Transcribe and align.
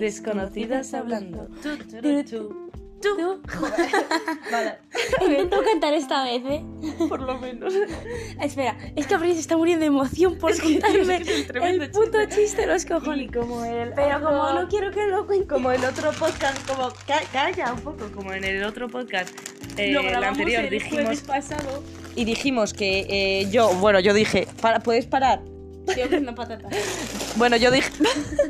Desconocidas 0.00 0.94
hablando. 0.94 1.46
Tú, 1.62 1.76
tú, 1.76 2.00
Tú, 2.00 2.24
tú, 2.24 2.70
tú. 3.02 3.16
tú. 3.16 3.42
Vale, 4.50 4.78
Intento 5.22 5.62
cantar 5.62 5.94
esta 5.94 6.24
vez, 6.24 6.42
¿eh? 6.46 6.64
por 7.08 7.20
lo 7.22 7.38
menos. 7.38 7.72
Espera, 8.42 8.76
es 8.96 9.06
que 9.06 9.14
Abril 9.14 9.34
se 9.34 9.40
está 9.40 9.56
muriendo 9.56 9.80
de 9.82 9.86
emoción 9.86 10.36
por 10.38 10.50
Es 10.50 10.60
que- 10.60 10.80
contarme 10.80 11.16
es 11.16 11.26
que 11.26 11.32
es 11.34 11.40
un 11.42 11.46
tremendo 11.46 11.84
el 11.84 11.90
puto 11.90 12.18
chiste 12.28 12.62
de 12.62 12.66
los 12.66 12.84
Y 12.84 12.88
cojones. 12.88 13.30
como 13.32 13.64
el 13.64 13.92
Pero 13.94 14.20
como 14.22 14.52
no 14.52 14.68
quiero 14.68 14.90
que 14.90 15.06
lo 15.06 15.26
cuente, 15.26 15.46
como 15.46 15.70
el 15.70 15.84
otro 15.84 16.10
podcast, 16.12 16.66
como 16.68 16.88
ca- 17.06 17.22
calla 17.32 17.72
un 17.72 17.80
poco, 17.80 18.10
como 18.14 18.32
en 18.32 18.44
el 18.44 18.64
otro 18.64 18.88
podcast, 18.88 19.30
eh, 19.76 19.92
lo 19.92 20.00
el 20.00 20.06
grabamos 20.08 20.38
anterior 20.38 20.64
el 20.64 20.70
dijimos 20.70 21.20
pasado. 21.22 21.82
y 22.16 22.24
dijimos 22.24 22.72
que 22.74 23.06
eh, 23.08 23.50
yo, 23.50 23.70
bueno, 23.74 24.00
yo 24.00 24.12
dije, 24.14 24.46
para, 24.60 24.80
puedes 24.80 25.06
parar. 25.06 25.40
Tío, 25.94 26.08
que 26.08 26.16
una 26.18 26.34
patata. 26.34 26.68
Bueno, 27.36 27.56
yo 27.56 27.70
dije, 27.70 27.90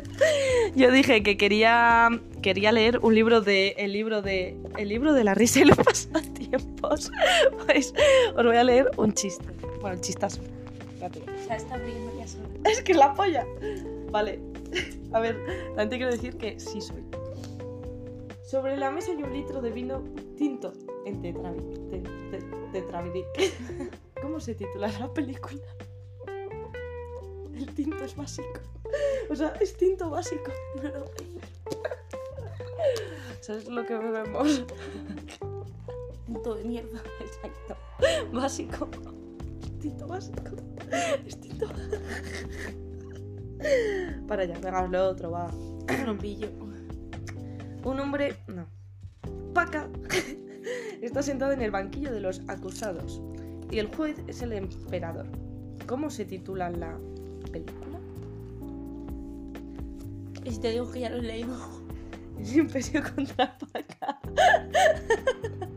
yo 0.74 0.90
dije 0.90 1.22
que 1.22 1.36
quería, 1.36 2.08
quería 2.42 2.72
leer 2.72 2.98
un 2.98 3.14
libro 3.14 3.40
de, 3.40 3.74
el 3.78 3.92
libro 3.92 4.20
de, 4.22 4.56
el 4.76 4.88
libro 4.88 5.12
de 5.12 5.24
la 5.24 5.34
risa 5.34 5.60
y 5.60 5.64
los 5.64 5.76
pasatiempos. 5.84 7.10
Pues 7.66 7.94
os 8.36 8.44
voy 8.44 8.56
a 8.56 8.64
leer 8.64 8.90
un 8.96 9.14
chiste, 9.14 9.44
bueno, 9.80 9.96
un 9.96 10.02
chistazo. 10.02 10.40
Espérate. 10.94 11.20
O 11.20 11.46
sea, 11.46 11.56
está 11.56 11.78
ya 12.18 12.26
sola. 12.28 12.48
Es 12.70 12.82
que 12.82 12.92
es 12.92 12.98
la 12.98 13.14
polla. 13.14 13.46
Vale. 14.10 14.38
A 15.12 15.20
ver, 15.20 15.36
también 15.68 15.88
te 15.88 15.96
quiero 15.96 16.12
decir 16.12 16.36
que 16.36 16.60
sí 16.60 16.80
soy. 16.80 17.02
Sobre 18.42 18.76
la 18.76 18.90
mesa 18.90 19.12
hay 19.12 19.22
un 19.22 19.32
litro 19.32 19.62
de 19.62 19.70
vino 19.70 20.02
tinto 20.36 20.72
en 21.06 21.22
tetravi- 21.22 21.90
te- 21.90 22.00
te- 22.38 22.46
tetravidic. 22.72 23.26
¿Cómo 24.22 24.40
se 24.40 24.54
titula 24.54 24.88
la 24.98 25.12
película? 25.12 25.60
El 27.60 27.74
tinto 27.74 28.02
es 28.04 28.16
básico. 28.16 28.60
O 29.28 29.36
sea, 29.36 29.48
es 29.60 29.76
tinto 29.76 30.08
básico. 30.08 30.50
No 30.82 30.88
lo 30.88 31.04
¿Sabes 33.40 33.68
lo 33.68 33.84
que 33.84 33.98
bebemos? 33.98 34.64
Punto 36.26 36.54
de 36.54 36.64
mierda. 36.64 37.02
Exacto. 37.20 37.76
Básico. 38.32 38.88
Tinto 39.78 40.06
básico. 40.06 40.56
Es 41.26 41.38
tinto. 41.38 41.66
Para 44.26 44.42
allá, 44.44 44.58
venga, 44.58 44.86
lo 44.86 45.08
otro, 45.08 45.32
va. 45.32 45.50
No 46.06 46.16
pillo. 46.16 46.48
Un 47.84 48.00
hombre. 48.00 48.36
No. 48.46 48.66
Paca. 49.52 49.86
Está 51.02 51.22
sentado 51.22 51.52
en 51.52 51.60
el 51.60 51.70
banquillo 51.70 52.10
de 52.10 52.20
los 52.20 52.40
acusados. 52.48 53.20
Y 53.70 53.78
el 53.78 53.94
juez 53.94 54.16
es 54.28 54.40
el 54.40 54.54
emperador. 54.54 55.26
¿Cómo 55.86 56.08
se 56.08 56.24
titula 56.24 56.70
la 56.70 56.98
película? 57.50 57.98
Y 60.44 60.50
si 60.52 60.60
te 60.60 60.70
digo 60.70 60.90
que 60.90 61.00
ya 61.00 61.10
lo 61.10 61.18
he 61.18 61.22
leído. 61.22 61.56
Es 62.40 62.56
Imperio 62.56 63.02
contra 63.14 63.58
Paca. 63.58 64.20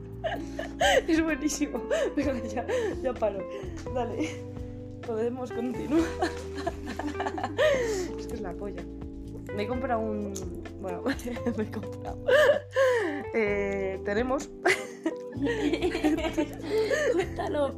Es 1.08 1.22
buenísimo. 1.22 1.82
Venga, 2.16 2.42
ya, 2.48 2.66
ya 3.02 3.14
paro. 3.14 3.40
Dale. 3.94 4.44
Podemos 5.06 5.52
continuar. 5.52 6.08
Es 8.18 8.28
que 8.28 8.34
es 8.34 8.42
la 8.42 8.54
polla. 8.54 8.84
Me 9.56 9.64
he 9.64 9.68
comprado 9.68 10.00
un. 10.00 10.34
Bueno, 10.82 11.04
me 11.58 11.64
he 11.64 11.72
comprado. 11.72 12.18
Eh, 13.34 14.02
tenemos. 14.06 14.50
Cuéntalo. 17.14 17.76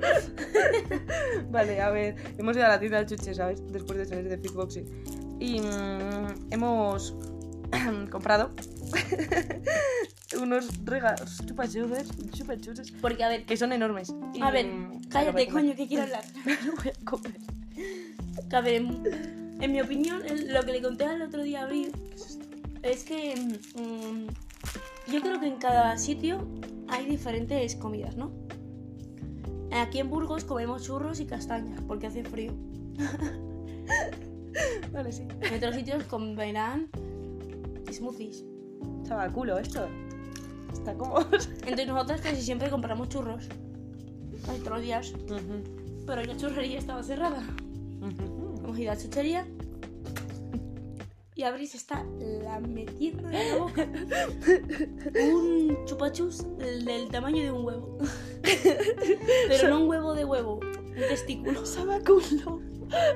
Vale, 1.50 1.82
a 1.82 1.90
ver. 1.90 2.16
Hemos 2.38 2.56
ido 2.56 2.66
a 2.66 2.70
la 2.70 2.80
tienda 2.80 2.98
del 2.98 3.08
chuche, 3.08 3.34
¿sabes? 3.34 3.62
Después 3.72 3.98
de 3.98 4.06
salir 4.06 4.30
de 4.30 4.38
Fitboxing. 4.38 4.86
Y 5.40 5.60
mm, 5.60 6.52
hemos 6.52 7.16
comprado 8.10 8.52
unos 10.42 10.68
regalos 10.84 11.42
chupachuses, 11.46 12.10
Porque, 13.02 13.24
a 13.24 13.30
ver, 13.30 13.46
que 13.46 13.58
son 13.58 13.72
enormes. 13.72 14.14
Y, 14.34 14.42
a 14.42 14.52
ver, 14.52 14.68
mm, 14.68 15.06
cállate, 15.10 15.48
coño, 15.48 15.76
que 15.76 15.88
quiero 15.88 16.04
hablar. 16.04 16.24
Lo 16.66 16.76
voy 16.76 16.90
a 16.90 17.06
comer. 17.06 17.38
Que, 18.50 18.56
a 18.56 18.62
ver, 18.62 18.76
en, 18.76 19.58
en 19.62 19.72
mi 19.72 19.82
opinión, 19.82 20.22
lo 20.48 20.64
que 20.64 20.72
le 20.72 20.82
conté 20.82 21.06
el 21.06 21.22
otro 21.22 21.44
día 21.44 21.62
a 21.62 21.64
Abril 21.64 21.92
es 22.84 23.04
que 23.04 23.36
mm, 23.76 24.28
yo 25.08 25.22
creo 25.22 25.40
que 25.40 25.48
en 25.48 25.58
cada 25.58 25.98
sitio 25.98 26.48
hay 26.88 27.06
diferentes 27.06 27.76
comidas, 27.76 28.16
¿no? 28.16 28.32
Aquí 29.72 30.00
en 30.00 30.10
Burgos 30.10 30.46
comemos 30.46 30.84
churros 30.84 31.20
y 31.20 31.26
castañas 31.26 31.82
porque 31.88 32.08
hace 32.08 32.24
frío. 32.24 32.54
Vale, 34.94 35.12
sí. 35.12 35.28
En 35.42 35.56
otros 35.56 35.76
sitios 35.76 36.04
comerán 36.06 36.90
smoothies. 37.92 38.46
Estaba 39.04 39.30
culo 39.30 39.60
esto. 39.60 39.88
Está 40.72 40.94
como. 40.94 41.20
Entonces 41.22 41.88
nosotras 41.88 42.22
casi 42.22 42.42
siempre 42.42 42.70
compramos 42.70 43.10
churros. 43.10 43.50
Hay 44.48 44.60
otros 44.60 44.82
días. 44.82 45.14
Pero 46.08 46.24
la 46.24 46.38
churrería 46.38 46.80
estaba 46.80 47.04
cerrada. 47.04 47.44
Hemos 48.02 48.80
ido 48.80 48.92
a 48.92 48.96
la 48.96 49.02
chuchería. 49.02 49.46
Y 51.46 51.48
Abri 51.48 51.68
se 51.68 51.78
está 51.78 52.04
la 52.18 52.60
metiendo 52.60 53.30
en 53.30 53.52
la 53.52 53.58
boca 53.58 53.88
un 55.14 55.86
chupachus 55.86 56.44
del, 56.58 57.08
tamaño 57.12 57.44
de 57.44 57.52
un 57.52 57.64
huevo. 57.64 58.00
Pero 59.48 59.68
no 59.70 59.82
un 59.82 59.88
huevo 59.88 60.16
de 60.16 60.26
huevo, 60.26 60.56
un 60.56 60.96
testículo. 61.08 61.64
Sabe 61.64 61.98
a 61.98 62.00
culo. 62.00 62.62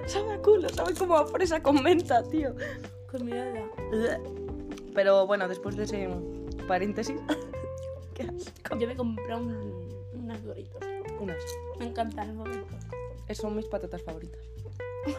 Sabe 0.06 0.34
a 0.34 0.42
culo. 0.44 0.70
Sabe 0.70 0.94
como 0.94 1.18
a 1.18 1.26
fresa 1.26 1.64
con 1.64 1.82
menta, 1.82 2.22
tío. 2.22 2.54
Con 3.10 3.26
mirada. 3.26 3.68
Pero 4.94 5.26
bueno, 5.26 5.48
después 5.48 5.76
de 5.76 5.86
ese 5.86 6.08
paréntesis. 6.68 7.20
Qué 8.14 8.22
asco. 8.22 8.78
Yo 8.78 8.88
me 8.88 8.96
compré 8.96 9.34
un, 9.34 10.06
unas 10.14 10.44
doritos. 10.44 10.84
Unas. 11.20 11.44
Me 11.80 11.88
encantan 11.88 12.38
los 12.38 12.48
doritos. 12.48 12.78
Esas 13.28 13.42
son 13.42 13.56
mis 13.56 13.66
patatas 13.66 14.04
favoritas. 14.04 14.40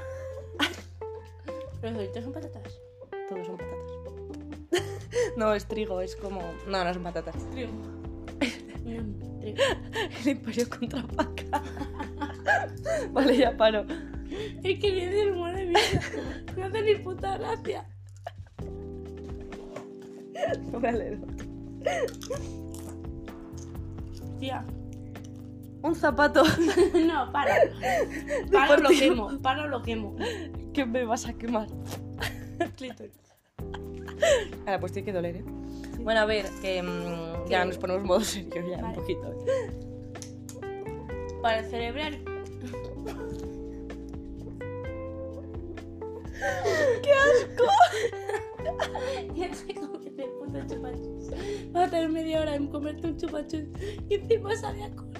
Los 1.82 1.94
doritos 1.94 2.22
son 2.22 2.32
patatas. 2.34 2.80
Todos 3.30 3.46
son 3.46 3.56
patatas. 3.58 3.90
no, 5.36 5.54
es 5.54 5.66
trigo, 5.66 6.00
es 6.00 6.16
como. 6.16 6.42
No, 6.66 6.84
no 6.84 6.92
son 6.92 7.04
patatas. 7.04 7.36
Trigo. 7.50 7.70
Trigo. 8.82 9.56
El 10.20 10.28
imperio 10.28 10.68
contra 10.68 11.02
Paca. 11.04 11.62
vale, 13.12 13.36
ya 13.36 13.56
paro. 13.56 13.86
Es 14.64 14.80
que 14.80 14.90
viene 14.90 15.22
el 15.22 15.30
humor 15.30 15.54
de 15.54 15.66
mierda. 15.66 16.00
No 16.56 16.64
hace 16.64 16.82
ni 16.82 16.94
puta 16.96 17.38
gracia. 17.38 17.88
No 20.72 20.80
voy 20.80 20.88
a 20.88 20.92
leer 20.92 21.20
otro. 21.22 21.46
Tía. 24.40 24.64
Un 25.82 25.94
zapato. 25.94 26.42
No, 27.06 27.30
para. 27.30 27.54
Para 28.50 28.76
lo 28.76 28.88
quemo. 28.88 29.38
Para 29.40 29.66
lo 29.66 29.82
quemo. 29.82 30.16
que 30.74 30.84
me 30.84 31.04
vas 31.04 31.26
a 31.26 31.32
quemar. 31.32 31.68
Clítoris. 32.80 33.12
Ahora, 34.66 34.80
pues 34.80 34.92
tiene 34.92 35.06
que 35.06 35.12
doler, 35.12 35.36
¿eh? 35.36 35.44
Bueno, 36.00 36.20
a 36.20 36.24
ver, 36.24 36.46
que 36.62 36.82
mm, 36.82 37.48
ya 37.48 37.64
nos 37.64 37.76
ponemos 37.76 38.04
modo 38.04 38.20
serio 38.20 38.66
ya 38.68 38.76
un 38.76 38.82
Vale. 38.82 38.94
poquito. 38.94 39.44
Para 41.42 41.62
celebrar. 41.64 42.12
¡Qué 47.02 47.12
asco! 47.12 47.64
Ya 49.34 49.52
sé 49.54 49.74
comerte 49.74 50.24
el 50.24 50.30
puto 50.30 50.58
chupachus. 50.66 51.30
Vas 51.72 51.88
a 51.88 51.90
tener 51.90 52.08
media 52.08 52.40
hora 52.40 52.54
en 52.54 52.68
comerte 52.68 53.08
un 53.08 53.16
chupachus 53.16 53.64
y 54.08 54.14
encima 54.14 54.56
sabe 54.56 54.84
a 54.84 54.90
culo. 54.90 55.10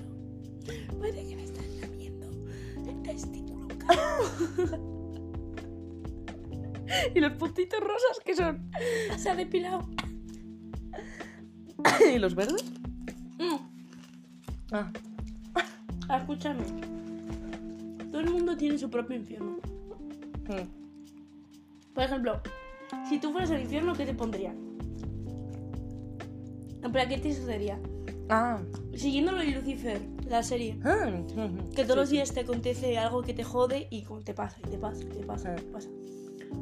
Parece 0.98 1.26
que 1.28 1.36
me 1.36 1.44
estás 1.44 1.66
lamiendo 1.80 2.26
el 2.88 3.02
testículo. 3.02 3.68
Y 7.14 7.20
los 7.20 7.32
puntitos 7.32 7.80
rosas 7.80 8.20
que 8.24 8.34
son. 8.34 8.70
Se 9.18 9.30
ha 9.30 9.34
depilado. 9.36 9.88
¿Y 12.14 12.18
los 12.18 12.34
verdes? 12.34 12.64
Mm, 13.38 13.56
Ah, 14.72 16.18
escúchame. 16.18 16.62
Todo 18.10 18.20
el 18.20 18.30
mundo 18.30 18.56
tiene 18.56 18.76
su 18.78 18.88
propio 18.90 19.16
infierno. 19.16 19.58
mm. 20.48 20.80
Por 21.94 22.04
ejemplo, 22.04 22.40
si 23.08 23.18
tú 23.18 23.30
fueras 23.32 23.50
al 23.50 23.60
infierno, 23.62 23.94
¿qué 23.94 24.04
te 24.06 24.14
pondrían? 24.14 24.56
En 26.82 26.92
plan, 26.92 27.08
¿qué 27.08 27.18
te 27.18 27.34
sucedería? 27.34 27.78
Ah. 28.28 28.58
Siguiendo 28.94 29.32
lo 29.32 29.38
de 29.38 29.46
Lucifer, 29.50 30.00
la 30.28 30.42
serie. 30.42 30.78
Ah, 30.84 31.10
ujú. 31.12 31.70
Que 31.74 31.82
todos 31.84 31.96
los 31.96 32.08
Sí, 32.08 32.16
días 32.16 32.32
te 32.32 32.40
acontece 32.40 32.96
algo 32.98 33.22
que 33.22 33.34
te 33.34 33.44
jode 33.44 33.86
y 33.90 34.04
te 34.24 34.34
pasa, 34.34 34.56
y 34.66 34.70
te 34.70 34.78
pasa, 34.78 35.02
y 35.02 35.06
te 35.06 35.24
pasa, 35.24 35.48
y 35.50 35.52
Ah. 35.52 35.56
te 35.56 35.62
pasa. 35.64 35.88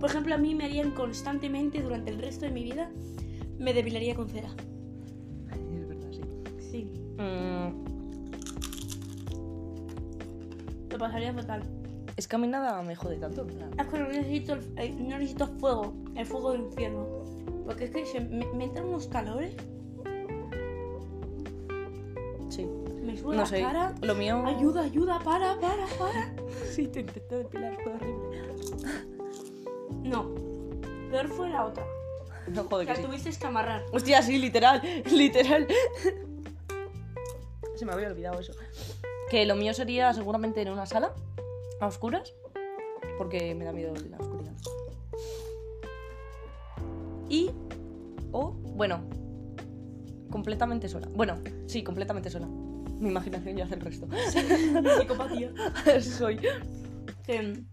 Por 0.01 0.11
ejemplo, 0.11 0.35
a 0.35 0.39
mí 0.39 0.55
me 0.55 0.65
harían 0.65 0.93
constantemente 0.93 1.83
durante 1.83 2.11
el 2.11 2.19
resto 2.19 2.45
de 2.47 2.53
mi 2.53 2.63
vida, 2.63 2.91
me 3.59 3.73
depilaría 3.75 4.15
con 4.15 4.29
cera. 4.29 4.49
Es 5.51 5.89
verdad, 5.89 6.09
sí. 6.13 6.21
Sí, 6.71 6.93
Mm, 7.19 7.73
lo 10.91 10.99
pasaría 10.99 11.33
fatal. 11.33 11.63
es 12.17 12.29
que 12.29 12.37
a 12.37 12.39
mí 12.39 12.47
nada 12.47 12.81
me 12.83 12.95
jode 12.97 13.17
tanto. 13.17 13.47
Es 13.79 13.87
que 13.89 13.99
no 13.99 14.09
necesito, 14.09 14.53
el- 14.55 14.73
eh, 14.77 14.95
no 14.99 15.19
necesito 15.19 15.47
fuego, 15.59 15.93
el 16.17 16.27
fuego 16.27 16.53
del 16.53 16.63
infierno. 16.63 17.07
Porque 17.65 17.85
es 17.85 17.91
que 17.91 18.07
se- 18.07 18.21
me, 18.21 18.47
me 18.55 18.65
entran 18.65 18.87
unos 18.87 19.09
calores, 19.09 19.53
Sí. 22.49 22.67
me 23.03 23.17
sube 23.17 23.35
No 23.37 23.43
la 23.43 23.47
sé. 23.47 23.61
cara. 23.61 23.95
Lo 24.03 24.15
mío. 24.15 24.43
Ayuda, 24.47 24.83
ayuda, 24.83 25.19
para, 25.25 25.59
para, 25.61 25.87
para. 25.99 26.35
Sí, 26.73 26.87
te 26.89 27.01
intenté 27.01 27.37
depilar, 27.39 27.77
fue 27.83 27.93
horrible. 27.95 29.18
No. 30.09 30.35
Peor 31.11 31.29
fue 31.29 31.49
la 31.51 31.65
otra. 31.67 31.85
No, 32.49 32.65
joder, 32.65 32.87
La 32.87 32.95
que 32.95 33.01
sí. 33.03 33.07
tuviste 33.07 33.31
que 33.31 33.47
amarrar. 33.47 33.85
Hostia, 33.93 34.23
sí, 34.23 34.39
literal, 34.39 34.81
literal. 35.13 35.67
Se 37.77 37.85
me 37.85 37.93
había 37.93 38.09
olvidado 38.09 38.41
eso. 38.41 38.53
Que 39.31 39.45
lo 39.45 39.55
mío 39.55 39.75
sería 39.75 40.13
seguramente 40.15 40.63
en 40.63 40.71
una 40.71 40.87
sala, 40.87 41.15
a 41.81 41.87
oscuras, 41.87 42.33
porque 43.19 43.55
me 43.55 43.65
da 43.65 43.73
miedo 43.73 43.93
la 44.11 44.17
oscuridad. 44.19 44.53
Y, 47.29 47.51
o, 48.33 48.53
bueno, 48.53 49.05
completamente 50.31 50.89
sola. 50.89 51.09
Bueno, 51.13 51.39
sí, 51.67 51.83
completamente 51.83 52.31
sola. 52.31 52.47
Mi 52.47 53.11
imaginación 53.11 53.57
ya 53.57 53.65
hace 53.65 53.75
el 53.75 53.81
resto. 53.83 54.09
Psicopatía. 54.99 55.53
Soy. 56.01 56.41
Que, 57.25 57.43
mm, 57.43 57.67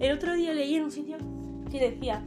el 0.00 0.12
otro 0.12 0.34
día 0.34 0.52
leí 0.52 0.74
en 0.74 0.84
un 0.84 0.90
sitio 0.90 1.16
que 1.70 1.90
decía: 1.90 2.24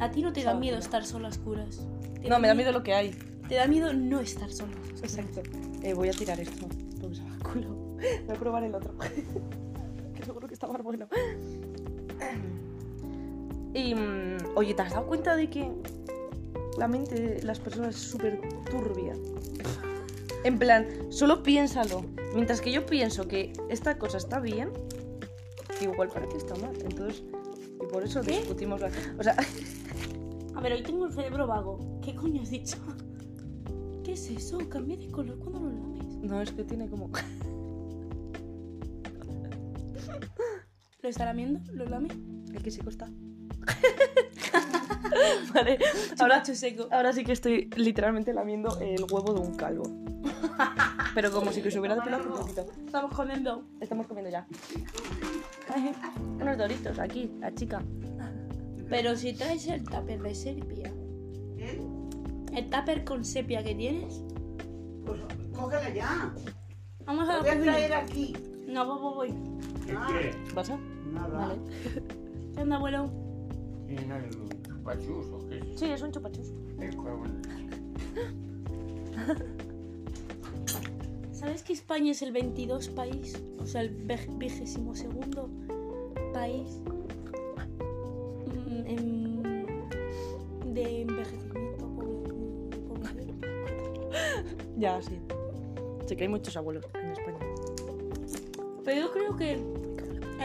A 0.00 0.10
ti 0.10 0.22
no 0.22 0.32
te 0.32 0.42
da 0.42 0.54
miedo 0.54 0.78
estar 0.78 1.04
solo 1.04 1.26
a 1.26 1.30
oscuras. 1.30 1.86
Te 2.20 2.28
No, 2.28 2.38
me 2.38 2.48
da 2.48 2.54
miedo 2.54 2.72
lo 2.72 2.82
que 2.82 2.94
hay. 2.94 3.10
Te 3.48 3.56
da 3.56 3.66
miedo 3.66 3.92
no 3.92 4.20
estar 4.20 4.50
solo. 4.50 4.72
Exacto. 5.02 5.42
Eh, 5.82 5.94
voy 5.94 6.08
a 6.08 6.12
tirar 6.12 6.38
esto, 6.40 6.66
porque 7.00 7.16
se 7.16 7.22
va 7.22 7.38
culo. 7.42 7.68
Voy 8.26 8.36
a 8.36 8.38
probar 8.38 8.64
el 8.64 8.74
otro. 8.74 8.94
que 10.14 10.24
seguro 10.24 10.48
que 10.48 10.54
está 10.54 10.66
más 10.66 10.82
bueno. 10.82 11.06
Y, 13.74 13.94
mm, 13.94 14.54
oye, 14.54 14.74
¿te 14.74 14.82
has 14.82 14.92
dado 14.92 15.06
cuenta 15.06 15.34
de 15.34 15.48
que 15.48 15.70
la 16.76 16.88
mente 16.88 17.14
de 17.14 17.42
las 17.42 17.58
personas 17.58 17.96
es 17.96 18.02
súper 18.02 18.38
turbia? 18.70 19.14
En 20.44 20.58
plan, 20.58 20.86
solo 21.10 21.42
piénsalo. 21.42 22.04
Mientras 22.34 22.60
que 22.60 22.70
yo 22.70 22.84
pienso 22.84 23.28
que 23.28 23.52
esta 23.70 23.96
cosa 23.98 24.18
está 24.18 24.40
bien, 24.40 24.70
igual 25.84 26.08
para 26.08 26.28
que 26.28 26.36
está 26.36 26.54
mal. 26.56 26.74
Entonces, 26.82 27.22
y 27.82 27.86
por 27.86 28.02
eso 28.04 28.20
¿Qué? 28.22 28.38
discutimos. 28.38 28.80
la- 28.80 28.90
O 29.18 29.22
sea, 29.22 29.36
A 30.54 30.60
ver, 30.60 30.72
hoy 30.74 30.82
tengo 30.82 31.06
el 31.06 31.12
cerebro 31.12 31.46
vago. 31.46 32.00
¿Qué 32.02 32.14
coño 32.14 32.42
has 32.42 32.50
dicho? 32.50 32.76
¿Qué 34.04 34.12
es 34.12 34.28
eso? 34.30 34.58
Cambia 34.68 34.96
de 34.96 35.08
color 35.10 35.38
cuando 35.38 35.60
lo 35.60 35.70
lames. 35.70 36.04
no 36.22 36.40
es 36.42 36.50
que 36.52 36.64
tiene 36.64 36.88
como. 36.88 37.10
¿Lo 41.02 41.08
está 41.08 41.24
lamiendo? 41.24 41.60
¿Lo 41.72 41.84
lame? 41.86 42.08
El 42.54 42.62
que 42.62 42.70
seco 42.70 42.88
está. 42.90 43.08
vale, 45.54 45.78
ahora, 46.18 46.44
seco. 46.44 46.86
ahora 46.90 47.12
sí 47.12 47.24
que 47.24 47.32
estoy 47.32 47.68
literalmente 47.76 48.32
lamiendo 48.32 48.78
el 48.80 49.02
huevo 49.10 49.34
de 49.34 49.40
un 49.40 49.54
calvo. 49.56 49.82
Pero 51.14 51.32
como 51.32 51.52
si 51.52 51.60
que 51.62 51.70
se 51.70 51.78
hubiera 51.80 51.96
depilado 51.96 52.24
un 52.32 52.38
poquito. 52.38 52.66
Estamos 52.84 53.12
comiendo. 53.14 53.64
Estamos 53.80 54.06
comiendo 54.06 54.30
ya. 54.30 54.46
Unos 56.40 56.58
doritos 56.58 56.98
aquí, 56.98 57.30
la 57.40 57.54
chica. 57.54 57.82
Pero 58.88 59.16
si 59.16 59.32
traes 59.32 59.66
el 59.68 59.84
tupper 59.84 60.20
de 60.22 60.34
sepia. 60.34 60.92
El 62.54 62.68
tupper 62.70 63.04
con 63.04 63.24
sepia 63.24 63.62
que 63.62 63.74
tienes. 63.74 64.22
Pues 65.06 65.20
cógela 65.54 65.88
ya. 65.94 66.34
Vamos 67.06 67.26
La 67.26 67.34
a 67.36 67.40
voy 67.40 67.48
a 67.48 67.60
traer 67.60 67.92
aquí. 67.94 68.34
No, 68.68 68.84
voy, 68.86 69.00
voy, 69.14 69.30
voy. 69.30 69.94
Ah, 69.96 70.08
¿Vas 70.54 70.70
a? 70.70 70.78
nada. 71.12 71.48
Vale. 71.48 71.60
¿Qué 72.54 72.60
onda, 72.62 72.76
abuelo? 72.76 73.10
¿Tiene 73.86 74.12
algún 74.14 74.48
chupachus 74.62 75.26
o 75.26 75.48
qué 75.48 75.58
es? 75.58 75.78
Sí, 75.80 75.86
es 75.86 76.02
un 76.02 76.12
chupachus. 76.12 76.52
El 76.78 76.94
juego 76.96 77.24
en- 77.26 77.42
¿Sabes 81.32 81.62
que 81.62 81.72
España 81.72 82.12
es 82.12 82.22
el 82.22 82.32
22 82.32 82.88
país? 82.90 83.40
O 83.60 83.66
sea, 83.66 83.80
el 83.82 83.90
vigésimo 84.38 84.94
segundo 84.94 85.50
país 86.32 86.78
mm, 88.46 88.86
en- 88.86 90.72
de 90.74 91.02
envejecimiento 91.02 91.86
población. 92.88 93.40
Ya, 94.78 95.00
sí. 95.02 95.18
Sé 96.06 96.16
que 96.16 96.24
hay 96.24 96.28
muchos 96.28 96.56
abuelos 96.56 96.84
en 96.94 97.10
España. 97.12 97.38
Pero 98.84 99.00
yo 99.00 99.12
creo 99.12 99.36
que 99.36 99.52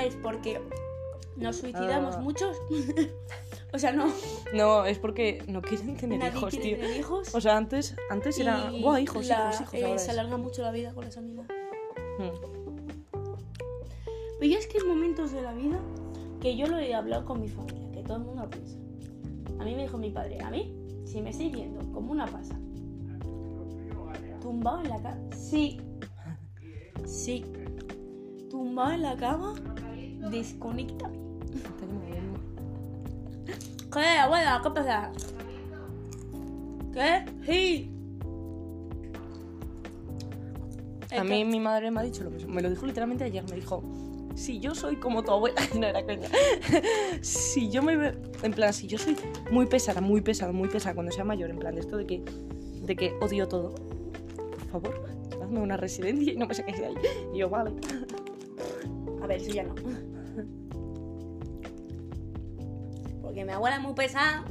es 0.06 0.16
porque 0.22 0.62
nos 1.36 1.56
suicidamos 1.58 2.16
Ah. 2.16 2.20
muchos. 2.20 2.58
o 3.74 3.80
sea, 3.80 3.92
no, 3.94 4.12
No, 4.54 4.86
es 4.86 5.00
porque 5.00 5.44
no 5.48 5.62
quieren 5.62 5.96
tener 5.98 6.20
nadie 6.20 6.38
hijos, 6.38 6.52
quiere 6.52 6.66
tío. 6.68 6.78
tener 6.78 6.98
hijos. 6.98 7.34
O 7.34 7.42
sea, 7.42 7.58
antes, 7.58 7.96
antes 8.12 8.38
era. 8.40 8.70
y 8.72 8.82
¡Buah, 8.84 9.00
hijos, 9.02 9.26
la- 9.26 9.52
hijos, 9.54 9.62
hijos! 9.74 9.74
eh, 9.74 10.00
se 10.00 10.12
alarga 10.12 10.38
mucho 10.38 10.62
la 10.62 10.72
vida 10.72 10.94
con 10.94 11.06
la 11.06 11.12
sanidad. 11.12 11.46
Mm. 12.20 12.67
Pero 14.40 14.52
ya 14.52 14.60
es 14.60 14.68
que 14.68 14.78
hay 14.80 14.88
momentos 14.88 15.32
de 15.32 15.42
la 15.42 15.54
vida 15.54 15.80
que 16.40 16.56
yo 16.56 16.68
lo 16.68 16.78
he 16.78 16.94
hablado 16.94 17.26
con 17.26 17.42
mi 17.42 17.48
familia, 17.48 17.90
que 17.92 18.04
todo 18.04 18.18
el 18.18 18.24
mundo 18.24 18.48
piensa. 18.50 18.78
A 19.60 19.66
mí 19.66 19.76
me 19.76 19.82
dijo 19.84 19.98
mi 19.98 20.12
padre, 20.12 20.40
a 20.42 20.52
mí, 20.52 20.76
si 21.06 21.22
me 21.22 21.32
estoy 21.32 21.50
viendo 21.50 21.80
como 21.92 22.12
una 22.12 22.28
pasa, 22.28 22.60
tumbado 24.42 24.82
en 24.82 24.90
la 24.90 25.02
cama, 25.02 25.18
sí, 25.36 25.82
sí, 27.06 27.44
tumbado 28.50 28.92
en 28.92 29.02
la 29.02 29.18
cama, 29.18 29.56
desconéctame. 30.30 31.18
¿Qué, 33.92 34.00
abuela? 34.00 34.62
¿Qué 34.62 34.70
pasa? 34.70 35.12
¿Qué? 36.94 37.26
Sí. 37.46 37.92
A 41.18 41.24
mí 41.24 41.46
mi 41.46 41.60
madre 41.60 41.90
me 41.90 42.02
ha 42.02 42.04
dicho 42.04 42.24
lo 42.24 42.30
mismo. 42.30 42.54
Me 42.54 42.62
lo 42.62 42.70
dijo 42.70 42.86
literalmente 42.86 43.24
ayer. 43.24 43.44
Me 43.50 43.56
dijo, 43.56 43.82
si 44.38 44.60
yo 44.60 44.76
soy 44.76 44.98
como 44.98 45.24
tu 45.24 45.32
abuela... 45.32 45.60
No 45.78 45.88
era 45.88 46.06
coña. 46.06 46.30
si 47.22 47.70
yo 47.70 47.82
me... 47.82 48.14
En 48.44 48.54
plan, 48.54 48.72
si 48.72 48.88
yo 48.88 48.98
soy 48.98 49.18
muy 49.52 49.66
pesada, 49.66 50.00
muy 50.00 50.22
pesada, 50.22 50.52
muy 50.52 50.70
pesada 50.70 50.94
cuando 50.94 51.12
sea 51.12 51.24
mayor, 51.24 51.50
en 51.50 51.58
plan, 51.58 51.74
de 51.74 51.82
esto 51.82 51.98
de 51.98 52.06
que, 52.06 52.24
de 52.84 52.96
que 52.96 53.14
odio 53.20 53.48
todo, 53.48 53.74
por 54.36 54.66
favor, 54.68 55.10
hazme 55.44 55.60
una 55.60 55.76
residencia 55.76 56.34
y 56.34 56.38
no 56.38 56.46
me 56.46 56.54
saquéis 56.54 56.78
de 56.78 56.86
ahí. 56.86 56.96
Y 57.34 57.40
yo, 57.40 57.50
vale. 57.50 57.72
A 59.22 59.28
ver, 59.28 59.42
eso 59.42 59.52
ya 59.52 59.64
no. 59.64 59.74
Porque 63.24 63.44
mi 63.44 63.52
abuela 63.52 63.78
es 63.78 63.82
muy 63.82 63.94
pesada. 63.94 64.46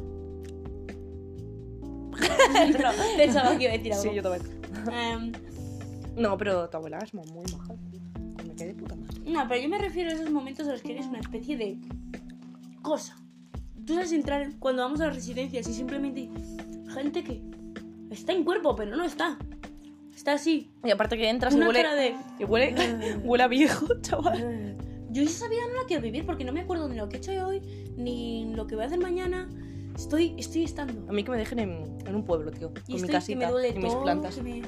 no, 2.16 2.90
pensaba 3.16 3.56
que 3.56 3.64
iba 3.64 3.72
a 3.72 3.76
decir 3.76 3.92
algo. 3.92 4.02
Sí, 4.02 4.14
yo 4.14 4.22
también. 4.22 4.42
Em, 4.90 5.32
No, 6.16 6.36
pero 6.36 6.68
tu 6.68 6.76
abuela 6.76 6.98
es 6.98 7.14
muy 7.14 7.26
muy 7.28 7.44
maja. 7.52 7.74
No, 9.26 9.46
pero 9.48 9.60
yo 9.60 9.68
me 9.68 9.78
refiero 9.78 10.10
a 10.10 10.14
esos 10.14 10.30
momentos 10.30 10.66
en 10.66 10.72
los 10.72 10.82
que 10.82 10.92
eres 10.92 11.06
una 11.06 11.18
especie 11.20 11.56
de 11.56 11.78
cosa. 12.82 13.16
Tú 13.84 13.94
sabes 13.94 14.12
entrar 14.12 14.50
cuando 14.58 14.82
vamos 14.82 15.00
a 15.00 15.06
las 15.06 15.14
residencias 15.14 15.68
y 15.68 15.72
simplemente 15.74 16.28
gente 16.92 17.22
que 17.22 17.40
está 18.10 18.32
en 18.32 18.44
cuerpo, 18.44 18.74
pero 18.74 18.96
no 18.96 19.04
está. 19.04 19.38
Está 20.14 20.32
así. 20.32 20.70
Y 20.84 20.90
aparte 20.90 21.16
que 21.16 21.28
entras 21.28 21.54
y 21.54 21.58
huele... 21.58 21.82
cara 21.82 21.94
de. 21.94 22.14
Y 22.38 22.44
huele, 22.44 22.74
huele 23.24 23.44
a 23.44 23.48
viejo, 23.48 23.86
chaval. 24.00 24.76
Yo 25.10 25.22
esa 25.22 25.48
vida 25.48 25.60
no 25.72 25.80
la 25.80 25.86
quiero 25.86 26.02
vivir 26.02 26.26
porque 26.26 26.44
no 26.44 26.52
me 26.52 26.60
acuerdo 26.60 26.88
ni 26.88 26.96
lo 26.96 27.08
que 27.08 27.16
he 27.16 27.18
hecho 27.18 27.32
hoy, 27.46 27.60
ni 27.96 28.52
lo 28.54 28.66
que 28.66 28.74
voy 28.74 28.84
a 28.84 28.86
hacer 28.86 28.98
mañana. 28.98 29.48
Estoy, 29.94 30.34
estoy 30.36 30.64
estando. 30.64 31.08
A 31.08 31.12
mí 31.12 31.22
que 31.24 31.30
me 31.30 31.38
dejen 31.38 31.58
en, 31.58 31.98
en 32.06 32.14
un 32.14 32.24
pueblo, 32.24 32.50
tío. 32.50 32.70
Y 32.86 32.92
con 32.98 33.02
mi 33.02 33.08
que 33.08 33.36
me 33.36 33.46
duele 33.46 33.68
y 33.70 33.74
mis 33.78 33.92
todo, 33.92 34.02
plantas. 34.02 34.34
que 34.36 34.42
me- 34.42 34.62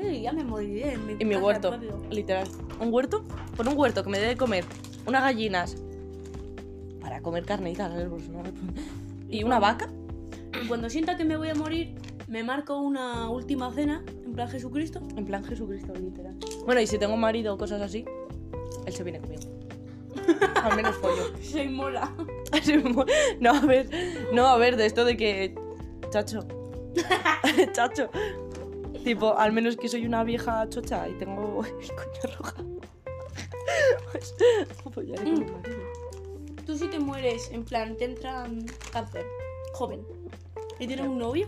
Sí, 0.00 0.22
ya 0.22 0.32
me 0.32 0.44
moriré 0.44 0.94
en 0.94 1.06
mi, 1.06 1.12
Y 1.18 1.24
mi 1.24 1.34
casa 1.34 1.44
huerto, 1.46 1.68
pueblo. 1.70 2.02
literal. 2.10 2.48
Un 2.80 2.92
huerto, 2.92 3.24
por 3.56 3.68
un 3.68 3.76
huerto 3.76 4.02
que 4.04 4.10
me 4.10 4.18
dé 4.18 4.28
de 4.28 4.36
comer 4.36 4.64
unas 5.06 5.22
gallinas 5.22 5.76
para 7.00 7.20
comer 7.20 7.44
carne 7.44 7.72
y 7.72 7.74
tal. 7.74 8.08
Pues 8.08 8.28
no- 8.28 8.42
y 9.28 9.42
una 9.44 9.58
vaca. 9.58 9.88
Y 10.62 10.66
cuando 10.66 10.88
sienta 10.90 11.16
que 11.16 11.24
me 11.24 11.36
voy 11.36 11.48
a 11.48 11.54
morir, 11.54 11.94
me 12.28 12.42
marco 12.44 12.78
una 12.80 13.28
última 13.30 13.72
cena, 13.72 14.04
en 14.24 14.32
plan 14.34 14.48
Jesucristo. 14.48 15.00
En 15.16 15.24
plan 15.24 15.44
Jesucristo, 15.44 15.92
literal. 15.94 16.36
Bueno, 16.64 16.80
y 16.80 16.86
si 16.86 16.98
tengo 16.98 17.16
marido 17.16 17.54
o 17.54 17.58
cosas 17.58 17.80
así, 17.82 18.04
él 18.86 18.92
se 18.92 19.02
viene 19.02 19.20
conmigo. 19.20 19.42
Al 20.62 20.76
menos 20.76 20.96
pollo. 20.96 21.32
Soy 21.42 21.68
mola. 21.68 22.12
No, 23.40 23.50
a 23.54 23.60
ver, 23.60 23.88
no, 24.32 24.46
a 24.48 24.56
ver, 24.58 24.76
de 24.76 24.86
esto 24.86 25.04
de 25.04 25.16
que. 25.16 25.54
Chacho. 26.10 26.40
Chacho. 27.72 28.10
Tipo, 29.04 29.36
al 29.36 29.52
menos 29.52 29.76
que 29.76 29.88
soy 29.88 30.06
una 30.06 30.24
vieja 30.24 30.68
chocha 30.68 31.08
y 31.08 31.14
tengo 31.14 31.64
el 31.80 31.88
coño 31.88 32.36
roja. 32.38 32.64
Pues, 34.12 34.34
marido. 35.12 35.46
Tú 36.66 36.76
si 36.76 36.88
te 36.88 36.98
mueres, 36.98 37.50
en 37.50 37.64
plan, 37.64 37.96
te 37.96 38.04
entra 38.04 38.46
mm, 38.46 38.66
cáncer, 38.92 39.24
joven, 39.72 40.04
y 40.78 40.86
tienes 40.86 41.06
un 41.06 41.18
novio, 41.18 41.46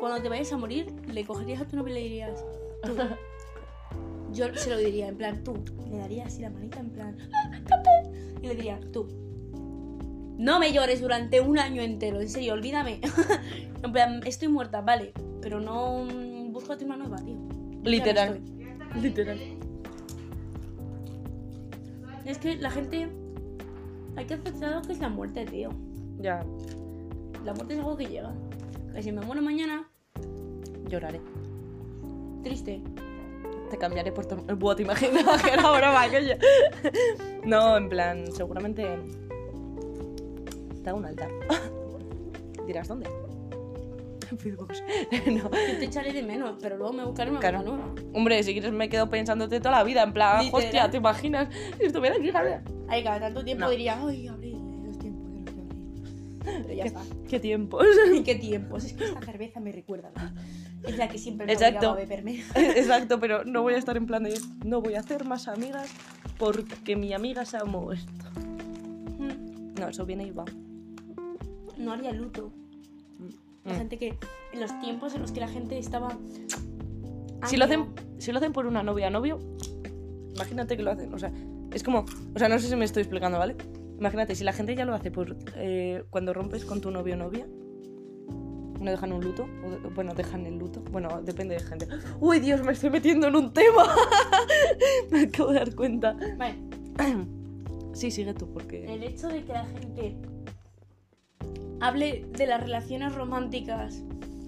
cuando 0.00 0.20
te 0.20 0.28
vayas 0.28 0.52
a 0.52 0.56
morir, 0.56 0.92
le 1.06 1.24
cogerías 1.24 1.62
a 1.62 1.66
tu 1.66 1.76
novio 1.76 1.92
y 1.92 1.94
le 1.94 2.02
dirías, 2.02 2.44
tú. 2.82 2.96
Yo 4.32 4.52
se 4.54 4.70
lo 4.70 4.78
diría, 4.78 5.08
en 5.08 5.16
plan, 5.16 5.44
tú. 5.44 5.54
Le 5.90 5.98
daría 5.98 6.24
así 6.24 6.40
la 6.40 6.50
manita, 6.50 6.80
en 6.80 6.90
plan, 6.90 7.16
y 8.42 8.46
le 8.46 8.54
diría, 8.54 8.80
tú. 8.92 9.08
No 10.42 10.58
me 10.58 10.72
llores 10.72 11.00
durante 11.00 11.40
un 11.40 11.56
año 11.56 11.82
entero, 11.82 12.20
en 12.20 12.28
serio, 12.28 12.54
olvídame. 12.54 13.00
en 13.84 13.92
plan, 13.92 14.20
estoy 14.26 14.48
muerta, 14.48 14.80
vale, 14.80 15.12
pero 15.40 15.60
no 15.60 16.04
mm, 16.04 16.52
búscate 16.52 16.84
una 16.84 16.96
nueva, 16.96 17.16
tío. 17.18 17.36
Literal. 17.84 18.40
no. 18.92 19.00
Literal. 19.00 19.38
Es 22.24 22.38
que 22.38 22.56
la 22.56 22.72
gente 22.72 23.08
hay 24.16 24.24
que 24.24 24.34
aceptar 24.34 24.72
lo 24.74 24.82
que 24.82 24.94
es 24.94 24.98
la 24.98 25.08
muerte, 25.08 25.44
tío. 25.46 25.70
Ya, 26.18 26.44
La 27.44 27.54
muerte 27.54 27.74
es 27.74 27.78
algo 27.78 27.96
que 27.96 28.06
llega. 28.06 28.34
Que 28.92 29.00
si 29.00 29.12
me 29.12 29.20
muero 29.20 29.42
mañana, 29.42 29.88
lloraré. 30.88 31.20
triste. 32.42 32.82
Te 33.70 33.78
cambiaré 33.78 34.10
por 34.10 34.26
tu... 34.26 34.34
Buah, 34.56 34.74
te 34.74 34.82
imaginaba 34.82 35.38
que 35.42 35.50
era 35.50 35.70
broma 35.70 36.02
aquella. 36.02 36.36
No, 37.44 37.76
en 37.76 37.88
plan, 37.88 38.26
seguramente... 38.32 38.98
Hago 40.86 40.98
un 40.98 41.06
altar. 41.06 41.30
Dirás, 42.66 42.88
¿dónde? 42.88 43.08
En 44.30 44.38
Facebook. 44.38 44.72
No. 45.26 45.42
Yo 45.50 45.50
te 45.78 45.84
echaré 45.84 46.12
de 46.12 46.22
menos, 46.22 46.54
pero 46.60 46.78
luego 46.78 46.92
me 46.94 47.04
buscaré 47.04 47.30
una 47.30 47.40
Claro. 47.40 47.58
cosa 47.58 47.70
nueva. 47.70 47.94
Hombre, 48.14 48.42
si 48.42 48.52
quieres 48.54 48.72
me 48.72 48.88
quedo 48.88 49.10
pensándote 49.10 49.58
toda 49.60 49.72
la 49.72 49.84
vida, 49.84 50.02
en 50.02 50.12
plan, 50.14 50.42
Literal. 50.44 50.64
hostia, 50.64 50.90
¿te 50.90 50.96
imaginas? 50.96 51.48
Si 51.78 51.84
estuviera 51.86 52.16
aquí, 52.16 52.30
Javier. 52.30 52.62
Ay, 52.88 53.04
cada 53.04 53.20
tanto 53.20 53.44
tiempo 53.44 53.64
No. 53.64 53.70
diría, 53.70 53.98
ay, 54.02 54.26
abril, 54.28 54.54
eh, 54.56 54.86
los 54.86 54.98
tiempos 54.98 55.30
de 55.34 55.38
los 55.40 55.48
abril. 55.48 56.62
Pero 56.62 56.72
ya 56.74 56.84
está. 56.84 57.02
Qué 57.28 57.40
tiempos. 57.40 57.84
¿Y 58.14 58.22
qué 58.22 58.34
tiempos? 58.36 58.84
Es 58.86 58.92
que 58.94 59.04
esta 59.04 59.20
cerveza 59.20 59.60
me 59.60 59.70
recuerda. 59.70 60.10
¿no? 60.16 60.88
Es 60.88 60.96
la 60.96 61.08
que 61.08 61.18
siempre 61.18 61.44
me 61.46 61.52
Exacto. 61.52 61.90
a 61.90 61.94
beberme. 61.94 62.42
Exacto, 62.54 63.20
pero 63.20 63.44
no 63.44 63.60
voy 63.60 63.74
a 63.74 63.78
estar 63.78 63.98
en 63.98 64.06
plan 64.06 64.22
de 64.24 64.40
no 64.64 64.80
voy 64.80 64.94
a 64.94 65.00
hacer 65.00 65.26
más 65.26 65.46
amigas 65.46 65.90
porque 66.38 66.96
mi 66.96 67.12
amiga 67.12 67.44
se 67.44 67.58
ha 67.58 67.64
muerto. 67.64 68.24
Mm, 69.18 69.74
No, 69.78 69.88
eso 69.88 70.06
viene 70.06 70.24
y 70.24 70.30
va. 70.30 70.46
No 71.82 71.92
haría 71.92 72.12
luto. 72.12 72.50
La 73.64 73.74
Mm. 73.74 73.76
gente 73.76 73.98
que. 73.98 74.18
En 74.52 74.60
los 74.60 74.78
tiempos 74.80 75.14
en 75.14 75.22
los 75.22 75.32
que 75.32 75.40
la 75.40 75.48
gente 75.48 75.78
estaba. 75.78 76.16
Si 77.46 77.56
lo, 77.56 77.64
hacen, 77.64 77.86
si 78.18 78.30
lo 78.32 78.38
hacen 78.38 78.52
por 78.52 78.66
una 78.66 78.82
novia 78.82 79.10
novio, 79.10 79.38
imagínate 80.34 80.76
que 80.76 80.82
lo 80.82 80.90
hacen. 80.92 81.12
O 81.14 81.18
sea, 81.18 81.32
es 81.72 81.82
como. 81.82 82.04
O 82.34 82.38
sea, 82.38 82.48
no 82.48 82.58
sé 82.58 82.68
si 82.68 82.76
me 82.76 82.84
estoy 82.84 83.02
explicando, 83.02 83.38
¿vale? 83.38 83.56
Imagínate, 83.98 84.34
si 84.34 84.42
la 84.44 84.52
gente 84.52 84.74
ya 84.74 84.84
lo 84.84 84.94
hace 84.94 85.10
por 85.10 85.36
eh, 85.56 86.02
cuando 86.10 86.32
rompes 86.34 86.64
con 86.64 86.80
tu 86.80 86.90
novio 86.90 87.14
o 87.14 87.18
novia, 87.18 87.46
no 88.80 88.90
dejan 88.90 89.12
un 89.12 89.22
luto. 89.22 89.44
o 89.44 89.90
bueno, 89.90 90.12
dejan 90.14 90.44
el 90.46 90.58
luto. 90.58 90.82
Bueno, 90.90 91.22
depende 91.22 91.54
de 91.54 91.60
gente. 91.60 91.86
Uy, 92.20 92.40
Dios, 92.40 92.62
me 92.64 92.72
estoy 92.72 92.90
metiendo 92.90 93.28
en 93.28 93.36
un 93.36 93.52
tema. 93.52 93.94
me 95.10 95.22
acabo 95.22 95.50
de 95.50 95.58
dar 95.60 95.74
cuenta. 95.74 96.16
Vale, 96.36 96.56
Sí, 97.92 98.10
sigue 98.10 98.34
tú, 98.34 98.48
porque. 98.52 98.92
el 98.92 99.02
hecho 99.04 99.28
de 99.28 99.44
que 99.44 99.52
la 99.52 99.64
gente 99.66 100.16
hable 101.82 102.24
de 102.30 102.46
las 102.46 102.62
relaciones 102.62 103.12
románticas. 103.14 104.02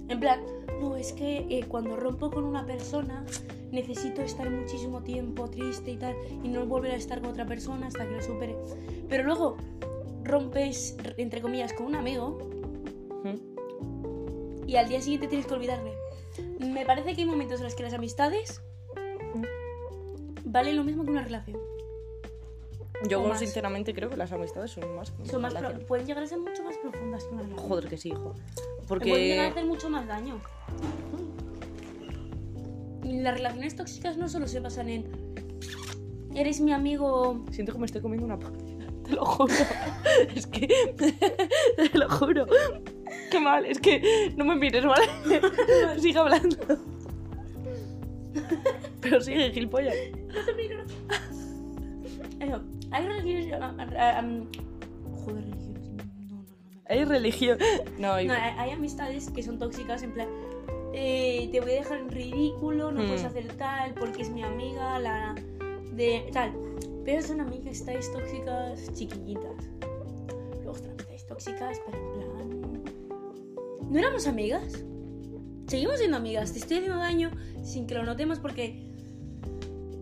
En 0.08 0.20
plan, 0.20 0.40
no, 0.80 0.96
es 0.96 1.12
que 1.12 1.38
eh, 1.50 1.64
cuando 1.68 1.96
rompo 1.96 2.30
con 2.30 2.44
una 2.44 2.64
persona 2.64 3.24
necesito 3.72 4.22
estar 4.22 4.48
muchísimo 4.48 5.02
tiempo 5.02 5.50
triste 5.50 5.90
y 5.90 5.96
tal, 5.96 6.14
y 6.44 6.48
no 6.48 6.64
volver 6.64 6.92
a 6.92 6.96
estar 6.96 7.20
con 7.20 7.30
otra 7.30 7.44
persona 7.44 7.88
hasta 7.88 8.06
que 8.06 8.12
lo 8.12 8.22
supere. 8.22 8.56
Pero 9.08 9.24
luego 9.24 9.56
rompes, 10.22 10.96
entre 11.16 11.42
comillas, 11.42 11.72
con 11.72 11.86
un 11.86 11.96
amigo 11.96 12.38
¿Mm? 13.24 14.68
y 14.68 14.76
al 14.76 14.88
día 14.88 15.00
siguiente 15.00 15.26
tienes 15.26 15.46
que 15.46 15.54
olvidarle. 15.54 15.92
Me 16.60 16.86
parece 16.86 17.14
que 17.14 17.22
hay 17.22 17.26
momentos 17.26 17.58
en 17.58 17.64
los 17.64 17.74
que 17.74 17.82
las 17.82 17.94
amistades 17.94 18.62
valen 20.44 20.76
lo 20.76 20.84
mismo 20.84 21.04
que 21.04 21.10
una 21.10 21.24
relación. 21.24 21.58
Yo, 23.08 23.34
sinceramente, 23.37 23.92
creo 23.94 24.08
que 24.11 24.16
las 24.16 24.32
amistades 24.32 24.70
son 24.70 24.94
más. 24.96 25.12
Son 25.25 25.42
más 25.42 25.54
pro- 25.54 25.78
pueden 25.87 26.06
llegar 26.06 26.23
a 26.25 26.26
ser 26.26 26.38
mucho 26.38 26.62
más 26.64 26.76
profundas 26.78 27.25
que 27.25 27.34
una 27.34 27.42
relación. 27.42 27.68
Joder, 27.68 27.88
que 27.88 27.96
sí, 27.96 28.08
hijo. 28.11 28.34
Te 28.34 28.87
pueden 28.87 29.04
llegar 29.06 29.46
a 29.46 29.49
Porque. 29.49 29.61
hacer 29.61 29.64
mucho 29.66 29.90
más 29.90 30.06
daño. 30.06 30.40
Las 33.04 33.34
relaciones 33.34 33.76
tóxicas 33.76 34.16
no 34.16 34.28
solo 34.28 34.46
se 34.49 34.61
basan 34.61 34.88
en 34.88 35.34
eres 36.34 36.61
mi 36.61 36.73
amigo. 36.73 37.44
Siento 37.50 37.73
que 37.73 37.78
me 37.78 37.87
estoy 37.87 38.00
comiendo 38.00 38.26
una. 38.26 38.38
Te 38.38 39.12
lo 39.12 39.25
juro. 39.25 39.52
es 40.34 40.46
que. 40.46 40.66
te 41.76 41.99
lo 41.99 42.08
juro. 42.08 42.46
Qué 43.30 43.38
mal, 43.40 43.66
es 43.66 43.78
que 43.78 44.32
no 44.37 44.44
me 44.44 44.56
mires, 44.56 44.84
¿vale? 44.84 45.06
sigue 46.00 46.18
hablando. 46.18 46.56
Pero 49.00 49.20
sigue, 49.20 49.50
gilipollas. 49.52 49.94
Eso, 52.40 52.61
hay 52.94 53.06
religiones. 53.06 53.52
ah, 53.98 54.20
ah, 54.20 54.22
Joder, 55.24 55.44
religiones. 55.44 55.88
No, 55.90 56.36
no, 56.36 56.42
no. 56.42 56.44
Hay 56.88 57.04
religión. 57.04 57.58
No, 57.98 58.20
y- 58.20 58.26
No, 58.26 58.34
hay, 58.34 58.52
hay 58.58 58.70
amistades 58.70 59.30
que 59.30 59.42
son 59.42 59.58
tóxicas 59.58 60.02
en 60.02 60.12
plan. 60.12 60.28
eh, 60.96 61.48
te 61.50 61.60
voy 61.60 61.72
a 61.72 61.74
dejar 61.74 61.98
en 61.98 62.08
ridículo, 62.08 62.92
no 62.92 63.02
Mm. 63.02 63.06
puedes 63.06 63.24
hacer 63.24 63.48
tal 63.56 63.94
porque 63.94 64.22
es 64.22 64.30
mi 64.30 64.44
amiga, 64.44 64.98
la 65.00 65.34
de 65.92 66.28
tal. 66.32 66.52
Pero 67.04 67.20
son 67.20 67.40
amistades 67.40 68.12
tóxicas 68.12 68.92
chiquillitas. 68.94 69.68
Luego 70.62 70.72
están 70.76 70.92
amistades 70.92 71.26
tóxicas, 71.26 71.80
pero 71.84 71.98
en 72.40 72.60
plan. 72.60 72.82
¿No 73.90 73.98
éramos 73.98 74.26
amigas? 74.28 74.84
Seguimos 75.66 75.98
siendo 75.98 76.16
amigas, 76.16 76.52
te 76.52 76.58
estoy 76.60 76.76
haciendo 76.76 76.98
daño 76.98 77.30
sin 77.64 77.86
que 77.88 77.94
lo 77.94 78.04
notemos 78.04 78.38
porque 78.38 78.83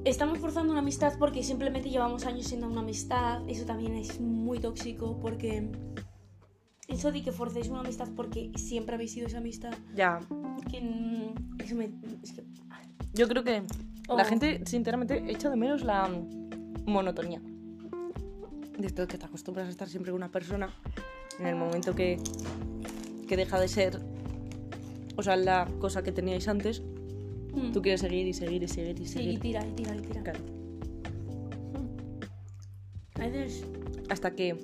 estamos 0.05 0.39
forzando 0.39 0.73
una 0.73 0.81
amistad 0.81 1.15
porque 1.19 1.43
simplemente 1.43 1.91
llevamos 1.91 2.27
años 2.27 2.47
siendo 2.47 2.67
una 2.69 2.81
amistad. 2.81 3.43
Eso 3.49 3.65
también 3.65 3.95
es 3.95 4.21
muy 4.21 4.59
tóxico 4.59 5.19
porque 5.21 5.69
eso 6.89 7.13
de 7.13 7.23
que 7.23 7.33
forcéis 7.33 7.69
una 7.69 7.81
amistad 7.81 8.09
porque 8.15 8.51
siempre 8.57 8.95
habéis 8.97 9.13
sido 9.13 9.27
esa 9.27 9.39
amistad, 9.39 9.73
Ya. 9.95 10.21
que 10.71 10.79
eso 11.65 11.75
me... 11.77 11.91
Es 12.23 12.33
que, 12.33 12.45
Yo 13.15 13.29
creo 13.29 13.45
que 13.45 13.63
Oh. 14.09 14.17
la 14.17 14.25
gente, 14.25 14.61
sinceramente, 14.67 15.23
echa 15.31 15.49
de 15.49 15.55
menos 15.57 15.85
la 15.85 16.11
monotonía. 16.87 17.41
De 18.77 18.87
esto 18.87 19.07
que 19.07 19.17
te 19.17 19.25
acostumbras 19.27 19.69
a 19.69 19.71
estar 19.71 19.89
siempre 19.89 20.11
con 20.11 20.17
una 20.21 20.31
persona, 20.31 20.71
en 21.39 21.47
el 21.47 21.55
momento 21.55 21.95
que, 21.95 22.19
que 23.29 23.37
deja 23.37 23.61
de 23.61 23.69
ser, 23.69 24.01
o 25.17 25.23
sea, 25.23 25.37
la 25.37 25.69
cosa 25.79 26.03
que 26.03 26.11
teníais 26.11 26.49
antes, 26.49 26.83
mm, 27.53 27.73
tú 27.73 27.83
quieres 27.83 28.01
seguir 28.01 28.27
y 28.27 28.33
seguir 28.33 28.63
y 28.63 28.69
seguir 28.69 29.01
y 29.01 29.07
sí, 29.07 29.19
y 29.21 29.23
seguir. 29.23 29.41
tira, 29.41 29.67
y 29.67 29.73
tira, 29.73 29.95
y 29.97 30.01
tira. 30.01 30.23
Claro. 30.23 30.41
A 33.17 33.27
veces... 33.27 33.65
Hasta 34.09 34.31
que. 34.35 34.57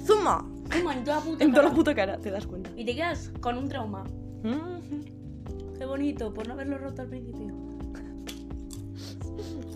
¡Zuma! 0.00 0.48
¡Puma! 0.70 0.94
En 0.94 1.04
toda 1.04 1.16
la 1.18 1.22
puta 1.22 1.44
En 1.44 1.50
toda 1.50 1.62
la 1.62 1.68
cara. 1.68 1.74
puta 1.76 1.94
cara, 1.94 2.18
te 2.18 2.30
das 2.30 2.46
cuenta. 2.46 2.70
Y 2.76 2.84
te 2.84 2.94
quedas 2.94 3.30
con 3.40 3.56
un 3.58 3.68
trauma. 3.68 4.04
Qué 5.78 5.84
bonito, 5.86 6.32
por 6.34 6.46
no 6.46 6.54
haberlo 6.54 6.78
roto 6.78 7.02
al 7.02 7.08
principio. 7.08 7.54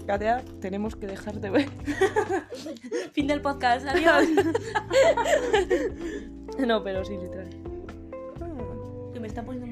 Katia, 0.06 0.44
tenemos 0.60 0.94
que 0.94 1.06
dejar 1.08 1.40
de 1.40 1.50
ver. 1.50 1.68
Fin 3.12 3.26
del 3.26 3.40
podcast, 3.42 3.86
adiós. 3.86 4.24
No, 6.66 6.82
pero 6.82 7.04
sí, 7.04 7.12
literal. 7.16 7.50
que 9.12 9.20
me 9.20 9.26
está 9.26 9.44
poniendo 9.44 9.66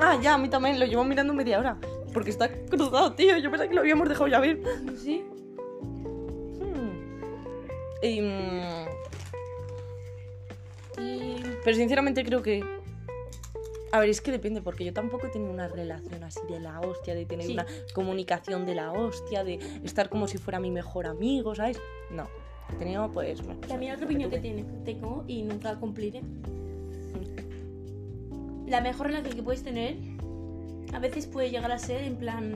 Ah, 0.00 0.18
ya, 0.20 0.34
a 0.34 0.38
mí 0.38 0.48
también, 0.48 0.80
lo 0.80 0.86
llevo 0.86 1.04
mirando 1.04 1.32
media 1.34 1.58
hora. 1.58 1.76
Porque 2.12 2.30
está 2.30 2.50
cruzado, 2.50 3.12
tío. 3.12 3.36
Yo 3.38 3.50
pensaba 3.50 3.68
que 3.68 3.74
lo 3.74 3.80
habíamos 3.82 4.08
dejado 4.08 4.26
ya 4.28 4.40
ver. 4.40 4.60
¿Sí? 4.96 5.22
Hmm. 6.60 7.20
Y, 8.02 8.20
mm, 8.20 8.86
Y... 10.98 11.42
pero 11.64 11.76
sinceramente 11.76 12.24
creo 12.24 12.42
que. 12.42 12.64
A 13.92 13.98
ver, 13.98 14.08
es 14.08 14.20
que 14.20 14.30
depende, 14.30 14.62
porque 14.62 14.84
yo 14.84 14.92
tampoco 14.92 15.26
he 15.26 15.30
tenido 15.30 15.52
una 15.52 15.66
relación 15.66 16.22
así 16.22 16.40
de 16.48 16.60
la 16.60 16.80
hostia, 16.80 17.14
de 17.14 17.26
tener 17.26 17.46
Sí. 17.46 17.52
una 17.54 17.66
comunicación 17.92 18.64
de 18.64 18.76
la 18.76 18.92
hostia, 18.92 19.42
de 19.42 19.58
estar 19.82 20.08
como 20.08 20.28
si 20.28 20.38
fuera 20.38 20.60
mi 20.60 20.70
mejor 20.70 21.06
amigo, 21.06 21.54
¿sabes? 21.56 21.80
No. 22.10 22.28
He 22.72 22.76
tenido, 22.76 23.10
pues. 23.10 23.42
bueno, 23.44 23.60
También 23.66 23.92
otra 23.94 24.06
opinión 24.06 24.30
que 24.30 24.38
tiene, 24.38 24.64
tengo 24.84 25.24
y 25.26 25.42
nunca 25.42 25.74
cumpliré. 25.76 26.22
La 28.70 28.80
mejor 28.80 29.08
relación 29.08 29.34
que 29.34 29.42
puedes 29.42 29.62
tener 29.62 29.96
a 30.94 30.98
veces 30.98 31.26
puede 31.26 31.50
llegar 31.50 31.70
a 31.72 31.78
ser 31.78 32.02
en 32.04 32.16
plan 32.16 32.54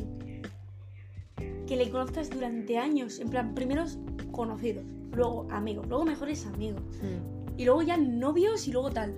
que 1.67 1.77
le 1.77 1.91
conozcas 1.91 2.31
durante 2.31 2.79
años, 2.79 3.19
en 3.21 3.29
plan 3.31 3.55
primeros 3.55 3.99
conocidos, 4.33 4.85
luego 5.13 5.47
amigos, 5.51 5.87
luego 5.89 6.05
mejores 6.05 6.47
amigos 6.47 6.83
Hmm. 7.03 7.59
y 7.59 7.65
luego 7.65 7.83
ya 7.83 7.97
novios 7.97 8.69
y 8.69 8.73
luego 8.73 8.91
tal. 8.91 9.13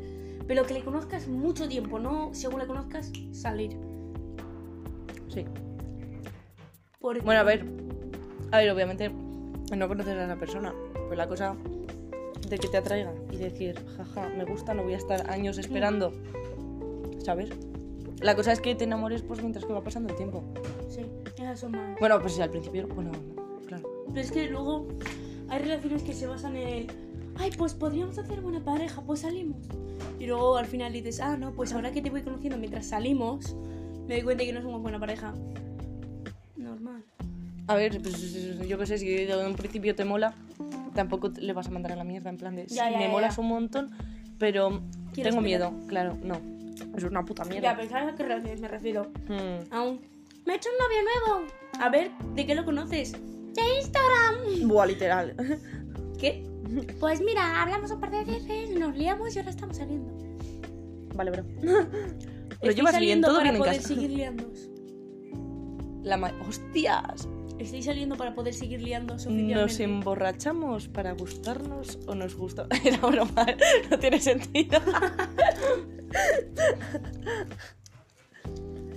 Pero 0.47 0.65
que 0.65 0.75
le 0.75 0.85
conozcas 0.85 1.27
mucho 1.29 1.69
tiempo, 1.69 1.99
no 1.99 2.31
según 2.33 2.61
le 2.61 2.67
conozcas 2.67 3.11
salir. 3.33 3.77
Sí. 5.29 5.45
Porque- 7.01 7.21
Bueno, 7.21 7.41
a 7.41 7.45
ver. 7.45 7.65
A 8.53 8.59
ver, 8.59 8.71
obviamente 8.71 9.11
no 9.77 9.89
conoces 9.89 10.15
a 10.15 10.25
esa 10.25 10.37
persona. 10.37 10.73
Pues 11.09 11.19
la 11.19 11.27
cosa 11.27 11.57
de 12.49 12.59
que 12.59 12.69
te 12.69 12.77
atraiga 12.77 13.13
y 13.33 13.37
decir, 13.39 13.75
jaja, 13.97 14.29
me 14.31 14.45
gusta, 14.45 14.73
no 14.73 14.85
voy 14.85 14.95
a 14.95 14.99
estar 14.99 15.29
años 15.31 15.59
esperando. 15.59 16.13
¿Sabes? 17.27 17.51
La 18.21 18.37
cosa 18.37 18.53
es 18.53 18.61
que 18.61 18.77
te 18.77 18.85
enamores 18.85 19.23
pues 19.23 19.41
mientras 19.41 19.65
que 19.65 19.73
va 19.73 19.83
pasando 19.83 20.11
el 20.11 20.15
tiempo. 20.17 20.45
Sí, 20.89 21.01
esas 21.37 21.59
son 21.59 21.73
más. 21.73 21.99
Bueno, 21.99 22.21
pues 22.21 22.35
sí, 22.35 22.41
al 22.41 22.51
principio, 22.51 22.87
bueno, 22.95 23.11
no, 23.11 23.61
claro. 23.67 23.83
Pero 24.07 24.21
es 24.21 24.31
que 24.31 24.49
luego 24.49 24.87
hay 25.49 25.59
relaciones 25.59 26.05
que 26.05 26.13
se 26.13 26.29
basan 26.29 26.55
en 26.55 26.69
el, 26.69 26.87
ay, 27.37 27.51
pues 27.59 27.75
podríamos 27.75 28.17
hacer 28.17 28.41
buena 28.43 28.61
pareja, 28.61 29.03
pues 29.03 29.21
salimos. 29.21 29.57
Y 30.21 30.27
luego 30.27 30.57
al 30.57 30.67
final 30.67 30.93
dices, 30.93 31.19
ah, 31.21 31.37
no, 31.37 31.51
pues 31.51 31.73
ahora 31.73 31.91
que 31.91 32.01
te 32.01 32.11
voy 32.11 32.23
conociendo 32.23 32.57
mientras 32.59 32.87
salimos, 32.87 33.57
me 34.07 34.15
doy 34.15 34.23
cuenta 34.23 34.45
que 34.45 34.53
no 34.53 34.63
somos 34.63 34.81
buena 34.81 35.01
pareja. 35.01 35.35
Normal. 36.57 37.03
A 37.67 37.75
ver, 37.75 38.01
pues 38.01 38.69
yo 38.69 38.79
qué 38.79 38.87
sé, 38.87 38.99
si 38.99 39.09
de 39.09 39.45
un 39.45 39.57
principio 39.57 39.97
te 39.97 40.05
mola, 40.05 40.33
tampoco 40.95 41.33
le 41.41 41.53
vas 41.53 41.67
a 41.67 41.71
mandar 41.73 41.91
a 41.91 41.97
la 41.97 42.05
mierda, 42.05 42.31
en 42.31 42.37
plan 42.37 42.55
de, 42.55 42.67
Ya, 42.69 42.89
ya, 42.89 42.97
me 42.99 43.07
ya, 43.07 43.11
molas 43.11 43.37
un 43.39 43.49
montón, 43.49 43.91
pero 44.39 44.69
tengo 45.13 45.41
esperar. 45.41 45.43
miedo, 45.43 45.73
claro, 45.89 46.17
no. 46.23 46.56
Es 46.97 47.05
una 47.05 47.25
puta 47.25 47.43
Ya, 47.45 47.51
mierda. 47.51 47.77
pero 47.77 47.89
¿sabes 47.89 48.13
a 48.13 48.17
qué 48.17 48.23
relaciones 48.23 48.61
me 48.61 48.69
refiero? 48.69 49.07
Mm. 49.29 49.73
A 49.73 49.83
un, 49.83 50.01
me 50.45 50.53
he 50.53 50.57
hecho 50.57 50.69
un 50.71 50.79
novio 50.79 51.37
nuevo. 51.37 51.53
A 51.81 51.89
ver, 51.91 52.11
¿de 52.35 52.47
qué 52.47 52.55
lo 52.55 52.65
conoces? 52.65 53.13
De 53.13 53.63
Instagram. 53.81 54.69
Buah, 54.69 54.87
literal. 54.87 55.35
¿Qué? 56.19 56.45
Pues 57.01 57.21
mira, 57.21 57.63
hablamos 57.63 57.91
un 57.91 58.01
par 58.01 58.11
de 58.11 58.25
veces, 58.25 58.71
nos 58.71 58.97
liamos 58.97 59.35
y 59.35 59.39
ahora 59.39 59.51
estamos 59.51 59.77
saliendo. 59.77 60.13
vale, 61.15 61.31
bro. 61.31 61.45
Lo 61.63 62.71
llevas 62.73 62.75
bien, 62.75 62.85
saliendo 62.93 63.29
todo 63.29 63.37
para 63.39 63.51
bien 63.51 63.55
en 63.57 63.61
poder 63.61 63.77
casa. 63.77 63.89
seguir 63.89 64.11
liándoos. 64.11 64.69
La 66.03 66.17
ma- 66.17 66.33
¡Hostias! 66.49 67.29
Estoy 67.59 67.83
saliendo 67.83 68.17
para 68.17 68.35
poder 68.35 68.53
seguir 68.55 68.81
liando 68.83 69.15
oficialmente. 69.15 69.55
¿Nos 69.55 69.81
emborrachamos 69.81 70.89
para 70.89 71.13
gustarnos 71.13 71.99
o 72.07 72.15
nos 72.15 72.35
gusta? 72.37 72.67
Era 72.85 72.99
broma, 72.99 73.47
no 73.91 73.99
tiene 73.99 74.21
sentido. 74.21 74.79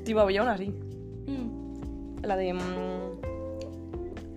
Tío, 0.05 0.19
había 0.19 0.41
una 0.43 0.53
así. 0.53 0.71
Mm. 1.27 2.21
La 2.23 2.35
de. 2.35 2.53
mm, 2.53 2.59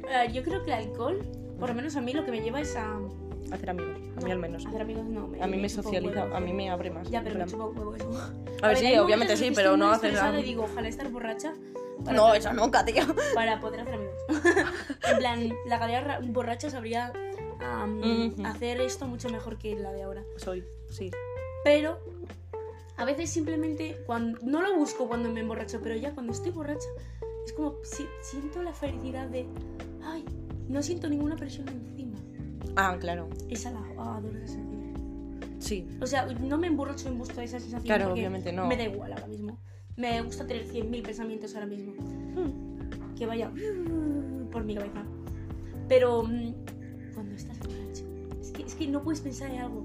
Eh, 0.08 0.32
yo 0.32 0.42
creo 0.42 0.62
que 0.62 0.72
el 0.72 0.88
alcohol, 0.88 1.20
por 1.58 1.68
lo 1.70 1.74
menos 1.74 1.96
a 1.96 2.00
mí, 2.00 2.12
lo 2.12 2.24
que 2.24 2.30
me 2.30 2.40
lleva 2.42 2.60
es 2.60 2.76
a. 2.76 2.98
hacer 3.54 3.70
amigos. 3.70 3.96
A 4.16 4.20
mí 4.20 4.26
no, 4.26 4.32
al 4.32 4.38
menos. 4.38 4.66
Hacer 4.66 4.80
amigos 4.82 5.04
no. 5.06 5.30
A 5.40 5.46
mí 5.46 5.56
me 5.56 5.62
un 5.64 5.70
socializa, 5.70 6.24
huevo. 6.24 6.36
a 6.36 6.40
mí 6.40 6.52
me 6.52 6.70
abre 6.70 6.90
más. 6.90 7.08
Ya, 7.10 7.22
pero 7.22 7.38
me 7.38 7.46
chupa 7.46 7.64
huevo 7.66 7.94
eso. 7.94 8.10
A 8.62 8.68
ver, 8.68 8.76
sí, 8.78 8.96
obviamente 8.98 9.36
sí, 9.36 9.50
pero 9.54 9.76
no 9.76 9.92
estresada 9.94 10.28
nada. 10.30 10.40
y 10.40 10.44
digo, 10.44 10.64
ojalá 10.64 10.88
estar 10.88 11.08
borracha. 11.10 11.52
No, 12.12 12.34
eso 12.34 12.52
nunca, 12.52 12.84
tío. 12.84 13.02
Para 13.34 13.60
poder 13.60 13.80
hacer 13.80 13.94
amigos. 13.94 14.14
en 15.08 15.18
plan, 15.18 15.52
la 15.66 15.78
calidad 15.78 16.04
ra- 16.04 16.20
borracha 16.22 16.68
sabría 16.70 17.12
am, 17.60 18.00
Ujú. 18.00 18.44
hacer 18.46 18.80
esto 18.80 19.06
mucho 19.06 19.28
mejor 19.30 19.56
que 19.58 19.74
la 19.76 19.92
de 19.92 20.02
ahora. 20.02 20.24
Soy, 20.36 20.64
sí. 20.90 21.10
Pero 21.64 21.98
a 22.96 23.04
veces 23.04 23.30
simplemente 23.30 24.02
cuando 24.06 24.38
no 24.42 24.62
lo 24.62 24.74
busco 24.76 25.06
cuando 25.06 25.28
me 25.28 25.40
emborracho, 25.40 25.80
pero 25.80 25.94
ya 25.96 26.12
cuando 26.12 26.32
estoy 26.32 26.50
borracha 26.50 26.88
es 27.46 27.52
como 27.52 27.76
si- 27.84 28.08
siento 28.20 28.62
la 28.62 28.72
felicidad 28.72 29.28
de 29.28 29.46
ay, 30.04 30.24
no 30.68 30.82
siento 30.82 31.08
ninguna 31.08 31.36
presión 31.36 31.68
encima. 31.68 32.01
Ah, 32.76 32.96
claro. 32.98 33.28
Esa 33.50 33.70
la 33.70 33.80
ah, 33.98 34.16
adoro 34.16 34.38
esa 34.38 34.54
sensación. 34.54 34.82
Sí. 35.58 35.88
O 36.00 36.06
sea, 36.06 36.26
no 36.26 36.58
me 36.58 36.66
emborracho 36.66 37.08
en 37.08 37.18
busca 37.18 37.36
de 37.36 37.44
esa 37.44 37.60
sensación. 37.60 37.84
Claro, 37.86 38.06
porque 38.06 38.20
obviamente 38.20 38.52
no. 38.52 38.66
Me 38.66 38.76
da 38.76 38.84
igual 38.84 39.12
ahora 39.12 39.26
mismo. 39.26 39.58
Me 39.96 40.20
gusta 40.22 40.46
tener 40.46 40.66
100.000 40.66 41.02
pensamientos 41.02 41.54
ahora 41.54 41.66
mismo. 41.66 41.92
Hmm. 41.92 43.14
Que 43.16 43.26
vaya 43.26 43.50
por 44.50 44.64
mi 44.64 44.74
cabeza. 44.74 45.04
Pero 45.88 46.22
mm, 46.24 46.54
cuando 47.14 47.34
estás 47.34 47.58
borracho, 47.60 48.04
es 48.40 48.50
que, 48.52 48.62
es 48.62 48.74
que 48.74 48.86
no 48.88 49.02
puedes 49.02 49.20
pensar 49.20 49.50
en 49.50 49.60
algo. 49.60 49.84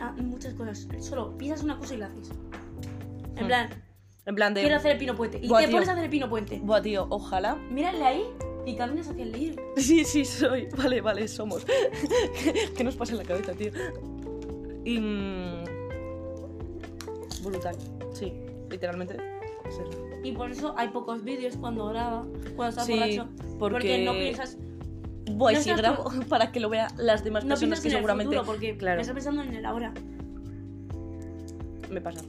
ah, 0.00 0.14
En 0.18 0.28
muchas 0.28 0.52
cosas. 0.54 0.86
Solo 1.00 1.36
piensas 1.38 1.64
una 1.64 1.78
cosa 1.78 1.94
y 1.94 1.98
la 1.98 2.06
haces. 2.06 2.30
En 3.36 3.44
Hmm. 3.44 3.46
plan, 3.46 3.68
En 4.26 4.34
plan 4.34 4.52
de. 4.54 4.60
quiero 4.62 4.76
hacer 4.76 4.92
el 4.92 4.98
pino 4.98 5.14
puente. 5.14 5.38
Y 5.42 5.48
Buah, 5.48 5.60
te 5.60 5.66
tío. 5.68 5.76
pones 5.76 5.88
a 5.88 5.92
hacer 5.92 6.04
el 6.04 6.10
pino 6.10 6.28
puente. 6.28 6.60
Buah, 6.62 6.82
tío, 6.82 7.06
ojalá. 7.10 7.54
Mírale 7.70 8.02
ahí 8.04 8.24
y 8.66 8.74
caminas 8.76 9.08
hacia 9.08 9.22
el 9.22 9.32
líder. 9.32 9.56
Sí, 9.76 10.04
sí, 10.04 10.24
soy. 10.24 10.68
Vale, 10.76 11.00
vale, 11.00 11.26
somos. 11.28 11.64
¿Qué 12.76 12.84
nos 12.84 12.96
pasa 12.96 13.12
en 13.12 13.18
la 13.18 13.24
cabeza, 13.24 13.52
tío? 13.54 13.70
Y. 14.84 14.98
mm, 14.98 15.64
Brutal. 17.44 17.76
Sí, 18.12 18.32
literalmente. 18.70 19.16
Y 20.24 20.32
por 20.32 20.50
eso 20.50 20.74
hay 20.76 20.88
pocos 20.88 21.22
vídeos 21.22 21.56
cuando 21.56 21.86
graba, 21.88 22.22
cuando 22.56 22.68
estás 22.70 22.86
Sí, 22.86 22.92
borracho. 22.94 23.28
porque- 23.58 23.58
Porque 23.58 24.04
no 24.04 24.12
piensas 24.12 24.58
Buah, 25.30 25.52
y 25.52 25.54
No 25.56 25.60
si 25.62 25.72
grabo 25.74 26.04
para 26.28 26.50
que 26.52 26.60
lo 26.60 26.68
vean 26.68 26.88
las 26.96 27.24
demás 27.24 27.44
No 27.44 27.50
personas 27.50 27.80
que 27.80 27.88
en 27.88 27.94
seguramente. 27.94 28.34
el 28.34 28.40
futuro 28.40 28.52
porque 28.52 28.76
claro. 28.76 29.00
estás 29.00 29.14
pensando 29.14 29.42
en 29.42 29.54
el 29.54 29.64
ahora. 29.66 29.92
Me 31.90 32.00
pasa. 32.00 32.22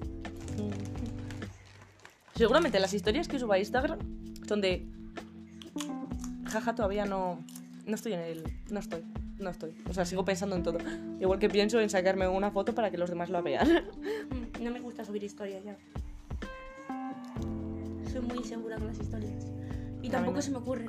Seguramente 2.36 2.80
las 2.80 2.94
historias 2.94 3.28
que 3.28 3.40
subo 3.40 3.54
a 3.54 3.60
Instagram 3.60 4.00
son 4.48 4.62
de. 4.62 4.88
Jaja, 6.48 6.76
todavía 6.76 7.06
no. 7.06 7.40
No 7.86 7.96
estoy 7.96 8.14
en 8.14 8.20
el. 8.20 8.44
No 8.70 8.80
estoy. 8.80 9.04
No 9.40 9.50
estoy. 9.50 9.74
O 9.90 9.94
sea, 9.94 10.06
sigo 10.06 10.26
pensando 10.26 10.56
en 10.56 10.64
todo. 10.64 10.80
Igual 11.20 11.40
que 11.40 11.50
pienso 11.50 11.80
en 11.80 11.90
sacarme 11.90 12.28
una 12.28 12.52
foto 12.52 12.74
para 12.74 12.90
que 12.92 12.98
los 12.98 13.10
demás 13.10 13.30
la 13.30 13.42
vean. 13.42 13.68
No 14.62 14.72
me 14.72 14.80
gusta 14.80 15.06
subir 15.06 15.24
historias 15.24 15.64
ya. 15.64 15.78
Soy 18.12 18.22
muy 18.22 18.38
insegura 18.38 18.76
con 18.78 18.88
las 18.88 19.00
historias. 19.00 19.46
Y 20.02 20.08
A 20.08 20.12
tampoco 20.12 20.38
no. 20.38 20.42
se 20.42 20.50
me 20.52 20.58
ocurre. 20.58 20.88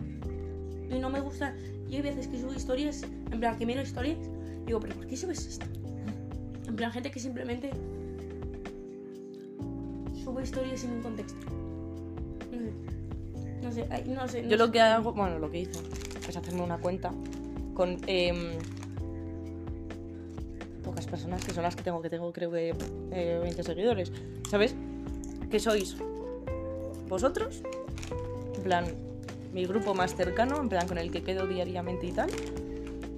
Y 0.90 0.98
no 0.98 1.10
me 1.10 1.20
gusta. 1.20 1.54
Yo 1.88 1.96
hay 1.96 2.02
veces 2.02 2.28
que 2.28 2.40
subo 2.40 2.54
historias, 2.54 3.02
en 3.02 3.40
plan 3.40 3.58
que 3.58 3.66
miro 3.66 3.82
historias, 3.82 4.18
y 4.62 4.66
digo, 4.66 4.80
pero 4.80 4.94
¿por 4.94 5.06
qué 5.06 5.16
subes 5.18 5.46
esto? 5.46 5.66
En 6.66 6.76
plan, 6.76 6.90
gente 6.92 7.10
que 7.10 7.20
simplemente 7.20 7.70
sube 10.24 10.42
historias 10.42 10.80
sin 10.80 10.92
un 10.92 11.02
contexto. 11.02 11.38
No 12.50 12.58
sé. 12.58 12.72
No 13.62 13.72
sé, 13.72 13.86
ay, 13.90 14.04
no 14.06 14.28
sé. 14.28 14.42
no 14.42 14.48
Yo 14.48 14.56
lo 14.56 14.70
que 14.70 14.80
hago, 14.80 15.12
bueno, 15.12 15.38
lo 15.38 15.50
que 15.50 15.60
hice 15.60 15.80
es 16.28 16.36
hacerme 16.36 16.62
una 16.62 16.78
cuenta 16.78 17.12
con 17.74 17.96
em, 18.06 18.58
pocas 20.82 21.06
personas 21.06 21.44
que 21.44 21.52
son 21.52 21.62
las 21.62 21.76
que 21.76 21.82
tengo, 21.82 22.02
que 22.02 22.10
tengo 22.10 22.32
creo 22.32 22.50
que 22.50 22.74
eh, 23.12 23.38
20 23.42 23.62
seguidores, 23.62 24.12
¿sabes? 24.48 24.74
Que 25.50 25.60
sois 25.60 25.96
vosotros, 27.08 27.62
en 28.56 28.62
plan, 28.62 28.84
mi 29.52 29.64
grupo 29.64 29.94
más 29.94 30.14
cercano, 30.14 30.60
en 30.60 30.68
plan, 30.68 30.86
con 30.86 30.98
el 30.98 31.10
que 31.10 31.22
quedo 31.22 31.46
diariamente 31.46 32.06
y 32.06 32.12
tal, 32.12 32.30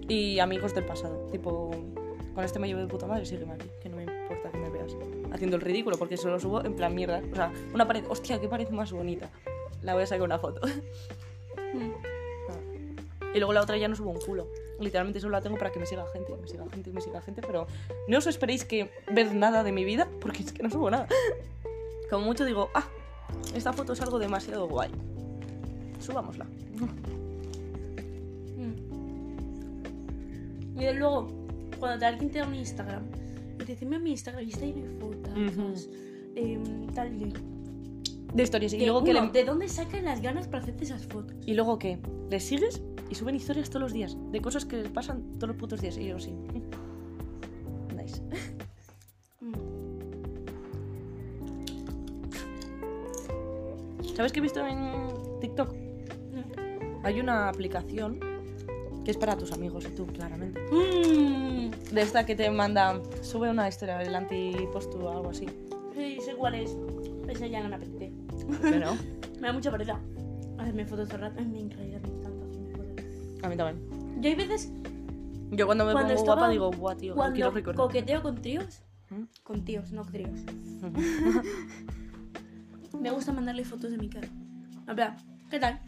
y 0.09 0.39
amigos 0.39 0.75
del 0.75 0.85
pasado, 0.85 1.29
tipo, 1.33 1.71
con 2.35 2.45
este 2.45 2.59
me 2.59 2.69
llevo 2.69 2.81
de 2.81 2.87
puta 2.87 3.07
madre, 3.07 3.25
sígueme 3.25 3.55
aquí, 3.55 3.69
que 3.83 3.89
no 3.89 3.97
me 3.97 4.05
importa 4.05 4.51
que 4.51 4.59
me 4.59 4.71
veas 4.71 4.97
haciendo 5.33 5.57
el 5.57 5.63
ridículo, 5.63 5.97
porque 5.97 6.17
solo 6.17 6.39
subo 6.39 6.65
en 6.65 6.75
plan 6.75 6.95
mierda, 6.95 7.23
o 7.33 7.35
sea, 7.35 7.53
una 7.73 7.87
pared, 7.87 8.05
hostia, 8.09 8.41
qué 8.41 8.49
pared 8.49 8.69
más 8.71 8.93
bonita, 8.93 9.31
la 9.83 9.95
voy 9.95 10.03
a 10.03 10.07
sacar 10.07 10.23
una 10.23 10.39
foto. 10.39 10.61
Y 13.33 13.39
luego 13.39 13.53
la 13.53 13.61
otra 13.61 13.77
ya 13.77 13.87
no 13.87 13.95
subo 13.95 14.11
un 14.11 14.19
culo. 14.19 14.49
Literalmente 14.81 15.21
solo 15.21 15.31
la 15.33 15.41
tengo 15.41 15.57
para 15.57 15.71
que 15.71 15.79
me 15.79 15.87
siga 15.87 16.05
gente, 16.13 16.35
me 16.37 16.49
siga 16.49 16.69
gente, 16.69 16.91
me 16.91 17.01
siga 17.01 17.21
gente, 17.23 17.43
pero 17.43 17.69
no 18.09 18.19
os 18.19 18.27
esperéis 18.27 18.65
que 18.65 18.91
ver 19.13 19.33
nada 19.37 19.63
de 19.63 19.71
mi 19.71 19.85
vida, 19.85 20.09
porque 20.21 20.43
es 20.43 20.53
que 20.53 20.65
no 20.65 20.71
subo 20.71 20.91
nada. 20.91 21.07
Como 22.11 22.25
mucho 22.27 22.45
digo, 22.45 22.71
ah, 22.75 22.89
esta 23.55 23.73
foto 23.73 23.93
es 23.93 24.01
algo 24.01 24.19
demasiado 24.19 24.67
guay. 24.67 24.91
Subámosla. 26.01 26.45
Mm. 28.57 28.75
Y 30.81 30.93
luego, 30.95 31.29
cuando 31.79 32.01
te- 32.01 32.07
alguien 32.07 32.31
te 32.33 32.41
da 32.41 32.49
un 32.49 32.55
Instagram 32.57 33.05
y 33.55 33.59
te 33.59 33.67
dice, 33.67 33.87
mira 33.87 34.01
mi 34.01 34.11
Instagram 34.13 34.45
y 34.45 34.51
está 34.51 34.65
lleno 34.67 34.89
de 34.93 34.99
fotos, 34.99 35.33
Ujú. 35.33 35.75
em, 36.35 36.87
tal 36.95 37.15
y 37.15 37.33
De 38.35 38.43
historias. 38.43 38.73
Y 38.75 38.79
de, 38.79 38.85
luego 38.87 39.03
que 39.05 39.11
uno, 39.11 39.25
le- 39.27 39.31
¿De 39.33 39.45
dónde 39.45 39.69
sacan 39.69 40.05
las 40.05 40.21
ganas 40.21 40.47
para 40.49 40.63
hacerte 40.63 40.85
esas 40.85 41.07
fotos? 41.07 41.35
Y 41.47 41.55
luego 41.55 41.79
que 41.79 41.99
les 42.31 42.45
sigues 42.45 42.81
y 43.09 43.15
suben 43.15 43.35
historias 43.35 43.69
todos 43.71 43.83
los 43.83 43.93
días. 43.93 44.17
De 44.31 44.41
cosas 44.41 44.65
que 44.65 44.77
les 44.77 44.89
pasan 44.91 45.23
todos 45.35 45.49
los 45.49 45.57
putos 45.57 45.81
días. 45.81 45.97
Y 45.99 46.07
yo 46.07 46.19
sí. 46.19 46.33
Nice. 47.97 48.23
¿Sabes 54.15 54.33
qué 54.33 54.41
he 54.41 54.43
visto 54.43 54.65
en 54.67 55.41
TikTok? 55.41 55.75
Hay 57.03 57.21
una 57.21 57.49
aplicación 57.49 58.21
que 59.05 59.11
es 59.13 59.17
para 59.17 59.37
tus 59.37 59.53
amigos 59.53 59.85
y 59.87 59.95
tú, 59.95 60.07
claramente. 60.07 60.61
Mm. 60.71 61.71
De 61.95 62.03
esta 62.03 62.27
que 62.27 62.35
te 62.37 62.51
manda, 62.51 63.01
sube 63.23 63.49
una 63.51 63.67
historia, 63.69 64.03
el 64.03 64.15
antipost 64.15 64.95
o 64.97 65.11
algo 65.11 65.31
así. 65.31 65.47
Sí, 65.95 66.19
sé 66.21 66.35
cuál 66.37 66.55
es. 66.57 66.77
Esa 67.29 67.47
ya 67.47 67.63
no 67.63 67.71
me 67.71 67.77
apetece. 67.77 68.00
Pero 68.63 68.93
Me 69.41 69.47
da 69.49 69.53
mucha 69.53 69.71
pereza 69.71 69.99
hacerme 70.59 70.85
fotos 70.87 71.09
todo 71.09 71.17
el 71.17 71.23
rato. 71.23 71.37
Ay, 71.39 71.47
me 71.47 71.61
encanta, 71.61 71.83
me 71.83 71.97
encanta 71.97 72.29
hacerme 72.47 72.71
fotos. 72.77 73.45
a 73.45 73.49
mí 73.49 73.57
también. 73.57 74.23
Yo 74.23 74.29
hay 74.29 74.35
veces 74.35 74.71
Yo 75.53 75.67
cuando 75.67 75.85
me 75.87 75.93
Cuando 75.93 76.09
pongo 76.15 76.21
estaba- 76.21 76.41
guapa 76.41 76.53
digo, 76.53 76.71
guau, 76.73 76.97
tío, 76.97 77.15
lo 77.15 77.21
quiero 77.33 77.33
cuando 77.33 77.51
recordar. 77.51 77.77
coqueteo 77.87 78.23
con 78.23 78.41
tríos. 78.43 78.83
¿Mm? 79.11 79.23
Con 79.43 79.65
tíos, 79.65 79.91
no 79.93 80.05
tríos. 80.05 80.39
Me 83.01 83.11
gusta 83.11 83.33
mandarle 83.33 83.65
fotos 83.65 83.91
de 83.91 83.97
mi 83.99 84.09
cara. 84.11 84.29
Plan, 84.95 85.17
¿qué 85.51 85.59
tal? 85.59 85.81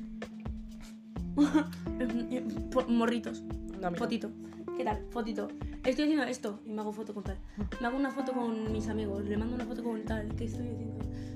Morritos. 2.88 3.42
No. 3.81 3.90
Fotito. 3.92 4.31
¿Qué 4.77 4.85
tal? 4.85 5.05
Fotito. 5.11 5.48
Estoy 5.85 6.05
haciendo 6.05 6.25
esto 6.25 6.61
y 6.64 6.71
me 6.73 6.81
hago 6.81 6.92
foto 6.92 7.12
con 7.12 7.25
tal. 7.25 7.38
Me 7.81 7.87
hago 7.87 7.97
una 7.97 8.11
foto 8.11 8.33
con 8.33 8.73
mis 8.73 8.87
amigos, 8.88 9.25
le 9.25 9.37
mando 9.37 9.55
una 9.57 9.64
foto 9.64 9.83
con 9.83 10.03
tal. 10.05 10.29
¿Qué 10.37 10.45
estoy 10.45 10.62
haciendo? 10.64 10.95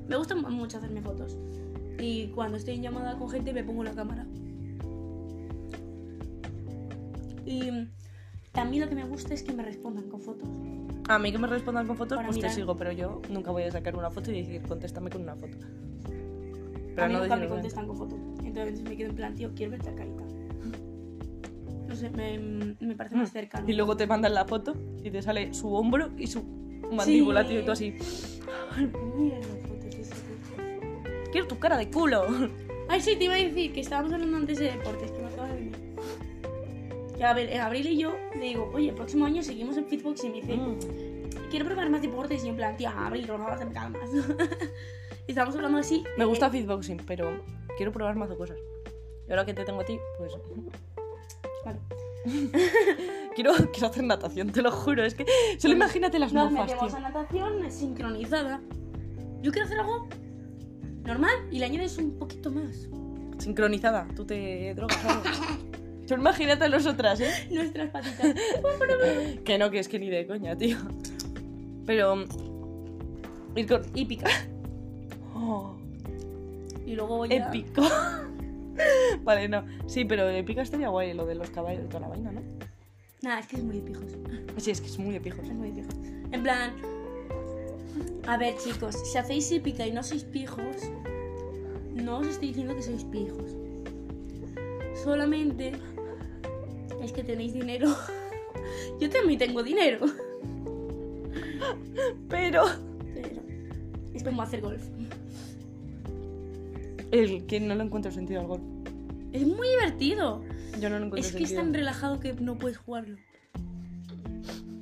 Me 0.08 0.16
gusta 0.16 0.34
mu- 0.36 0.48
mucho 0.50 0.78
hacerme 0.78 1.02
fotos. 1.02 1.36
Y 1.98 2.28
cuando 2.28 2.56
estoy 2.56 2.74
en 2.74 2.82
llamada 2.82 3.18
con 3.18 3.28
gente 3.28 3.52
me 3.52 3.64
pongo 3.64 3.82
la 3.82 3.92
cámara. 3.92 4.24
Y 7.44 7.70
mí 8.64 8.80
lo 8.80 8.88
que 8.88 8.94
me 8.94 9.04
gusta 9.04 9.34
es 9.34 9.42
que 9.42 9.52
me 9.52 9.62
respondan 9.62 10.08
con 10.08 10.20
fotos. 10.20 10.48
A 11.08 11.18
mí 11.18 11.30
que 11.32 11.38
me 11.38 11.46
respondan 11.46 11.86
con 11.86 11.96
fotos, 11.96 12.16
Para 12.16 12.26
pues 12.28 12.36
mirar. 12.36 12.50
te 12.50 12.54
sigo, 12.56 12.76
pero 12.76 12.92
yo 12.92 13.22
nunca 13.30 13.50
voy 13.50 13.62
a 13.64 13.70
sacar 13.70 13.96
una 13.96 14.10
foto 14.10 14.32
y 14.32 14.42
decir, 14.42 14.62
contéstame 14.62 15.10
con 15.10 15.22
una 15.22 15.36
foto. 15.36 15.56
Pero 16.94 17.04
a 17.04 17.08
mí 17.08 17.14
no 17.14 17.20
nunca 17.20 17.36
me 17.36 17.48
contestan 17.48 17.86
con 17.86 17.96
foto. 17.96 18.16
Entonces 18.44 18.82
me 18.82 18.96
quedo 18.96 19.10
en 19.10 19.16
plan, 19.16 19.34
tío, 19.34 19.52
quiero 19.54 19.72
verte. 19.72 19.90
No 19.92 20.15
sé, 21.96 22.10
me, 22.10 22.38
me 22.80 22.94
parece 22.94 23.16
más 23.16 23.32
cercano. 23.32 23.68
Y 23.68 23.72
luego 23.72 23.96
te 23.96 24.06
mandan 24.06 24.34
la 24.34 24.44
foto 24.44 24.74
y 25.02 25.10
te 25.10 25.20
sale 25.22 25.52
su 25.54 25.74
hombro 25.74 26.10
y 26.16 26.26
su 26.26 26.42
mandíbula, 26.92 27.46
tío, 27.46 27.60
y 27.60 27.64
tú 27.64 27.72
así. 27.72 27.94
Mira 29.16 29.38
de 29.38 29.88
ese 30.00 30.14
tío. 30.14 31.30
Quiero 31.32 31.48
tu 31.48 31.58
cara 31.58 31.76
de 31.76 31.90
culo. 31.90 32.24
Ay, 32.88 33.00
sí, 33.00 33.16
te 33.16 33.24
iba 33.24 33.34
a 33.34 33.38
decir 33.38 33.72
que 33.72 33.80
estábamos 33.80 34.12
hablando 34.12 34.36
antes 34.36 34.58
de 34.58 34.70
deportes, 34.70 35.10
que 35.10 35.18
me 35.20 35.26
acaba 35.26 35.48
de 35.48 35.54
venir. 35.54 35.76
Que 37.16 37.24
a 37.24 37.32
ver, 37.32 37.50
en 37.50 37.60
abril 37.60 37.86
y 37.86 37.98
yo 37.98 38.14
le 38.34 38.44
digo, 38.46 38.70
oye, 38.74 38.90
el 38.90 38.94
próximo 38.94 39.24
año 39.26 39.42
seguimos 39.42 39.76
en 39.76 39.86
Fitbox 39.86 40.24
y 40.24 40.28
me 40.28 40.34
dice, 40.34 40.56
Mm. 40.56 40.78
quiero 41.50 41.64
probar 41.64 41.90
más 41.90 42.02
deportes. 42.02 42.44
Y 42.44 42.48
en 42.48 42.56
plan, 42.56 42.76
tía, 42.76 42.92
abril, 43.06 43.26
vas 43.26 43.60
a 43.60 43.64
me 43.64 43.72
calmas. 43.72 44.10
y 45.26 45.30
estábamos 45.30 45.56
hablando 45.56 45.78
así. 45.78 46.04
Me 46.16 46.24
eh, 46.24 46.26
gusta 46.26 46.50
fitboxing, 46.50 46.98
pero 47.06 47.42
quiero 47.76 47.90
probar 47.92 48.16
más 48.16 48.28
cosas. 48.34 48.58
Y 49.26 49.30
ahora 49.30 49.44
que 49.44 49.54
te 49.54 49.64
tengo 49.64 49.80
a 49.80 49.84
ti, 49.84 49.98
pues. 50.18 50.32
Vale. 51.66 51.80
quiero, 53.34 53.52
quiero 53.72 53.86
hacer 53.88 54.04
natación, 54.04 54.52
te 54.52 54.62
lo 54.62 54.70
juro. 54.70 55.04
Es 55.04 55.14
que 55.14 55.26
solo 55.58 55.74
imagínate 55.74 56.18
las 56.20 56.32
Nos 56.32 56.52
mofas, 56.52 56.70
metemos 56.70 56.92
tío. 56.92 56.96
a 56.96 57.00
natación 57.00 57.70
sincronizada. 57.72 58.60
Yo 59.42 59.50
quiero 59.50 59.66
hacer 59.66 59.80
algo 59.80 60.08
normal 61.04 61.34
y 61.50 61.58
le 61.58 61.64
añades 61.64 61.98
un 61.98 62.16
poquito 62.18 62.52
más. 62.52 62.88
Sincronizada, 63.38 64.06
tú 64.14 64.24
te 64.24 64.74
drogas 64.74 65.04
algo. 65.04 65.24
Solo 66.06 66.20
imagínate 66.20 66.64
a 66.64 66.68
nosotras, 66.68 67.20
¿eh? 67.20 67.30
Nuestras 67.50 67.90
patitas. 67.90 68.34
Que 69.44 69.58
no, 69.58 69.70
que 69.70 69.80
es 69.80 69.88
que 69.88 69.98
ni 69.98 70.08
de 70.08 70.26
coña, 70.26 70.56
tío. 70.56 70.78
Pero. 71.84 72.24
Ir 73.56 73.66
con 73.66 73.82
hípica. 73.94 74.28
Oh, 75.34 75.74
Y 76.86 76.94
luego 76.94 77.26
ya... 77.26 77.48
épico. 77.48 77.82
vale, 79.22 79.48
no. 79.48 79.64
Sí, 79.86 80.04
pero 80.04 80.28
épica 80.28 80.62
estaría 80.62 80.88
guay 80.88 81.14
lo 81.14 81.26
de 81.26 81.34
los 81.34 81.50
caballos 81.50 81.84
y 81.84 81.88
toda 81.88 82.00
la 82.00 82.08
vaina, 82.08 82.32
¿no? 82.32 82.42
Nada, 83.22 83.40
es 83.40 83.46
que 83.46 83.56
es 83.56 83.64
muy 83.64 83.76
de 83.76 83.82
pijos. 83.82 84.16
Sí, 84.58 84.70
es 84.70 84.80
que 84.80 84.86
es 84.86 84.98
muy 84.98 85.12
de 85.12 85.20
pijos. 85.20 85.44
Es 85.44 85.54
muy 85.54 85.70
de 85.70 85.82
pijos. 85.82 85.94
En 86.32 86.42
plan... 86.42 86.72
A 88.26 88.36
ver, 88.36 88.56
chicos, 88.56 88.96
si 89.04 89.18
hacéis 89.18 89.50
hípica 89.52 89.86
y 89.86 89.92
no 89.92 90.02
sois 90.02 90.24
pijos, 90.24 90.76
no 91.94 92.18
os 92.18 92.26
estoy 92.26 92.48
diciendo 92.48 92.74
que 92.74 92.82
sois 92.82 93.04
pijos. 93.04 93.54
Solamente 95.02 95.72
es 97.02 97.12
que 97.12 97.22
tenéis 97.22 97.54
dinero. 97.54 97.94
Yo 99.00 99.08
también 99.10 99.38
tengo 99.38 99.62
dinero. 99.62 100.06
Pero. 102.28 102.64
Pero 103.14 103.40
es 104.12 104.24
como 104.24 104.42
hacer 104.42 104.60
golf. 104.60 104.82
El 107.10 107.46
que 107.46 107.60
no 107.60 107.74
lo 107.74 107.82
encuentro 107.84 108.10
sentido 108.10 108.40
al 108.40 108.46
gol. 108.46 108.60
Es 109.32 109.46
muy 109.46 109.68
divertido. 109.68 110.42
Yo 110.80 110.90
no 110.90 110.98
lo 110.98 111.06
encuentro 111.06 111.18
Es 111.18 111.32
que 111.34 111.42
es 111.42 111.50
sentido. 111.50 111.62
tan 111.62 111.74
relajado 111.74 112.20
que 112.20 112.32
no 112.34 112.56
puedes 112.56 112.78
jugarlo. 112.78 113.18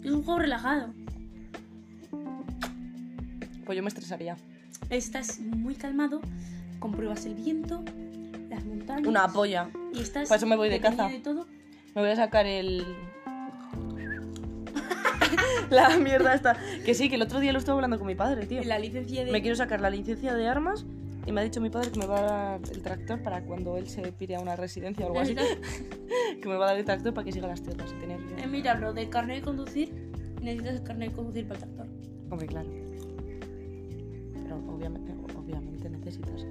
Es 0.02 0.10
un 0.10 0.22
juego 0.22 0.40
relajado. 0.40 0.92
Pues 3.64 3.76
yo 3.76 3.82
me 3.82 3.88
estresaría. 3.88 4.37
Estás 4.90 5.40
muy 5.40 5.74
calmado, 5.74 6.20
compruebas 6.78 7.24
el 7.24 7.34
viento, 7.34 7.82
las 8.50 8.64
montañas. 8.64 9.06
Una 9.06 9.28
polla. 9.28 9.70
Y 9.94 10.00
estás. 10.00 10.28
Para 10.28 10.37
eso 10.37 10.46
me 10.46 10.56
voy 10.56 10.68
de 10.68 10.80
caza. 10.80 11.08
de 11.08 11.20
todo. 11.20 11.46
Me 11.94 12.02
voy 12.02 12.10
a 12.10 12.16
sacar 12.16 12.46
el. 12.46 12.84
la 15.70 15.96
mierda 15.98 16.34
esta. 16.34 16.58
Que 16.84 16.94
sí, 16.94 17.08
que 17.08 17.14
el 17.14 17.22
otro 17.22 17.40
día 17.40 17.52
lo 17.52 17.58
estuve 17.58 17.76
hablando 17.76 17.98
con 17.98 18.06
mi 18.06 18.14
padre, 18.14 18.46
tío. 18.46 18.62
La 18.64 18.78
licencia 18.78 19.24
de. 19.24 19.32
Me 19.32 19.40
quiero 19.40 19.56
sacar 19.56 19.80
la 19.80 19.90
licencia 19.90 20.34
de 20.34 20.46
armas 20.46 20.84
y 21.26 21.32
me 21.32 21.40
ha 21.40 21.44
dicho 21.44 21.60
mi 21.60 21.70
padre 21.70 21.90
que 21.90 21.98
me 21.98 22.06
va 22.06 22.18
a 22.18 22.22
dar 22.22 22.60
el 22.70 22.82
tractor 22.82 23.22
para 23.22 23.42
cuando 23.42 23.76
él 23.76 23.88
se 23.88 24.12
pire 24.12 24.37
a 24.37 24.40
una 24.40 24.56
residencia 24.56 25.06
o 25.06 25.08
algo 25.08 25.20
así. 25.20 25.34
que 26.40 26.48
me 26.48 26.56
va 26.56 26.66
a 26.66 26.68
dar 26.68 26.78
el 26.78 26.84
tractor 26.84 27.14
para 27.14 27.24
que 27.24 27.32
siga 27.32 27.48
las 27.48 27.62
tierras 27.62 27.92
y 27.92 28.00
tener. 28.00 28.20
Eh, 28.38 28.46
mira, 28.46 28.74
lo 28.74 28.92
de 28.92 29.08
carnet 29.08 29.38
de 29.38 29.42
conducir, 29.42 29.92
necesitas 30.42 30.76
el 30.76 30.82
carnet 30.82 31.10
de 31.10 31.16
conducir 31.16 31.48
para 31.48 31.60
el 31.60 31.66
tractor. 31.66 31.87
Hombre, 32.30 32.46
claro. 32.46 32.68
Pero 34.42 34.56
obviamente, 34.68 35.12
obviamente 35.38 35.88
necesitas 35.88 36.46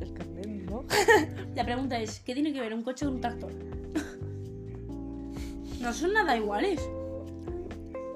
el 0.00 0.12
carnet, 0.12 0.46
¿no? 0.46 0.84
La 1.54 1.64
pregunta 1.64 1.98
es: 1.98 2.20
¿qué 2.20 2.34
tiene 2.34 2.52
que 2.52 2.60
ver 2.60 2.74
un 2.74 2.82
coche 2.82 3.06
con 3.06 3.14
un 3.14 3.20
tractor? 3.20 3.52
no 5.80 5.92
son 5.92 6.12
nada 6.12 6.36
iguales. 6.36 6.80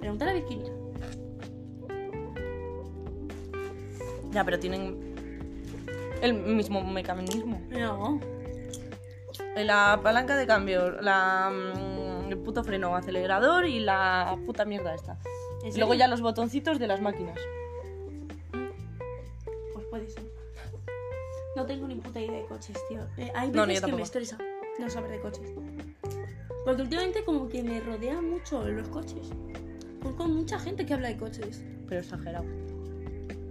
Pregúntale 0.01 0.33
a 0.33 0.35
Virginia. 0.35 0.73
ya, 4.33 4.45
pero 4.45 4.59
tienen 4.59 5.12
el 6.23 6.35
mismo 6.35 6.83
mecanismo. 6.83 7.61
No. 7.71 8.21
La 9.57 10.01
palanca 10.03 10.37
de 10.37 10.47
cambio, 10.47 10.93
la, 11.03 11.51
mm, 11.51 12.31
el 12.31 12.39
puto 12.39 12.65
freno 12.65 12.97
acelerador 12.97 13.67
y 13.67 13.81
la 13.81 14.39
puta 14.47 14.65
mierda 14.65 14.95
esta. 14.95 15.19
¿En 15.65 15.75
Y 15.75 15.79
luego 15.79 15.95
ya 15.95 16.09
los 16.09 16.21
botoncitos 16.21 16.79
de 16.79 16.87
las 16.87 17.01
máquinas. 17.01 17.39
Pues 19.75 19.87
puede 19.91 20.09
ser. 20.09 20.23
No 21.57 21.67
tengo 21.67 21.87
ni 21.87 21.97
puta 21.97 22.21
idea 22.21 22.39
de 22.39 22.47
coches, 22.47 22.77
tío. 22.89 23.01
Eh, 23.19 23.31
hay 23.35 23.51
No, 23.51 23.67
ni 23.67 23.75
veces 23.75 23.85
que 23.91 23.97
me 23.97 24.03
estresa 24.03 24.39
no 24.79 24.89
saber 24.89 25.11
de 25.11 25.21
coches. 25.21 25.53
Porque 26.65 26.83
últimamente 26.83 27.25
como 27.25 27.49
que 27.49 27.63
me 27.63 27.81
rodean 27.81 28.31
mucho 28.31 28.65
los 28.65 28.89
coches. 28.89 29.31
Conozco 30.01 30.27
mucha 30.29 30.59
gente 30.59 30.87
que 30.87 30.95
habla 30.95 31.09
de 31.09 31.17
coches. 31.17 31.65
Pero 31.89 32.01
exagerado. 32.01 32.47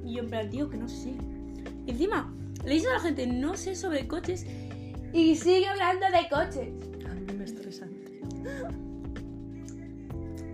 Y 0.06 0.16
yo 0.16 0.24
en 0.24 0.30
plan, 0.30 0.50
tío, 0.50 0.70
que 0.70 0.78
no 0.78 0.88
sé. 0.90 1.14
Y 1.86 1.92
encima, 1.92 2.34
le 2.64 2.74
dices 2.74 2.90
a 2.90 2.94
la 2.94 3.00
gente, 3.00 3.28
no 3.28 3.56
sé 3.58 3.76
sobre 3.76 4.08
coches. 4.08 4.46
Y 5.14 5.36
sigue 5.36 5.68
hablando 5.68 6.06
de 6.06 6.30
coches. 6.30 6.70
A 7.10 7.14
mí 7.14 7.34
me 7.34 7.44
estresan. 7.44 7.90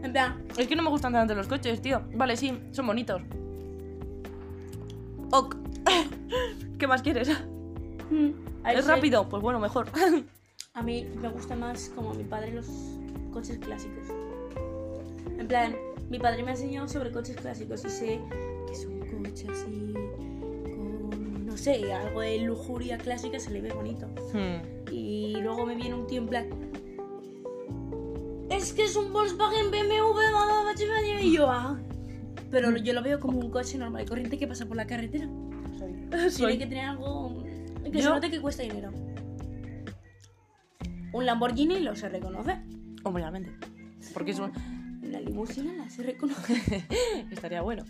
En 0.04 0.12
plan, 0.14 0.46
Es 0.58 0.68
que 0.68 0.76
no 0.76 0.84
me 0.84 0.90
gustan 0.90 1.12
tanto 1.12 1.34
los 1.36 1.48
coches, 1.48 1.82
tío. 1.82 2.02
Vale, 2.14 2.38
sí, 2.38 2.58
son 2.72 2.88
bonitos. 2.88 3.22
Ok. 5.32 5.58
¿Qué 6.80 6.88
más 6.88 7.02
quieres? 7.02 7.30
mm, 8.10 8.30
¿Es 8.70 8.86
rápido? 8.88 9.28
Pues 9.28 9.42
bueno, 9.42 9.60
mejor. 9.60 9.88
A 10.74 10.82
mí 10.84 11.08
me 11.20 11.28
gusta 11.30 11.56
más 11.56 11.90
como 11.96 12.12
a 12.12 12.14
mi 12.14 12.24
padre 12.24 12.52
los 12.54 12.68
coches 13.34 13.58
clásicos. 13.58 14.08
En 15.40 15.48
plan, 15.48 15.76
mi 16.08 16.20
padre 16.20 16.44
me 16.44 16.50
ha 16.50 16.54
enseñado 16.54 16.88
sobre 16.88 17.12
coches 17.12 17.36
clásicos 17.36 17.84
y 17.84 17.90
sé 17.90 18.22
que 18.68 18.74
es 18.74 18.86
un 18.86 19.00
coche 19.00 19.48
así 19.52 19.94
no 21.58 21.64
sé, 21.64 21.92
algo 21.92 22.22
de 22.22 22.38
lujuria 22.42 23.00
clásica 23.00 23.40
se 23.40 23.50
le 23.50 23.62
ve 23.62 23.74
bonito. 23.74 24.08
Hmm. 24.32 24.94
Y 24.94 25.38
luego 25.42 25.66
me 25.66 25.74
viene 25.76 25.96
un 25.96 26.06
tío 26.06 26.22
en 26.22 26.28
plan, 26.28 26.48
es 28.52 28.74
que 28.74 28.84
es 28.84 28.96
un 28.96 29.12
Volkswagen 29.12 29.72
BMW, 29.72 31.20
y 31.24 31.34
yo, 31.36 31.50
ah. 31.50 31.80
Pero 32.52 32.78
yo 32.78 32.94
lo 32.94 33.02
veo 33.02 33.20
como 33.20 33.40
un 33.40 33.50
coche 33.50 33.78
normal 33.80 34.04
y 34.04 34.06
corriente 34.06 34.38
que 34.38 34.48
pasa 34.48 34.68
por 34.68 34.78
la 34.78 34.86
carretera. 34.86 35.28
Tiene 36.10 36.30
Soy- 36.30 36.58
que 36.60 36.68
tener 36.68 36.86
algo 36.86 37.44
que 37.84 37.92
se 37.92 38.02
Yo- 38.04 38.14
note 38.14 38.30
que 38.30 38.40
cuesta 38.40 38.62
dinero. 38.62 38.92
Un 41.12 41.26
Lamborghini 41.26 41.80
lo 41.80 41.96
se 41.96 42.08
reconoce. 42.08 42.56
Obviamente. 43.04 43.52
Porque 44.14 44.32
es 44.32 44.40
un... 44.40 44.52
Una 45.04 45.20
limusina 45.22 45.74
la 45.74 45.90
se 45.90 46.04
reconoce. 46.04 46.86
Estaría 47.32 47.62
bueno. 47.64 47.84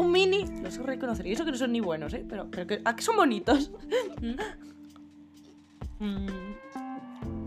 Un 0.00 0.12
mini, 0.12 0.44
los 0.62 0.74
sé 0.74 0.82
reconocer. 0.82 1.26
Y 1.26 1.32
eso 1.32 1.44
que 1.44 1.50
no 1.52 1.56
son 1.58 1.72
ni 1.72 1.80
buenos, 1.80 2.12
¿eh? 2.14 2.24
Pero, 2.28 2.48
pero 2.50 2.66
que, 2.66 2.80
¿a 2.84 2.94
que 2.96 3.02
son 3.02 3.16
bonitos? 3.16 3.70
Mm, 6.00 6.26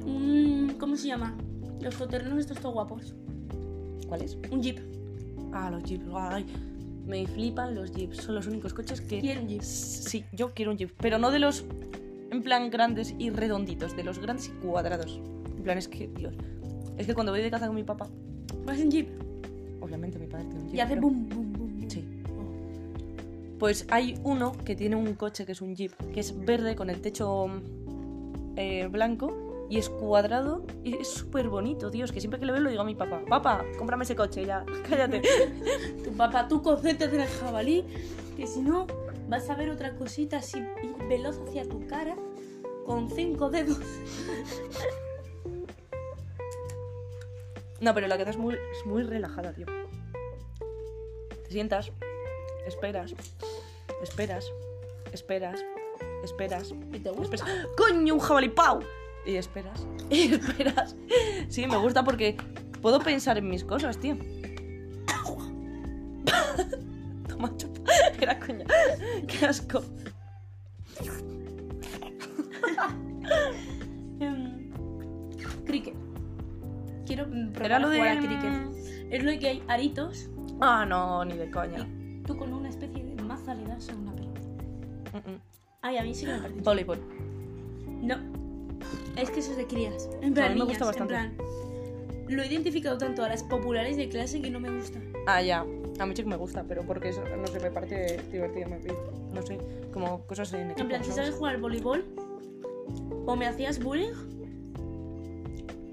Mm, 0.06 0.70
¿Cómo 0.78 0.98
se 0.98 1.08
llama? 1.08 1.34
Los 1.80 1.96
todoterrenos 1.96 2.40
estos 2.40 2.60
todos 2.60 2.74
guapos. 2.74 3.16
¿Cuál 4.08 4.24
es? 4.24 4.38
Un 4.52 4.62
jeep. 4.62 4.80
Ah, 5.54 5.70
los 5.72 5.84
jeeps. 5.84 6.06
Ay, 6.14 6.46
me 7.08 7.26
flipan 7.28 7.76
los 7.76 7.92
jeeps. 7.94 8.18
Son 8.18 8.36
los 8.36 8.48
únicos 8.48 8.74
coches 8.74 9.00
que... 9.00 9.20
Quiero 9.22 9.42
un 9.42 9.48
jeep. 9.48 9.62
Sí, 9.62 10.26
yo 10.34 10.54
quiero 10.54 10.72
un 10.72 10.78
jeep. 10.78 10.92
Pero 11.00 11.18
no 11.18 11.32
de 11.32 11.40
los 11.40 11.64
en 12.32 12.42
plan 12.44 12.70
grandes 12.70 13.16
y 13.18 13.30
redonditos. 13.30 13.96
De 13.96 14.04
los 14.04 14.20
grandes 14.20 14.48
y 14.50 14.52
cuadrados. 14.66 15.20
En 15.56 15.64
plan, 15.64 15.78
es 15.78 15.88
que, 15.88 16.08
Dios. 16.10 16.34
Es 16.98 17.08
que 17.08 17.14
cuando 17.14 17.32
voy 17.32 17.42
de 17.42 17.50
caza 17.52 17.68
con 17.68 17.76
mi 17.76 17.84
papá, 17.84 18.08
¿Vas 18.66 18.80
en 18.80 18.92
jeep? 18.92 19.08
obviamente 19.80 20.20
mi 20.20 20.28
padre 20.28 20.46
tiene 20.46 20.60
un 20.60 20.66
jeep. 20.68 20.76
Y 20.76 20.80
hace 20.82 20.90
pero- 20.96 21.02
boom. 21.04 21.30
boom. 21.30 21.41
Pues 23.62 23.86
hay 23.92 24.20
uno 24.24 24.54
que 24.66 24.76
tiene 24.76 24.96
un 24.96 25.14
coche 25.14 25.46
que 25.46 25.52
es 25.52 25.62
un 25.62 25.76
jeep, 25.76 25.94
que 26.16 26.20
es 26.20 26.36
verde 26.36 26.76
con 26.76 26.90
el 26.90 27.00
techo 27.00 27.46
eh, 28.56 28.88
blanco 28.88 29.68
y 29.70 29.78
es 29.78 29.88
cuadrado 29.88 30.66
y 30.84 30.96
es 30.96 31.08
súper 31.08 31.48
bonito, 31.48 31.92
Dios, 31.92 32.12
que 32.12 32.20
siempre 32.20 32.40
que 32.40 32.48
lo 32.48 32.54
veo 32.54 32.64
lo 32.64 32.72
digo 32.72 32.82
a 32.82 32.86
mi 32.86 32.96
papá, 32.96 33.22
papá, 33.30 33.64
cómprame 33.78 34.04
ese 34.04 34.16
coche 34.16 34.48
ya, 34.48 34.66
cállate. 34.90 35.22
Tu 36.04 36.12
papá, 36.14 36.48
tú 36.48 36.64
concéntrate 36.64 37.14
en 37.14 37.22
el 37.22 37.28
jabalí, 37.28 37.86
que 38.36 38.48
si 38.48 38.64
no 38.64 38.88
vas 39.30 39.48
a 39.48 39.54
ver 39.54 39.70
otra 39.70 39.96
cosita 39.96 40.38
así 40.38 40.58
ir 40.58 41.08
veloz 41.08 41.40
hacia 41.48 41.64
tu 41.64 41.86
cara 41.86 42.16
con 42.88 43.12
cinco 43.12 43.52
dedos. 43.52 43.78
No, 47.80 47.94
pero 47.94 48.08
la 48.08 48.18
queda 48.18 48.32
es 48.32 48.38
muy, 48.38 48.56
es 48.56 48.86
muy 48.88 49.04
relajada, 49.04 49.54
tío. 49.54 49.68
Te 51.44 51.52
sientas, 51.52 51.92
esperas, 52.66 53.14
esperas, 54.02 54.52
esperas, 55.12 55.64
esperas, 56.24 56.74
¿Y 56.94 57.00
te 57.00 57.10
gusta? 57.12 57.36
esperas. 57.36 57.68
¡Coño, 57.78 58.14
un 58.16 58.20
jabalí 58.20 58.50
pau! 58.50 58.80
Y 59.26 59.36
esperas, 59.36 59.86
y 60.10 60.34
esperas. 60.34 60.96
Sí, 61.50 61.68
me 61.68 61.78
gusta 61.78 62.04
porque 62.04 62.38
puedo 62.82 63.00
pensar 63.00 63.38
en 63.38 63.48
mis 63.50 63.64
cosas, 63.64 63.98
tío. 64.00 64.18
Toma, 67.28 67.56
chupa. 67.58 67.82
Era 68.22 68.40
coña. 68.40 68.66
Qué 69.28 69.46
asco. 69.46 69.82
Em, 74.20 74.70
cricket. 75.66 75.96
Quiero 77.06 77.26
mm, 77.28 77.52
probar 77.54 77.66
Era 77.66 77.80
lo 77.80 77.88
a 77.88 77.92
de. 77.92 78.02
al 78.02 78.20
cricket. 78.20 78.54
Es 79.12 79.24
lo 79.24 79.40
que 79.40 79.48
hay 79.48 79.64
aritos 79.68 80.30
Ah, 80.60 80.86
no, 80.88 81.26
ni 81.26 81.36
de 81.38 81.50
coña. 81.50 81.80
y 81.80 82.22
tú 82.24 82.38
con 82.38 82.54
una 82.54 82.70
especie 82.70 83.04
de 83.04 83.11
maza 83.42 83.56
le 83.56 83.66
das 83.68 83.90
a 83.90 83.96
una 83.96 84.14
pelota. 84.14 84.40
Mm, 85.14 85.32
mm. 85.32 85.40
Ay, 85.82 85.98
a 85.98 86.04
mí 86.04 86.14
sí 86.14 86.26
que 86.26 86.34
me 86.34 86.40
parece. 86.40 86.62
Voleibol. 86.64 87.00
No. 88.02 88.16
Es 89.16 89.30
que 89.32 89.40
eso 89.40 89.52
es 89.52 89.58
de 89.58 89.68
crías. 89.68 90.10
En 90.22 90.32
A 90.32 90.36
plan, 90.36 90.54
mí 90.54 90.60
me 90.60 90.66
niñas, 90.66 90.80
gusta 90.80 90.84
en 91.04 91.08
bastante. 91.08 91.14
plan. 91.14 91.38
Lo 92.30 92.42
he 92.44 92.48
identificado 92.48 92.98
tanto 92.98 93.24
a 93.24 93.30
las 93.30 93.44
populares 93.44 93.98
de 93.98 94.08
clase 94.10 94.42
que 94.42 94.50
no 94.50 94.60
me 94.60 94.72
gusta. 94.72 95.00
Ah, 95.28 95.42
ya. 95.42 95.62
A 96.00 96.06
mí 96.06 96.16
sí 96.16 96.24
que 96.24 96.30
me 96.30 96.38
gusta, 96.38 96.64
pero 96.64 96.84
porque 96.84 97.10
eso, 97.10 97.22
no 97.38 97.46
sé, 97.48 97.60
me 97.60 97.72
parece 97.72 98.22
divertido. 98.32 98.70
Me, 98.70 98.80
no 99.34 99.42
sé, 99.42 99.58
como 99.94 100.22
cosas 100.26 100.54
en 100.54 100.68
equipo. 100.72 100.82
En 100.82 100.88
plan, 100.88 101.04
si 101.04 101.12
¿sabes? 101.12 101.36
jugar 101.36 101.60
voleibol, 101.60 102.06
o 103.26 103.36
me 103.36 103.46
hacías 103.48 103.84
bullying, 103.84 104.14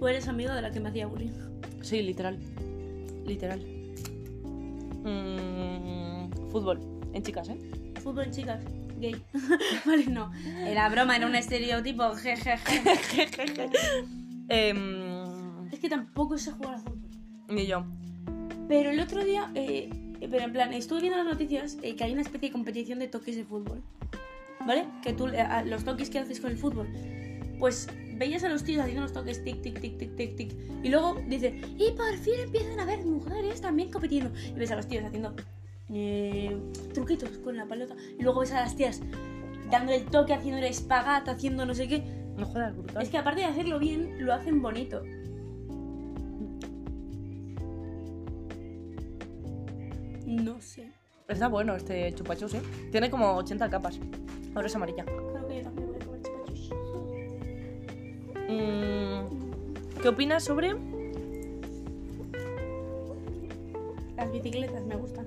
o 0.00 0.08
eres 0.08 0.28
amigo 0.28 0.52
de 0.54 0.62
la 0.62 0.70
que 0.70 0.80
me 0.80 0.88
hacía 0.90 1.06
bullying. 1.08 1.32
Sí, 1.82 2.02
literal. 2.02 2.38
Literal. 3.26 3.60
Mm, 5.04 6.30
fútbol. 6.50 6.78
En 7.12 7.22
chicas, 7.22 7.48
¿eh? 7.48 7.56
Fútbol, 8.02 8.30
chicas, 8.30 8.62
gay. 9.00 9.20
vale, 9.86 10.06
no. 10.06 10.30
Era 10.66 10.88
broma, 10.88 11.16
era 11.16 11.26
un 11.26 11.34
estereotipo, 11.34 12.14
jejeje. 12.14 12.80
Em, 14.50 15.68
Es 15.70 15.78
que 15.78 15.88
tampoco 15.90 16.38
sé 16.38 16.52
jugar 16.52 16.76
a 16.76 16.78
fútbol. 16.78 16.98
ni 17.48 17.66
yo. 17.66 17.84
Pero 18.66 18.90
el 18.90 19.00
otro 19.00 19.22
día, 19.24 19.50
eh, 19.54 19.90
pero 20.20 20.44
en 20.44 20.52
plan, 20.52 20.72
estuve 20.72 21.00
viendo 21.02 21.18
las 21.18 21.26
noticias 21.26 21.76
eh, 21.82 21.96
que 21.96 22.04
hay 22.04 22.12
una 22.12 22.22
especie 22.22 22.48
de 22.48 22.52
competición 22.52 22.98
de 22.98 23.08
toques 23.08 23.36
de 23.36 23.44
fútbol. 23.44 23.82
¿Vale? 24.66 24.86
Que 25.02 25.12
tú, 25.12 25.28
eh, 25.28 25.46
los 25.66 25.84
toques 25.84 26.08
que 26.10 26.18
haces 26.18 26.40
con 26.40 26.50
el 26.50 26.56
fútbol. 26.58 26.88
Pues 27.58 27.88
veías 28.16 28.42
a 28.44 28.48
los 28.48 28.64
tíos 28.64 28.80
haciendo 28.80 29.02
los 29.02 29.12
toques 29.12 29.42
tic, 29.44 29.60
tic, 29.62 29.80
tic, 29.80 29.98
tic, 29.98 30.16
tic, 30.16 30.36
tic. 30.36 30.54
Y 30.82 30.88
luego 30.88 31.14
dice, 31.28 31.60
y 31.78 31.90
por 31.92 32.16
fin 32.18 32.34
empiezan 32.42 32.78
a 32.80 32.82
haber 32.84 33.04
mujeres 33.04 33.60
también 33.60 33.90
compitiendo. 33.90 34.30
Y 34.48 34.52
ves 34.58 34.70
a 34.70 34.76
los 34.76 34.86
tíos 34.88 35.04
haciendo 35.04 35.34
eh, 35.92 36.56
truquitos 36.94 37.30
con 37.38 37.56
la 37.56 37.66
pelota. 37.66 37.94
Y 38.18 38.22
luego 38.22 38.40
ves 38.40 38.52
a 38.52 38.60
las 38.60 38.76
tías 38.76 39.00
dando 39.70 39.92
el 39.92 40.04
toque, 40.04 40.34
haciendo 40.34 40.58
el 40.58 40.64
espagat, 40.64 41.28
haciendo 41.28 41.66
no 41.66 41.74
sé 41.74 41.88
qué. 41.88 42.02
No 42.36 42.46
jodas, 42.46 42.76
brutal. 42.76 43.02
Es 43.02 43.10
que 43.10 43.18
aparte 43.18 43.40
de 43.40 43.46
hacerlo 43.46 43.78
bien, 43.78 44.24
lo 44.24 44.32
hacen 44.32 44.62
bonito. 44.62 45.02
No 50.26 50.60
sé. 50.60 50.92
Está 51.26 51.48
bueno 51.48 51.74
este 51.74 52.14
chupachus, 52.14 52.54
¿eh? 52.54 52.62
Tiene 52.90 53.10
como 53.10 53.34
80 53.36 53.68
capas. 53.68 53.98
Ahora 54.54 54.66
es 54.66 54.76
amarilla. 54.76 55.04
Creo 55.04 55.46
que 55.46 55.56
yo 55.56 55.62
también 55.62 55.88
voy 55.88 55.96
a 55.96 56.04
comer 56.04 56.22
chupachus. 56.22 56.70
Mm, 58.48 60.00
¿Qué 60.00 60.08
opinas 60.08 60.44
sobre...? 60.44 60.76
Las 64.16 64.32
bicicletas 64.32 64.84
me 64.84 64.96
gustan. 64.96 65.26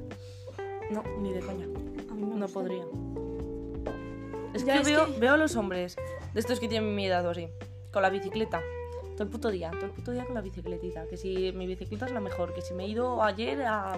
No, 0.91 1.03
ni 1.19 1.31
de 1.33 1.39
coña. 1.39 1.65
A 2.09 2.13
mí 2.13 2.23
me 2.25 2.35
No 2.35 2.47
podría. 2.47 2.83
Es 4.53 4.65
Ya, 4.65 4.73
que, 4.73 4.79
es 4.81 4.87
veo, 4.87 5.05
que- 5.13 5.19
veo 5.19 5.33
a 5.33 5.37
los 5.37 5.55
hombres 5.55 5.95
de 6.33 6.39
estos 6.39 6.59
que 6.59 6.67
tienen 6.67 6.93
mi 6.95 7.05
edad 7.07 7.25
o 7.25 7.29
así, 7.29 7.47
con 7.91 8.01
la 8.01 8.09
bicicleta. 8.09 8.61
Todo 9.13 9.23
el 9.23 9.29
puto 9.29 9.51
día, 9.51 9.69
todo 9.71 9.85
el 9.85 9.91
puto 9.91 10.11
día 10.11 10.25
con 10.25 10.33
la 10.35 10.41
bicicletita. 10.41 11.05
Que 11.07 11.15
si 11.17 11.51
mi 11.53 11.67
bicicleta 11.67 12.05
es 12.05 12.11
la 12.11 12.19
mejor, 12.19 12.53
que 12.53 12.61
si 12.61 12.73
me 12.73 12.85
he 12.85 12.87
ido 12.87 13.21
ayer 13.23 13.61
a- 13.63 13.93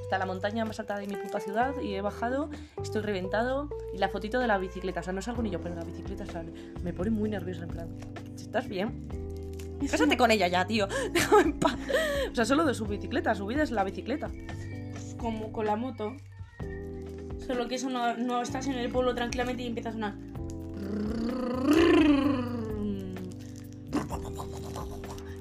hasta 0.00 0.18
la 0.18 0.26
montaña 0.26 0.64
más 0.64 0.78
alta 0.80 0.98
de 0.98 1.06
mi 1.06 1.16
puta 1.16 1.40
ciudad 1.40 1.74
y 1.80 1.94
he 1.94 2.00
bajado, 2.02 2.50
estoy 2.82 3.02
reventado. 3.02 3.68
Y 3.94 3.98
la 3.98 4.08
fotito 4.08 4.38
de 4.38 4.46
la 4.46 4.58
bicicleta, 4.58 5.00
o 5.00 5.02
sea, 5.02 5.12
no 5.12 5.22
salgo 5.22 5.42
ni 5.42 5.50
yo, 5.50 5.60
pero 5.60 5.74
la 5.74 5.84
bicicleta 5.84 6.26
sale. 6.26 6.52
Me 6.82 6.92
pone 6.92 7.10
muy 7.10 7.30
nerviosa, 7.30 7.62
en 7.62 7.68
plan, 7.68 7.88
¿estás 8.36 8.68
bien? 8.68 9.08
Cásate 9.90 10.16
con 10.16 10.30
ella 10.30 10.48
ya, 10.48 10.66
tío. 10.66 10.88
Déjame 11.12 11.42
en 11.42 11.58
paz. 11.58 11.76
O 12.30 12.34
sea, 12.34 12.44
solo 12.44 12.64
de 12.64 12.74
su 12.74 12.86
bicicleta, 12.86 13.34
su 13.34 13.46
vida 13.46 13.62
es 13.62 13.70
la 13.70 13.82
bicicleta. 13.84 14.30
Como 15.18 15.52
con 15.52 15.66
la 15.66 15.76
moto. 15.76 16.12
Solo 17.46 17.68
que 17.68 17.76
eso 17.76 17.88
no, 17.90 18.16
no 18.16 18.42
estás 18.42 18.66
en 18.66 18.74
el 18.74 18.90
pueblo 18.90 19.14
tranquilamente 19.14 19.62
y 19.62 19.66
empieza 19.66 19.90
a 19.90 19.92
sonar. 19.92 20.14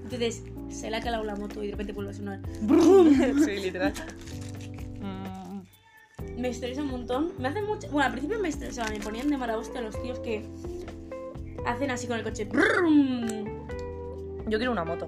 Entonces 0.04 0.44
se 0.70 0.90
le 0.90 0.98
ha 0.98 1.02
calado 1.02 1.24
la 1.24 1.36
moto 1.36 1.64
y 1.64 1.68
de 1.68 1.72
repente 1.72 1.94
vuelve 1.94 2.12
a 2.12 2.14
sonar. 2.14 2.40
sí, 3.46 3.58
literal. 3.58 3.94
Mm, 5.02 6.40
Me 6.42 6.50
estresa 6.50 6.82
un 6.84 6.90
montón. 6.92 7.32
Me 7.40 7.48
hacen 7.48 7.66
mucho. 7.66 7.88
Bueno, 7.90 8.06
al 8.06 8.12
principio 8.12 8.40
me 8.40 8.50
estresaba, 8.50 8.90
me 8.90 9.00
ponían 9.00 9.30
de 9.30 9.38
mala 9.38 9.58
hostia 9.58 9.82
los 9.82 10.00
tíos 10.02 10.20
que 10.20 10.46
hacen 11.66 11.92
así 11.92 12.08
con 12.08 12.18
el 12.18 12.24
coche. 12.24 12.48
Yo 14.48 14.58
quiero 14.58 14.72
una 14.72 14.86
moto. 14.86 15.08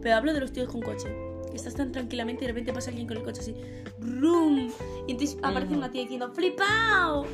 Pero 0.00 0.14
hablo 0.14 0.32
de 0.32 0.40
los 0.40 0.52
tíos 0.52 0.68
con 0.68 0.80
coche. 0.80 1.08
Estás 1.56 1.74
tan 1.74 1.90
tranquilamente 1.92 2.44
y 2.44 2.46
de 2.46 2.52
repente 2.52 2.72
pasa 2.72 2.90
alguien 2.90 3.06
con 3.08 3.16
el 3.16 3.22
coche 3.24 3.40
así. 3.40 3.54
¡Rum! 4.00 4.70
Y 5.08 5.12
entonces 5.12 5.36
aparece 5.42 5.74
una 5.74 5.90
tía 5.90 6.02
diciendo 6.02 6.32
¡Flipao! 6.32 7.24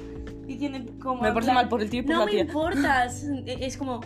Diciendo 0.47 0.93
como. 1.01 1.23
Me 1.23 1.33
parece 1.33 1.53
mal 1.53 1.69
por 1.69 1.83
el 1.83 1.91
tío 1.91 2.01
y 2.01 2.03
por 2.05 2.13
No 2.15 2.21
la 2.21 2.25
me 2.27 2.31
tía. 2.33 2.41
importa. 2.43 3.05
Es, 3.07 3.25
es 3.47 3.77
como. 3.77 4.01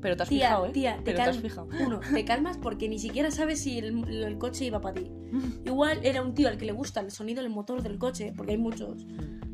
Pero 0.00 0.16
te 0.18 0.22
has 0.24 0.28
Tía, 0.28 0.48
fijado, 0.48 0.66
¿eh? 0.66 0.70
tía, 0.70 0.96
te 0.98 1.02
Pero 1.02 1.16
te 1.16 1.22
has 1.22 1.28
calmas. 1.28 1.42
fijado. 1.42 1.68
Uno, 1.86 2.00
te 2.12 2.24
calmas 2.26 2.58
porque 2.58 2.90
ni 2.90 2.98
siquiera 2.98 3.30
sabes 3.30 3.62
si 3.62 3.78
el, 3.78 4.06
el 4.06 4.36
coche 4.36 4.66
iba 4.66 4.78
para 4.80 5.00
ti. 5.00 5.10
Igual 5.64 6.00
era 6.02 6.20
un 6.20 6.34
tío 6.34 6.48
al 6.48 6.58
que 6.58 6.66
le 6.66 6.72
gusta 6.72 7.00
el 7.00 7.10
sonido 7.10 7.42
del 7.42 7.50
motor 7.50 7.82
del 7.82 7.96
coche, 7.98 8.34
porque 8.36 8.52
hay 8.52 8.58
muchos. 8.58 9.06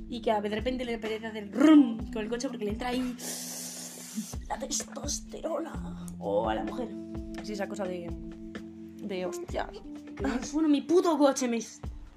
Y 0.08 0.20
que 0.22 0.32
de 0.32 0.48
repente 0.48 0.84
le 0.84 0.98
perece 0.98 1.26
hacer 1.28 1.52
rum 1.52 1.98
con 2.12 2.22
el 2.24 2.28
coche 2.28 2.48
porque 2.48 2.64
le 2.64 2.72
entra 2.72 2.88
ahí 2.88 3.14
la 4.48 4.58
testosterona. 4.58 6.04
O 6.18 6.48
a 6.48 6.54
la 6.56 6.64
mujer. 6.64 6.88
Sí, 7.44 7.52
esa 7.52 7.68
cosa 7.68 7.84
de. 7.84 8.10
De 9.00 9.26
hostias. 9.26 9.68
Que 10.16 10.22
no 10.22 10.42
suena 10.42 10.68
mi 10.68 10.82
puto 10.82 11.16
coche, 11.18 11.48
me. 11.48 11.58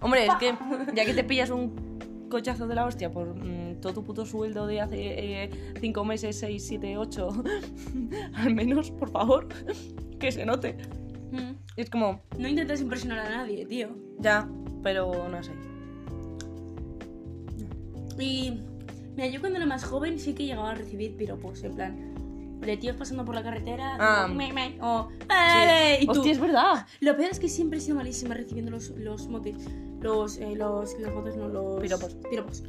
Hombre, 0.01 0.25
es 0.25 0.35
que 0.35 0.53
ya 0.95 1.05
que 1.05 1.13
te 1.13 1.23
pillas 1.23 1.49
un 1.49 2.27
cochazo 2.29 2.67
de 2.67 2.75
la 2.75 2.85
hostia 2.85 3.11
por 3.11 3.35
mm, 3.35 3.79
todo 3.79 3.93
tu 3.93 4.03
puto 4.03 4.25
sueldo 4.25 4.65
de 4.65 4.81
hace 4.81 5.49
5 5.79 6.05
meses, 6.05 6.39
6, 6.39 6.65
7, 6.67 6.97
8, 6.97 7.43
al 8.35 8.53
menos, 8.53 8.91
por 8.91 9.11
favor, 9.11 9.47
que 10.19 10.31
se 10.31 10.45
note. 10.45 10.77
Mm. 11.31 11.51
Es 11.77 11.89
como, 11.89 12.21
No 12.37 12.47
intentas 12.47 12.81
impresionar 12.81 13.19
a 13.19 13.29
nadie, 13.29 13.65
tío. 13.65 13.89
ya, 14.19 14.49
pero 14.81 15.29
no 15.29 15.41
sé. 15.43 15.51
Y. 18.19 18.59
Mira, 19.15 19.27
yo 19.27 19.39
cuando 19.41 19.57
era 19.57 19.65
más 19.67 19.83
joven 19.83 20.17
sí 20.19 20.33
que 20.33 20.45
llegaba 20.45 20.71
a 20.71 20.75
recibir 20.75 21.15
piropos, 21.15 21.63
en 21.63 21.75
plan. 21.75 22.12
De 22.65 22.77
tíos 22.77 22.95
pasando 22.95 23.25
por 23.25 23.35
la 23.35 23.43
carretera. 23.43 23.97
Ah. 23.99 24.27
"Me, 24.27 24.53
me", 24.53 24.77
o. 24.81 25.09
"Eh", 25.29 25.99
y 26.01 26.05
tú, 26.05 26.11
Hostia, 26.11 26.31
es 26.31 26.39
verdad. 26.39 26.85
Lo 27.01 27.15
peor 27.17 27.29
es 27.31 27.39
que 27.39 27.49
siempre 27.49 27.79
he 27.79 27.81
sido 27.81 27.97
malísima 27.97 28.33
recibiendo 28.35 28.71
los, 28.71 28.89
los 28.91 29.27
motes. 29.27 29.55
Los, 29.99 30.37
eh, 30.37 30.55
los, 30.55 30.97
los 30.99 31.13
motes, 31.13 31.35
no, 31.37 31.47
los... 31.47 31.81
Piropos. 31.81 32.15
Piropos. 32.29 32.63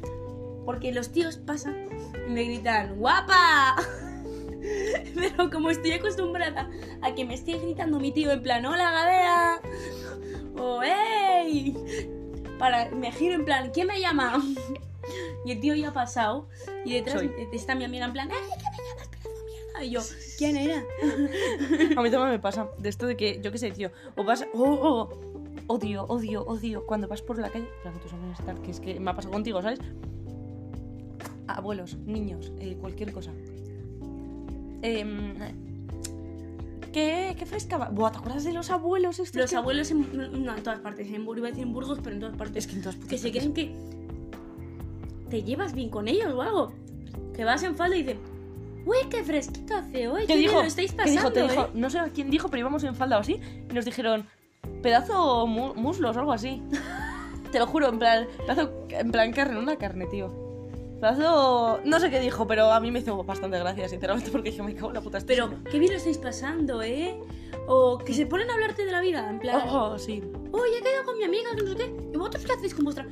Porque 0.65 0.91
los 0.91 1.11
tíos 1.11 1.37
pasan 1.37 1.87
y 2.27 2.31
me 2.31 2.43
gritan 2.43 2.97
¡Guapa! 2.97 3.75
Pero 5.15 5.49
como 5.51 5.69
estoy 5.69 5.91
acostumbrada 5.91 6.69
a 7.01 7.13
que 7.13 7.23
me 7.25 7.35
esté 7.35 7.53
gritando 7.59 7.99
mi 7.99 8.11
tío 8.11 8.31
en 8.31 8.41
plan 8.41 8.65
¡Hola, 8.65 8.89
Gadea! 8.91 9.61
O 10.57 10.81
¡Ey! 10.81 11.75
Para, 12.57 12.89
me 12.91 13.11
giro 13.11 13.35
en 13.35 13.45
plan 13.45 13.69
¿Quién 13.71 13.87
me 13.87 13.99
llama? 13.99 14.41
Y 15.45 15.51
el 15.51 15.59
tío 15.59 15.75
ya 15.75 15.89
ha 15.89 15.93
pasado 15.93 16.47
y 16.83 16.93
detrás 16.93 17.19
Soy. 17.19 17.31
está 17.53 17.75
mi 17.75 17.83
amiga 17.83 18.05
en 18.05 18.13
plan 18.13 18.31
¡Ey, 18.31 18.37
qué 18.37 18.65
me 18.71 18.89
llamas, 18.89 19.07
pedazo! 19.09 19.34
Y 19.83 19.89
yo 19.91 20.01
¿Quién 20.37 20.57
era? 20.57 20.83
A 21.97 22.01
mí 22.01 22.09
también 22.09 22.29
me 22.29 22.39
pasa 22.39 22.69
de 22.77 22.89
esto 22.89 23.07
de 23.07 23.15
que, 23.17 23.39
yo 23.41 23.51
qué 23.51 23.57
sé, 23.57 23.71
tío, 23.71 23.91
o 24.15 24.23
vas. 24.23 24.45
Oh, 24.53 24.63
oh, 24.63 25.09
odio, 25.67 26.05
odio, 26.05 26.43
odio. 26.45 26.85
Cuando 26.85 27.07
vas 27.07 27.21
por 27.21 27.37
la 27.39 27.49
calle, 27.49 27.67
que 27.83 27.99
tus 27.99 28.13
amigos 28.13 28.37
tal, 28.45 28.61
que 28.61 28.71
es 28.71 28.79
que 28.79 28.99
me 28.99 29.11
ha 29.11 29.15
pasado 29.15 29.33
contigo, 29.33 29.61
¿sabes? 29.61 29.79
Abuelos, 31.47 31.97
niños, 32.05 32.51
eh, 32.59 32.75
cualquier 32.79 33.11
cosa. 33.13 33.31
Em, 34.81 35.35
¿qué, 36.91 37.35
¿Qué 37.37 37.45
fresca 37.45 37.77
va? 37.77 37.89
Buah, 37.89 38.11
¿te 38.11 38.17
acuerdas 38.17 38.43
de 38.43 38.53
los 38.53 38.69
abuelos 38.71 39.19
estos? 39.19 39.41
Los 39.41 39.49
que- 39.51 39.55
abuelos 39.57 39.91
en, 39.91 40.07
no, 40.45 40.55
en 40.55 40.63
todas 40.63 40.79
partes, 40.79 41.07
en, 41.07 41.21
iba 41.23 41.47
a 41.47 41.51
decir 41.51 41.63
en 41.63 41.73
Burgos, 41.73 41.99
pero 42.03 42.15
en 42.15 42.21
todas 42.21 42.35
partes. 42.37 42.65
Es 42.65 42.67
que 42.71 42.75
en 42.77 42.81
todas 42.81 42.95
que 42.95 43.01
putas 43.03 43.19
se 43.21 43.27
partes. 43.31 43.51
creen 43.51 43.53
que 43.53 45.29
te 45.29 45.43
llevas 45.43 45.73
bien 45.73 45.89
con 45.89 46.07
ellos 46.07 46.33
o 46.33 46.41
algo. 46.41 46.71
Que 47.33 47.43
vas 47.43 47.63
en 47.63 47.75
falda 47.75 47.95
y 47.97 48.03
dicen, 48.03 48.19
Uy, 48.85 48.97
qué 49.09 49.23
fresquito 49.23 49.75
hace 49.75 50.07
hoy. 50.07 50.21
¿Qué 50.21 50.27
qué 50.27 50.35
bien 50.37 50.49
dijo? 50.51 50.61
lo 50.61 50.67
estáis 50.67 50.91
¿Qué 50.91 50.97
pasando, 50.97 51.21
dijo? 51.21 51.31
Te 51.31 51.39
¿eh? 51.39 51.47
dijo, 51.49 51.69
no 51.73 51.89
sé 51.89 51.99
quién 52.13 52.29
dijo, 52.29 52.49
pero 52.49 52.59
íbamos 52.61 52.83
en 52.83 52.95
falda 52.95 53.17
o 53.17 53.21
así. 53.21 53.39
Y 53.69 53.73
nos 53.73 53.85
dijeron, 53.85 54.27
pedazo 54.81 55.47
mu- 55.47 55.73
muslos 55.73 56.15
o 56.15 56.19
algo 56.19 56.31
así. 56.33 56.61
Te 57.51 57.59
lo 57.59 57.67
juro, 57.67 57.87
en 57.89 57.99
plan, 57.99 58.27
pedazo, 58.45 58.71
en 58.89 59.11
plan 59.11 59.31
carne, 59.31 59.57
una 59.59 59.75
carne, 59.77 60.05
tío. 60.07 60.43
Pedazo, 60.99 61.79
no 61.83 61.99
sé 61.99 62.09
qué 62.09 62.19
dijo, 62.19 62.47
pero 62.47 62.71
a 62.71 62.79
mí 62.79 62.91
me 62.91 62.99
hizo 62.99 63.23
bastante 63.23 63.57
gracia, 63.59 63.87
sinceramente, 63.89 64.29
porque 64.31 64.51
dije, 64.51 64.61
me 64.63 64.75
cago 64.75 64.89
en 64.89 64.93
la 64.95 65.01
puta. 65.01 65.19
Pero 65.25 65.49
qué 65.71 65.79
bien 65.79 65.91
lo 65.91 65.97
estáis 65.97 66.17
pasando, 66.17 66.81
¿eh? 66.83 67.17
O 67.67 67.97
que 67.97 68.13
se 68.13 68.25
ponen 68.25 68.49
a 68.49 68.53
hablarte 68.53 68.85
de 68.85 68.91
la 68.91 69.01
vida, 69.01 69.29
en 69.29 69.39
plan... 69.39 69.67
Oh, 69.69 69.97
sí. 69.97 70.21
Oye, 70.51 70.77
he 70.79 70.81
quedado 70.83 71.05
con 71.05 71.17
mi 71.17 71.23
amiga, 71.23 71.49
no 71.57 71.67
sé 71.67 71.75
qué. 71.75 71.95
¿Y 72.13 72.17
vosotros 72.17 72.45
qué 72.45 72.53
hacéis 72.53 72.73
con 72.75 72.83
vuestra...? 72.85 73.07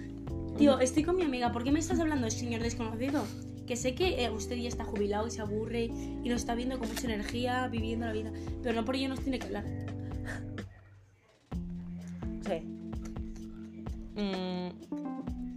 Tío, 0.58 0.80
estoy 0.80 1.04
con 1.04 1.16
mi 1.16 1.24
amiga. 1.24 1.52
¿Por 1.52 1.64
qué 1.64 1.72
me 1.72 1.80
estás 1.80 2.00
hablando, 2.00 2.30
señor 2.30 2.62
desconocido? 2.62 3.24
Que 3.67 3.76
sé 3.78 3.95
que 3.95 4.23
eh, 4.26 4.30
usted 4.30 4.56
ya 4.58 4.67
está 4.67 4.84
jubilado 4.84 5.26
y 5.28 5.32
se 5.32 5.41
aburre 5.41 5.86
y 5.86 6.30
nos 6.30 6.41
está 6.41 6.54
viendo 6.56 6.78
con 6.80 6.88
mucha 6.89 7.06
energía, 7.06 7.67
viviendo 7.69 8.06
la 8.06 8.12
vida. 8.12 8.32
Pero 8.62 8.76
no 8.76 8.84
por 8.86 8.95
ello 8.95 9.10
nos 9.10 9.19
tiene 9.21 9.39
que 9.39 9.45
hablar. 9.47 9.63
Sí. 12.45 12.60
Mm. 14.15 14.69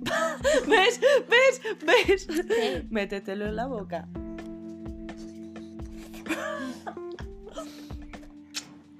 ¿Ves? 0.68 1.00
¿Ves? 1.28 1.60
¿Ves? 1.84 2.26
¿Qué? 2.46 2.86
Métetelo 2.90 3.46
en 3.46 3.56
la 3.56 3.66
boca. 3.66 4.06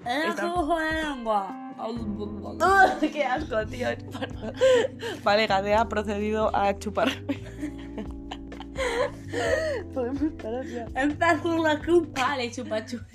Está- 0.05 0.53
¡Ojo 0.53 0.79
de 0.79 0.93
lengua! 1.03 1.47
¡Ah, 2.61 2.97
¡Qué 3.01 3.23
asco, 3.23 3.65
tío! 3.67 3.87
Vale, 5.23 5.47
Gade 5.47 5.75
ha 5.75 5.87
procedido 5.87 6.53
a 6.55 6.77
chupar. 6.77 7.09
Podemos 9.93 10.21
parar 10.41 10.65
ya. 10.65 10.85
Empezó 10.95 11.57
la 11.63 11.81
chupa. 11.81 12.21
Vale, 12.27 12.51
chupa 12.51 12.85
chupa. 12.85 13.05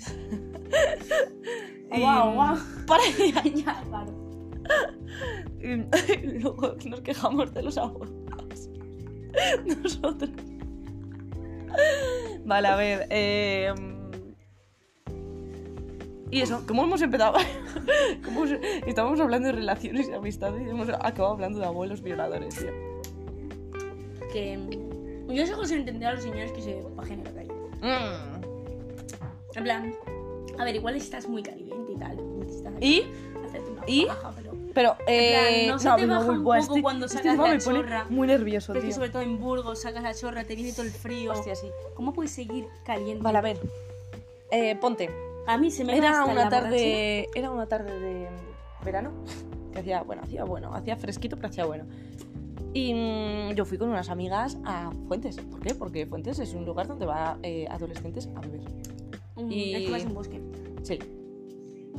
Y- 1.95 1.99
Guau, 2.01 2.33
guau. 2.33 2.57
Para 2.87 3.03
ya. 3.17 3.43
ya, 3.43 3.83
paro. 3.91 4.13
Y 5.61 6.39
luego 6.39 6.75
nos 6.85 7.01
quejamos 7.01 7.53
de 7.53 7.61
los 7.63 7.77
abogados. 7.77 8.69
Nosotros. 9.65 10.29
Vale, 12.45 12.67
a 12.67 12.75
ver. 12.75 13.07
eh, 13.09 13.73
Y 16.31 16.41
eso, 16.41 16.63
¿cómo 16.67 16.83
hemos 16.83 17.01
empezado? 17.01 17.37
¿Cómo 18.25 18.47
se- 18.47 18.59
Estábamos 18.87 19.19
hablando 19.19 19.47
de 19.47 19.53
relaciones 19.53 20.09
y 20.09 20.13
amistades 20.13 20.65
y 20.65 20.69
hemos 20.69 20.89
acabado 20.89 21.33
hablando 21.33 21.59
de 21.59 21.65
abuelos 21.65 22.01
violadores, 22.01 22.55
tío. 22.55 22.71
Que... 24.31 24.82
Yo 25.33 25.45
sigo 25.45 25.65
sin 25.65 25.79
entender 25.79 26.09
a 26.09 26.13
los 26.13 26.23
señores 26.23 26.51
que 26.51 26.61
se 26.61 26.81
bajen 26.95 27.19
en 27.19 27.25
la 27.25 27.31
calle. 27.31 27.51
Mm. 27.81 29.57
En 29.57 29.63
plan... 29.63 29.95
A 30.59 30.63
ver, 30.65 30.75
igual 30.75 30.95
estás 30.95 31.27
muy 31.27 31.41
caliente 31.41 31.93
y 31.93 31.95
tal. 31.97 32.17
necesitas 32.39 32.73
¿Y? 32.79 33.05
hacerte 33.43 33.71
una 33.71 33.83
¿Y? 33.87 34.05
paja, 34.05 34.31
pero... 34.35 34.53
Pero, 34.73 34.97
eh. 35.07 35.67
no 35.67 35.77
se 35.77 35.89
te 35.95 36.05
baja 36.07 36.31
un 36.31 36.43
buah, 36.43 36.59
poco 36.61 36.73
este- 36.73 36.81
cuando 36.81 37.05
este 37.05 37.19
sacas 37.19 37.37
la 37.37 37.57
chorra. 37.59 38.05
Muy 38.09 38.27
nervioso, 38.27 38.73
tío. 38.73 38.91
sobre 38.91 39.09
todo 39.09 39.21
en 39.21 39.39
Burgos 39.39 39.81
sacas 39.81 40.01
la 40.01 40.15
chorra, 40.15 40.43
te 40.45 40.55
viene 40.55 40.71
todo 40.71 40.83
el 40.83 40.91
frío. 40.91 41.31
Hostia, 41.31 41.55
sí. 41.55 41.67
¿Cómo 41.93 42.13
puedes 42.13 42.31
seguir 42.31 42.67
caliente? 42.83 43.23
Vale, 43.23 43.37
a 43.37 43.41
ver. 43.41 43.59
Eh, 44.49 44.75
ponte. 44.75 45.09
A 45.45 45.57
mí 45.57 45.69
se 45.69 45.83
me 45.83 45.95
Era 45.95 46.25
una 46.25 46.49
tarde. 46.49 47.29
Era 47.35 47.51
una 47.51 47.67
tarde 47.67 47.99
de 47.99 48.29
verano. 48.83 49.11
Que 49.73 49.79
hacía, 49.79 50.01
bueno, 50.01 50.21
hacía 50.23 50.43
bueno, 50.43 50.73
hacía 50.73 50.95
fresquito, 50.97 51.35
pero 51.35 51.49
hacía 51.49 51.65
bueno. 51.65 51.85
Y 52.73 52.93
mm, 52.93 53.53
yo 53.55 53.65
fui 53.65 53.77
con 53.77 53.89
unas 53.89 54.09
amigas 54.09 54.57
a 54.65 54.91
Fuentes. 55.07 55.37
¿Por 55.37 55.59
qué? 55.59 55.75
Porque 55.75 56.05
Fuentes 56.05 56.39
es 56.39 56.53
un 56.53 56.65
lugar 56.65 56.87
donde 56.87 57.05
va 57.05 57.37
eh, 57.43 57.67
adolescentes 57.69 58.29
a 58.35 58.41
beber. 58.41 58.61
Mm, 59.35 59.51
y- 59.51 59.75
Es 59.75 59.81
que 59.85 59.91
vas 59.91 60.03
en 60.03 60.13
bosque. 60.13 60.41
Sí. 60.81 60.99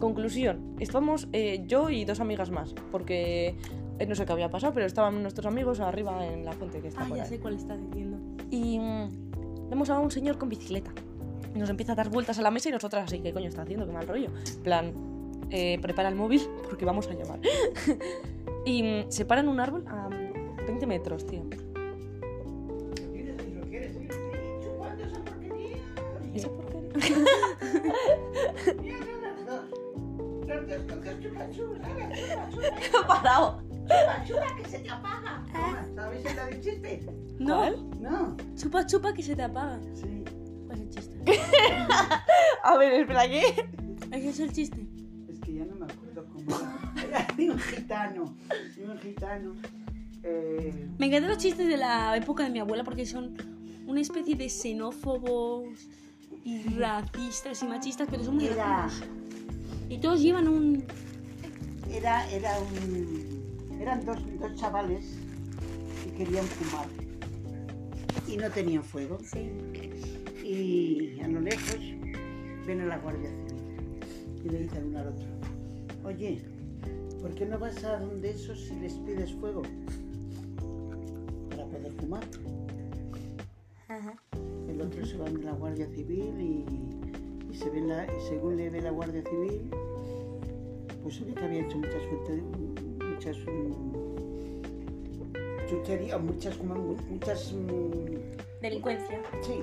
Conclusión. 0.01 0.75
Estábamos 0.81 1.29
eh, 1.33 1.63
yo 1.67 1.91
y 1.91 2.05
dos 2.05 2.21
amigas 2.21 2.51
más. 2.51 2.75
Porque 2.91 3.57
eh, 3.99 4.07
no 4.07 4.15
sé 4.15 4.27
qué 4.27 4.33
había 4.33 4.51
pasado, 4.51 4.73
pero 4.75 4.87
estaban 4.87 5.23
nuestros 5.23 5.47
amigos 5.47 5.79
arriba 5.81 6.27
en 6.27 6.45
la 6.45 6.53
fuente 6.53 6.81
que 6.81 6.89
está 6.89 7.03
Ah, 7.03 7.09
por 7.09 7.17
ya 7.17 7.23
ahí. 7.23 7.29
sé 7.29 7.39
cuál 7.39 7.55
estás 7.55 7.79
diciendo. 7.81 8.19
Y 8.51 8.79
mm, 8.81 9.69
vemos 9.71 9.91
a 9.91 10.01
un 10.01 10.11
señor 10.11 10.39
con 10.39 10.49
bicicleta. 10.49 10.93
Y 11.55 11.59
nos 11.61 11.71
empieza 11.71 11.93
a 11.93 11.95
dar 11.95 12.11
vueltas 12.11 12.37
a 12.41 12.43
la 12.43 12.51
mesa 12.51 12.69
y 12.69 12.73
nosotras 12.73 13.05
así, 13.05 13.21
¿qué 13.21 13.33
coño 13.33 13.49
está 13.49 13.63
haciendo? 13.63 13.87
Qué 13.87 13.93
mal 13.93 14.09
rollo. 14.09 14.31
Plan, 14.65 14.93
eh, 15.51 15.79
prepara 15.81 16.09
el 16.09 16.17
móvil 16.17 16.43
porque 16.69 16.85
vamos 16.85 17.07
a 17.07 17.15
llamar. 17.15 17.39
y 18.67 18.83
mm, 18.83 19.05
se 19.11 19.25
para 19.25 19.41
en 19.43 19.49
un 19.49 19.61
árbol 19.61 19.85
a 19.87 20.09
mm, 20.75 20.81
20 20.81 20.87
metros, 20.87 21.27
tío. 21.27 21.43
Esa 26.35 26.49
porquería. 26.49 26.89
Chupa, 26.97 27.23
chupa. 32.91 33.07
¡Parado! 33.07 33.63
Chupa, 33.87 34.25
chupa, 34.27 34.57
que 34.57 34.69
se 34.69 34.79
te 34.81 34.91
apaga. 34.91 35.45
¿Sabéis 35.95 36.27
el 36.27 36.37
del 36.37 36.61
chiste? 36.61 37.07
No, 37.39 37.57
¿Cuál? 37.59 37.91
No. 38.01 38.37
chupa 38.57 38.87
chupa 38.87 39.13
que 39.13 39.23
se 39.23 39.37
te 39.37 39.43
apaga. 39.43 39.79
Sí. 39.95 40.25
Pues 40.67 40.81
el 40.81 40.91
chiste. 40.91 41.21
A 42.65 42.77
ver, 42.79 42.95
espera, 42.95 43.29
¿qué? 43.29 43.69
Es 44.11 44.41
el 44.41 44.53
chiste. 44.53 44.87
Es 45.29 45.39
que 45.41 45.55
ya 45.55 45.65
no 45.67 45.77
me 45.77 45.85
acuerdo 45.85 46.27
cómo 46.33 46.57
era. 46.57 46.93
Era 47.25 47.27
de 47.37 47.51
un 47.51 47.59
gitano. 47.59 48.37
De 48.77 48.85
un 48.85 48.99
gitano. 48.99 49.55
Eh, 50.25 50.73
Me 50.99 51.07
encantan 51.07 51.31
los 51.31 51.39
chistes 51.39 51.69
de 51.69 51.77
la 51.77 52.17
época 52.17 52.45
de 52.45 52.51
mi 52.51 52.59
abuela 52.59 52.83
porque 52.83 53.05
son 53.05 53.37
una 53.87 54.01
especie 54.01 54.35
de 54.37 54.49
xenófobos 54.49 55.89
y 56.45 56.63
racistas 56.79 57.63
y 57.63 57.67
machistas, 57.67 58.09
pero 58.11 58.25
son 58.25 58.37
muy 58.37 58.47
era. 58.47 58.89
Y 59.89 59.99
todos 59.99 60.23
llevan 60.23 60.49
un... 60.49 60.85
era, 61.91 62.29
era 62.31 62.59
un. 62.59 63.79
Eran 63.81 64.05
dos, 64.05 64.19
dos 64.41 64.55
chavales 64.55 65.19
que 66.03 66.13
querían 66.13 66.45
fumar. 66.47 66.87
Y 68.27 68.39
no 68.39 68.51
tenían 68.51 68.83
fuego. 68.83 69.19
Y 70.43 71.21
a 71.21 71.29
lo 71.29 71.41
lejos 71.41 71.79
ven 72.67 72.81
a 72.81 72.87
la 72.87 72.99
Guardia 72.99 73.29
Civil. 73.31 73.63
Y 74.45 74.49
le 74.49 74.59
dicen 74.61 74.87
uno 74.87 74.99
al 75.01 75.09
otro: 75.09 75.27
Oye, 76.05 76.41
¿por 77.21 77.35
qué 77.35 77.45
no 77.45 77.59
vas 77.59 77.85
a 77.85 77.99
donde 77.99 78.31
esos 78.31 78.59
si 78.59 78.75
les 78.77 78.95
pides 78.95 79.33
fuego? 79.35 79.63
Fumar. 82.05 82.25
El 84.69 84.81
otro 84.83 85.07
se 85.07 85.17
va 85.17 85.25
de 85.31 85.43
la 85.43 85.53
Guardia 85.53 85.87
Civil 85.89 86.35
y, 86.39 86.65
y 87.51 87.55
se 87.57 87.71
ve 87.71 87.81
la, 87.81 88.05
y 88.05 88.21
según 88.29 88.57
le 88.59 88.69
ve 88.69 88.83
la 88.83 88.91
Guardia 88.91 89.23
Civil, 89.23 89.71
pues 91.03 91.15
se 91.17 91.25
ve 91.25 91.33
que 91.35 91.45
había 91.45 91.61
hecho 91.65 91.79
muchas 91.79 92.03
fuentes, 92.03 92.43
muchas 93.09 93.37
mm, 93.39 93.83
chucherías, 95.69 96.21
muchas, 96.21 96.59
muchas, 96.63 97.53
mm, 97.53 98.61
Delincuencia. 98.61 99.23
sí, 99.43 99.61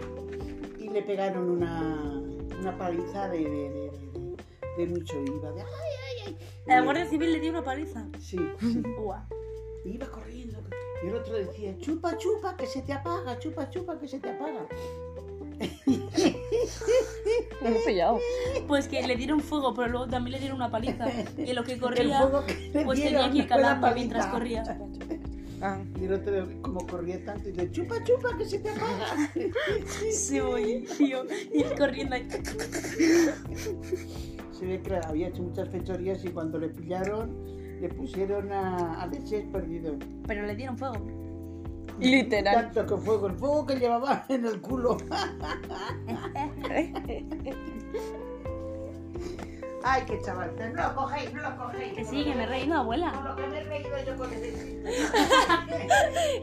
y 0.80 0.90
le 0.90 1.02
pegaron 1.04 1.50
una, 1.50 2.20
una 2.60 2.78
paliza 2.78 3.30
de, 3.30 3.40
de, 3.40 3.70
de, 3.70 3.92
de- 4.78 4.88
mucho 4.88 5.22
iba 5.24 5.52
de, 5.52 5.62
ay, 5.62 5.68
ay, 5.68 6.24
ay. 6.28 6.38
La 6.66 6.82
Guardia 6.82 7.06
Civil 7.06 7.34
le 7.34 7.40
dio 7.40 7.52
una 7.52 7.64
paliza. 7.64 8.08
Sí, 8.20 8.38
sí. 8.60 8.82
Iba 9.86 10.08
corriendo. 10.08 10.41
Y 11.04 11.08
el 11.08 11.16
otro 11.16 11.34
decía, 11.34 11.78
chupa, 11.80 12.18
chupa, 12.18 12.56
que 12.56 12.66
se 12.66 12.82
te 12.82 12.94
apaga, 12.94 13.38
chupa, 13.40 13.70
chupa, 13.70 14.00
que 14.00 14.08
se 14.08 14.20
te 14.20 14.30
apaga. 14.30 14.66
Me 17.62 17.70
he 17.70 17.86
pillado. 17.86 18.20
Pues 18.68 18.88
que 18.88 19.06
le 19.06 19.16
dieron 19.16 19.42
fuego, 19.42 19.74
pero 19.74 19.90
luego 19.90 20.08
también 20.08 20.34
le 20.34 20.40
dieron 20.40 20.58
una 20.58 20.72
paliza. 20.72 21.06
Y 21.38 21.54
lo 21.54 21.64
que 21.64 21.74
El 21.74 21.80
corría, 21.80 22.22
fuego 22.22 22.46
que 22.46 22.72
le 22.74 22.86
pues 22.86 23.00
dieron 23.00 23.22
tenía 23.22 23.32
que 23.32 23.38
ir 23.40 23.48
calando 23.48 23.92
mientras 23.94 24.28
corría. 24.28 24.64
Ah. 25.64 25.78
Y 26.00 26.06
el 26.06 26.14
otro, 26.14 26.48
como 26.64 26.88
corría 26.88 27.24
tanto, 27.24 27.48
y 27.48 27.52
dice, 27.52 27.72
chupa, 27.72 28.04
chupa, 28.04 28.36
que 28.36 28.46
se 28.46 28.58
te 28.58 28.72
apaga. 28.72 29.32
Sí, 30.12 30.40
voy, 30.40 30.88
tío. 30.98 31.24
Y 31.54 31.62
él 31.62 31.78
corriendo 31.78 32.16
ahí. 32.16 32.28
Se 34.52 34.66
ve 34.66 34.82
que 34.82 34.96
había 34.96 35.28
hecho 35.28 35.44
muchas 35.44 35.70
fechorías 35.70 36.26
y 36.26 36.30
cuando 36.30 36.58
le 36.58 36.70
pillaron, 36.70 37.51
le 37.82 37.90
pusieron 37.90 38.52
a, 38.52 39.02
a 39.02 39.08
leches 39.08 39.44
perdido. 39.46 39.96
Pero 40.28 40.46
le 40.46 40.56
dieron 40.56 40.78
fuego. 40.78 41.04
Literal. 42.00 42.72
Tanto 42.72 42.86
que 42.86 43.02
fuego, 43.02 43.28
el 43.28 43.34
fuego 43.34 43.66
que 43.66 43.76
llevaba 43.76 44.24
en 44.30 44.46
el 44.46 44.62
culo. 44.62 44.98
Ay, 49.84 50.04
qué 50.06 50.22
chaval. 50.22 50.52
No 50.76 50.84
lo 50.84 50.96
cogéis, 50.96 51.34
no 51.34 51.42
lo 51.42 51.58
cogéis. 51.58 51.94
Que 51.94 52.06
sí, 52.06 52.24
que 52.24 52.36
me 52.36 52.44
he 52.44 52.46
reído, 52.46 52.76
abuela. 52.76 53.12
Con 53.14 53.24
lo 53.26 53.36
que 53.36 53.48
me 53.48 53.62
he 53.62 53.64
reído 53.64 53.98
yo 54.06 54.16
con 54.16 54.32
el 54.32 54.84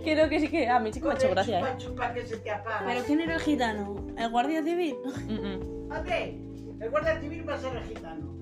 Creo 0.03 0.29
que 0.29 0.41
sí 0.41 0.49
que 0.49 0.69
a 0.69 0.81
mí 0.81 0.93
sí 0.93 1.01
que 1.01 1.07
me 1.07 1.13
ha 1.13 1.17
hecho 1.17 1.31
gracia, 1.31 1.61
chupa, 1.61 1.71
¿eh? 1.71 1.77
chupa, 1.79 2.13
que 2.15 2.27
se 2.27 2.37
te 2.39 2.51
apaga. 2.51 2.83
¿Pero 2.85 3.05
quién 3.05 3.21
era 3.21 3.35
el 3.35 3.41
gitano? 3.41 3.95
¿El 4.17 4.29
guardia 4.31 4.65
civil? 4.65 4.97
Mm, 5.29 5.35
mm. 5.35 5.93
Hombre, 5.93 6.41
el 6.81 6.91
guardia 6.91 7.21
civil 7.21 7.49
va 7.49 7.55
a 7.55 7.59
ser 7.59 7.77
el 7.77 7.85
gitano. 7.85 8.38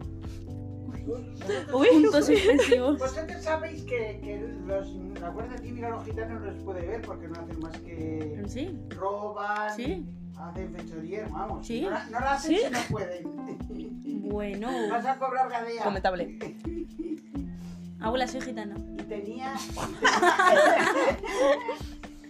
Uy, 1.07 1.87
Puntos 2.03 2.27
suspensivos. 2.27 2.99
Vosotros 2.99 3.43
sabéis 3.43 3.83
que, 3.85 4.19
que 4.23 4.49
los, 4.67 4.93
la 5.21 5.29
Guardia 5.31 5.59
Civil 5.59 5.85
a 5.85 5.91
los 5.91 6.05
gitanos 6.05 6.41
no 6.41 6.47
les 6.51 6.63
puede 6.63 6.87
ver 6.87 7.03
porque 7.03 7.29
no 7.29 7.41
hacen 7.41 7.61
más 7.61 7.79
que 7.79 8.43
Sí, 8.49 8.77
roban, 8.91 9.75
sí. 9.77 10.05
Hacen 10.37 10.75
fechoría, 10.75 11.29
vamos. 11.31 11.67
¿Sí? 11.67 11.83
No, 11.83 11.91
la- 11.91 12.05
no 12.07 12.21
la 12.21 12.33
hacen 12.33 12.57
¿Sí? 12.57 12.63
si 12.65 12.71
no 12.71 12.79
pueden. 12.91 14.29
Bueno. 14.29 14.69
Vas 14.91 15.07
a 15.07 15.17
cobrar 15.19 15.49
gadea. 15.49 15.85
Comentable. 15.85 16.39
Abuela, 18.01 18.27
soy 18.27 18.41
gitana. 18.43 18.75
Y 18.99 19.03
tenía. 19.05 19.55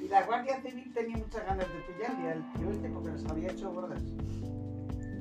y 0.02 0.08
la 0.08 0.22
Guardia 0.24 0.60
Civil 0.62 0.92
tenía 0.94 1.16
muchas 1.16 1.44
ganas 1.46 1.66
de 1.66 1.74
pillarle 1.92 2.30
al 2.32 2.52
tío 2.52 2.70
este 2.70 2.88
porque 2.90 3.08
las 3.10 3.24
había 3.26 3.50
hecho 3.50 3.72
gordas. 3.72 4.02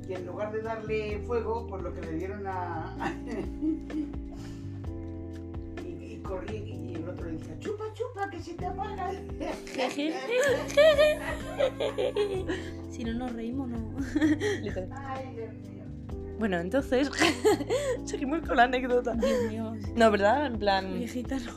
Y 0.08 0.14
en 0.14 0.26
lugar 0.26 0.52
de 0.52 0.62
darle 0.62 1.20
fuego, 1.26 1.66
pues 1.68 1.82
lo 1.82 1.94
que 1.94 2.02
le 2.02 2.12
dieron 2.14 2.46
a. 2.46 2.96
y, 5.84 5.88
y 5.88 6.22
corrí 6.24 6.58
y 6.58 6.96
el 6.96 7.10
otro 7.10 7.26
le 7.26 7.34
decía: 7.34 7.60
chupa, 7.60 7.86
chupa, 7.94 8.30
que 8.30 8.42
se 8.42 8.54
te 8.54 8.66
apaga. 8.66 9.12
si 12.92 13.04
no 13.04 13.14
nos 13.14 13.34
reímos, 13.34 13.70
no. 13.70 13.96
Ay, 14.96 15.36
Dios 15.36 15.54
mío. 15.54 15.84
Bueno, 16.38 16.60
entonces, 16.60 17.10
seguimos 18.06 18.42
con 18.42 18.58
la 18.58 18.64
anécdota. 18.64 19.14
Dios 19.14 19.50
mío. 19.50 19.74
No, 19.96 20.12
¿verdad? 20.12 20.48
En 20.48 20.60
plan... 20.60 21.08
gitano. 21.08 21.50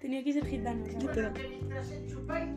Tenía 0.00 0.22
que 0.22 0.32
ser 0.32 0.46
gitano. 0.46 0.86
¿sabes? 0.86 1.04
Bueno, 1.04 1.34
que 1.34 1.48
mientras 1.48 1.90
el 1.90 2.08
chupáis, 2.08 2.48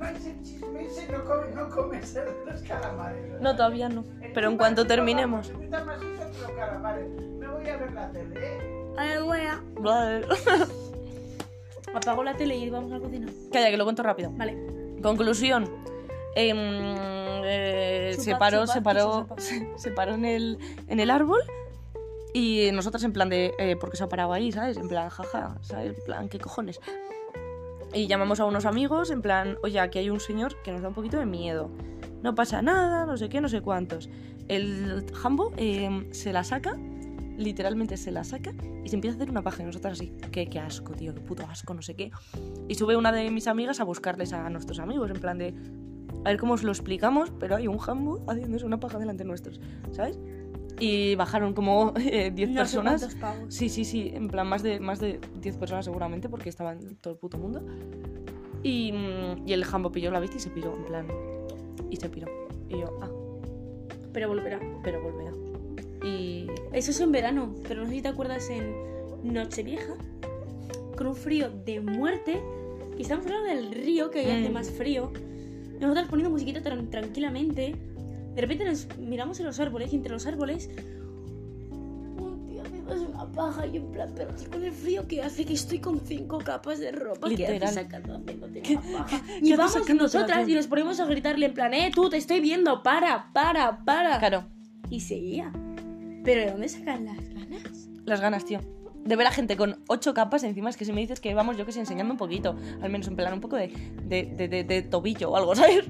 chupáis 0.00 0.26
el 0.26 0.42
chisme, 0.42 0.86
ese 0.86 1.08
no 1.12 1.24
come, 1.24 1.50
no 1.54 1.68
comes 1.68 2.14
los 2.46 2.62
calamares. 2.62 3.22
¿verdad? 3.22 3.40
No, 3.40 3.56
todavía 3.56 3.88
no. 3.88 4.04
El 4.22 4.32
Pero 4.32 4.46
en 4.48 4.52
chupa, 4.54 4.62
cuanto 4.64 4.82
chupa, 4.82 4.94
terminemos. 4.94 5.48
chupa 5.48 5.96
los 5.96 6.50
calamares. 6.56 7.08
Me 7.38 7.46
voy 7.46 7.68
a 7.68 7.76
ver 7.76 7.92
la 7.92 8.10
tele, 8.10 8.34
¿eh? 8.36 8.92
Aleluya. 8.96 9.62
Vale. 9.74 10.26
Apago 11.94 12.22
la 12.22 12.34
tele 12.34 12.56
y 12.56 12.70
vamos 12.70 12.92
a 12.92 12.98
la 12.98 13.00
cocina. 13.00 13.26
Calla, 13.52 13.70
que 13.70 13.76
lo 13.76 13.84
cuento 13.84 14.02
rápido. 14.02 14.30
Vale. 14.32 14.56
Conclusión. 15.02 15.64
Em, 16.36 16.56
eh, 17.44 18.12
Chupad, 18.12 18.24
se 18.24 18.36
paró, 18.36 18.60
chupad, 18.60 18.72
se 18.74 18.80
paró, 18.82 19.26
se, 19.38 19.72
se 19.76 19.90
paró 19.90 20.14
en 20.14 20.24
el, 20.24 20.58
en 20.86 21.00
el 21.00 21.10
árbol 21.10 21.40
y 22.32 22.70
nosotras 22.72 23.02
en 23.02 23.12
plan 23.12 23.28
de, 23.28 23.52
eh, 23.58 23.74
¿por 23.74 23.90
qué 23.90 23.96
se 23.96 24.04
ha 24.04 24.08
parado 24.08 24.32
ahí, 24.32 24.52
sabes? 24.52 24.76
En 24.76 24.86
plan, 24.86 25.08
jaja, 25.08 25.56
¿sabes? 25.62 25.96
En 25.98 26.04
plan, 26.04 26.28
¿qué 26.28 26.38
cojones? 26.38 26.78
Y 27.92 28.06
llamamos 28.06 28.38
a 28.40 28.44
unos 28.44 28.66
amigos 28.66 29.10
en 29.10 29.20
plan, 29.20 29.56
oye, 29.62 29.80
aquí 29.80 29.98
hay 29.98 30.10
un 30.10 30.20
señor 30.20 30.54
que 30.62 30.72
nos 30.72 30.82
da 30.82 30.88
un 30.88 30.94
poquito 30.94 31.18
de 31.18 31.26
miedo. 31.26 31.70
No 32.22 32.34
pasa 32.34 32.62
nada, 32.62 33.06
no 33.06 33.16
sé 33.16 33.28
qué, 33.28 33.40
no 33.40 33.48
sé 33.48 33.62
cuántos. 33.62 34.08
El 34.48 35.06
jambo 35.12 35.52
em, 35.56 36.12
se 36.12 36.32
la 36.32 36.44
saca, 36.44 36.76
literalmente 37.36 37.96
se 37.96 38.10
la 38.10 38.22
saca 38.24 38.52
y 38.84 38.88
se 38.88 38.94
empieza 38.94 39.14
a 39.14 39.16
hacer 39.16 39.30
una 39.30 39.42
paja 39.42 39.62
y 39.62 39.66
nosotras 39.66 39.94
así, 39.98 40.12
qué, 40.30 40.46
qué 40.46 40.60
asco, 40.60 40.92
tío, 40.92 41.14
qué 41.14 41.20
puto 41.20 41.44
asco, 41.48 41.74
no 41.74 41.82
sé 41.82 41.94
qué. 41.94 42.10
Y 42.68 42.74
sube 42.74 42.96
una 42.96 43.10
de 43.10 43.30
mis 43.30 43.46
amigas 43.46 43.80
a 43.80 43.84
buscarles 43.84 44.32
a 44.32 44.48
nuestros 44.50 44.78
amigos, 44.78 45.10
en 45.10 45.20
plan 45.20 45.38
de, 45.38 45.54
a 46.24 46.28
ver 46.28 46.38
cómo 46.38 46.54
os 46.54 46.62
lo 46.62 46.70
explicamos, 46.70 47.32
pero 47.40 47.56
hay 47.56 47.66
un 47.66 47.78
jambo 47.78 48.22
haciéndose 48.28 48.66
una 48.66 48.78
paja 48.78 48.98
delante 48.98 49.24
de 49.24 49.28
nuestros, 49.28 49.60
¿sabes? 49.92 50.18
Y 50.80 51.14
bajaron 51.14 51.52
como 51.54 51.92
eh, 51.98 52.32
10 52.34 52.48
No 52.50 52.54
sé 52.54 52.58
personas. 52.78 53.14
pavos. 53.16 53.54
Sí, 53.54 53.68
sí, 53.68 53.84
sí, 53.84 54.10
en 54.14 54.28
plan 54.28 54.48
más 54.48 54.62
de, 54.62 54.80
más 54.80 54.98
de 54.98 55.20
10 55.40 55.56
personas 55.58 55.84
seguramente, 55.84 56.28
porque 56.28 56.48
estaban 56.48 56.96
todo 56.96 57.12
el 57.14 57.18
puto 57.20 57.38
mundo. 57.38 57.62
Y, 58.62 58.92
mm, 58.92 59.46
y 59.46 59.52
el 59.52 59.64
jambo 59.64 59.92
pilló 59.92 60.10
la 60.10 60.20
bici 60.20 60.36
y 60.38 60.40
se 60.40 60.50
piró, 60.50 60.74
en 60.76 60.84
plan. 60.84 61.06
Y 61.90 61.96
se 61.96 62.08
piró. 62.08 62.28
Y 62.68 62.78
yo, 62.80 62.98
ah, 63.02 63.10
Pero 64.12 64.28
volverá. 64.28 64.58
pero 64.82 65.00
volverá. 65.02 65.32
Y. 66.04 66.46
Eso 66.72 66.90
es 66.92 67.00
en 67.00 67.12
verano, 67.12 67.54
pero 67.68 67.82
no 67.82 67.88
sé 67.88 67.96
si 67.96 68.02
te 68.02 68.08
acuerdas 68.08 68.48
en 68.50 68.74
Nochevieja, 69.22 69.94
con 70.96 71.06
un 71.08 71.14
frío 71.16 71.50
de 71.50 71.80
muerte, 71.80 72.40
que 72.96 73.02
estamos 73.02 73.26
hablando 73.26 73.48
del 73.48 73.72
río, 73.72 74.10
que 74.10 74.22
Mm. 74.26 74.30
hace 74.30 74.50
más 74.50 74.70
frío, 74.70 75.12
nosotras 75.80 76.08
poniendo 76.08 76.30
musiquita 76.30 76.62
tran- 76.62 76.88
tranquilamente, 76.90 77.74
de 78.34 78.40
repente 78.40 78.64
nos 78.64 78.86
miramos 78.98 79.40
en 79.40 79.46
los 79.46 79.58
árboles 79.60 79.92
y 79.92 79.96
entre 79.96 80.12
los 80.12 80.26
árboles 80.26 80.70
un 81.70 82.46
tío 82.48 82.62
haciéndose 82.62 83.06
una 83.06 83.30
paja 83.32 83.66
y 83.66 83.76
en 83.76 83.90
plan, 83.90 84.12
pero 84.14 84.30
con 84.50 84.62
el 84.64 84.72
frío 84.72 85.06
que 85.08 85.22
hace 85.22 85.44
que 85.44 85.54
estoy 85.54 85.78
con 85.78 86.00
cinco 86.00 86.38
capas 86.38 86.78
de 86.80 86.92
ropa 86.92 87.28
que 87.28 87.36
Literal. 87.36 87.62
hace 87.64 87.74
sacando 87.74 88.16
haciéndote 88.16 88.62
¿Qué- 88.62 88.76
una 88.76 88.98
paja. 88.98 89.22
qué 89.26 89.38
Y 89.42 89.52
vamos 89.56 89.88
nosotras 89.94 90.48
y 90.48 90.54
nos 90.54 90.66
ponemos 90.66 91.00
a 91.00 91.06
gritarle 91.06 91.46
en 91.46 91.54
plan, 91.54 91.74
eh, 91.74 91.90
tú 91.94 92.08
te 92.10 92.16
estoy 92.16 92.40
viendo, 92.40 92.82
para, 92.82 93.30
para, 93.32 93.84
para. 93.84 94.18
Claro, 94.18 94.44
Y 94.90 95.00
seguía. 95.00 95.52
Pero 96.24 96.42
¿de 96.42 96.50
dónde 96.50 96.68
sacan 96.68 97.04
las 97.06 97.28
ganas? 97.30 97.88
las 98.04 98.20
ganas, 98.20 98.44
tío. 98.44 98.60
De 99.04 99.16
ver 99.16 99.26
a 99.26 99.30
gente 99.30 99.56
con 99.56 99.78
8 99.88 100.12
capas 100.12 100.42
encima, 100.42 100.68
es 100.68 100.76
que 100.76 100.84
si 100.84 100.92
me 100.92 101.00
dices 101.00 101.20
que 101.20 101.32
vamos, 101.32 101.56
yo 101.56 101.64
que 101.64 101.72
sé, 101.72 101.80
enseñando 101.80 102.12
un 102.12 102.18
poquito, 102.18 102.54
al 102.82 102.90
menos 102.90 103.08
en 103.08 103.16
plan 103.16 103.32
un 103.32 103.40
poco 103.40 103.56
de, 103.56 103.68
de, 104.04 104.24
de, 104.36 104.48
de- 104.48 104.64
de 104.64 104.82
tobillo 104.82 105.30
o 105.30 105.36
algo, 105.36 105.54
¿sabes? 105.56 105.84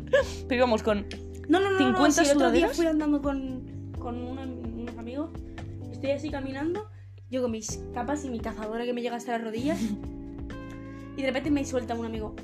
Pero 0.46 0.54
íbamos 0.58 0.82
con. 0.84 1.06
No, 1.50 1.58
no, 1.60 1.70
no, 1.72 1.78
no, 1.80 1.86
50 1.86 2.24
si 2.24 2.30
el 2.30 2.36
otro 2.36 2.50
día 2.52 2.68
fui 2.68 2.86
andando 2.86 3.20
con, 3.20 3.92
con 3.98 4.22
una- 4.22 4.44
unos 4.46 4.96
amigos, 4.96 5.30
estoy 5.92 6.12
así 6.12 6.30
caminando, 6.30 6.86
yo 7.30 7.42
con 7.42 7.50
mis 7.50 7.80
capas 7.92 8.24
y 8.24 8.30
mi 8.30 8.38
cazadora 8.40 8.84
que 8.84 8.92
me 8.92 9.02
llega 9.02 9.16
hasta 9.16 9.32
las 9.32 9.42
rodillas, 9.42 9.78
y 11.16 11.22
de 11.22 11.26
repente 11.26 11.50
me 11.50 11.64
suelta 11.64 11.94
un 11.94 12.06
amigo, 12.06 12.34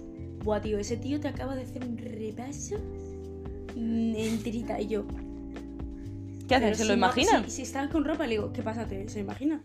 buah, 0.42 0.60
tío, 0.60 0.78
ese 0.78 0.96
tío 0.96 1.20
te 1.20 1.28
acaba 1.28 1.54
de 1.54 1.62
hacer 1.62 1.84
un 1.84 1.96
repaso 1.96 2.76
enterita, 3.76 4.80
y 4.80 4.88
yo... 4.88 5.04
¿Qué? 6.48 6.58
"Pero 6.60 6.74
¿Se 6.76 6.82
si 6.82 6.88
lo 6.88 6.96
no- 6.96 7.06
imaginan? 7.06 7.44
Si, 7.44 7.50
si 7.50 7.62
estás 7.62 7.88
con 7.90 8.04
ropa, 8.04 8.24
le 8.24 8.30
digo, 8.32 8.52
¿qué 8.52 8.62
pasa? 8.62 8.86
¿Te, 8.86 9.08
¿Se 9.08 9.18
lo 9.18 9.24
imaginan? 9.24 9.62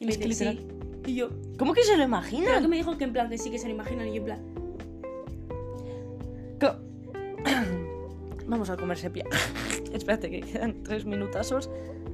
Y 0.00 0.06
me 0.06 0.12
Es 0.12 0.18
dice, 0.18 0.52
sí. 0.52 0.66
Y 1.06 1.14
yo, 1.14 1.30
¿Cómo 1.58 1.72
que 1.74 1.82
se 1.82 1.96
lo 1.96 2.04
imaginan? 2.04 2.60
que 2.62 2.68
me 2.68 2.76
dijo 2.76 2.96
que 2.98 3.04
en 3.04 3.12
plan 3.12 3.28
que 3.30 3.38
sí 3.38 3.50
que 3.50 3.58
se 3.58 3.68
lo 3.68 3.74
imaginan, 3.74 4.08
y 4.08 4.14
yo 4.14 4.16
en 4.18 4.24
plan... 4.24 4.40
Vamos 8.52 8.68
a 8.68 8.76
comer 8.76 8.98
sepia. 8.98 9.24
Espérate, 9.94 10.28
que 10.28 10.42
quedan 10.42 10.82
tres 10.82 11.06
minutazos 11.06 11.70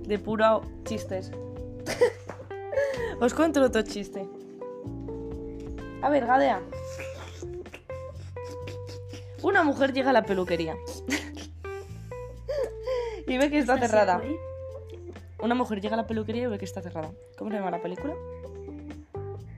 de 0.07 0.21
puro 0.21 0.63
chistes. 0.85 1.33
Os 3.21 3.35
cuento 3.35 3.61
otro 3.61 3.83
chiste. 3.83 4.25
A 6.01 6.09
ver, 6.09 6.27
Gadea. 6.27 6.63
Una 9.43 9.65
mujer 9.65 9.93
llega 9.93 10.11
a 10.11 10.13
la 10.13 10.23
peluquería. 10.23 10.77
y 13.27 13.37
ve 13.37 13.51
que 13.51 13.59
está 13.59 13.75
¿estás 13.75 13.91
cerrada. 13.91 14.23
Una 15.41 15.57
mujer 15.57 15.81
llega 15.81 15.95
a 15.95 15.97
la 15.97 16.07
peluquería 16.07 16.45
y 16.45 16.47
ve 16.47 16.59
que 16.59 16.67
está 16.67 16.83
cerrada. 16.83 17.11
¿Cómo 17.37 17.51
se 17.51 17.57
llama 17.57 17.73
la 17.73 17.83
película? 17.83 18.15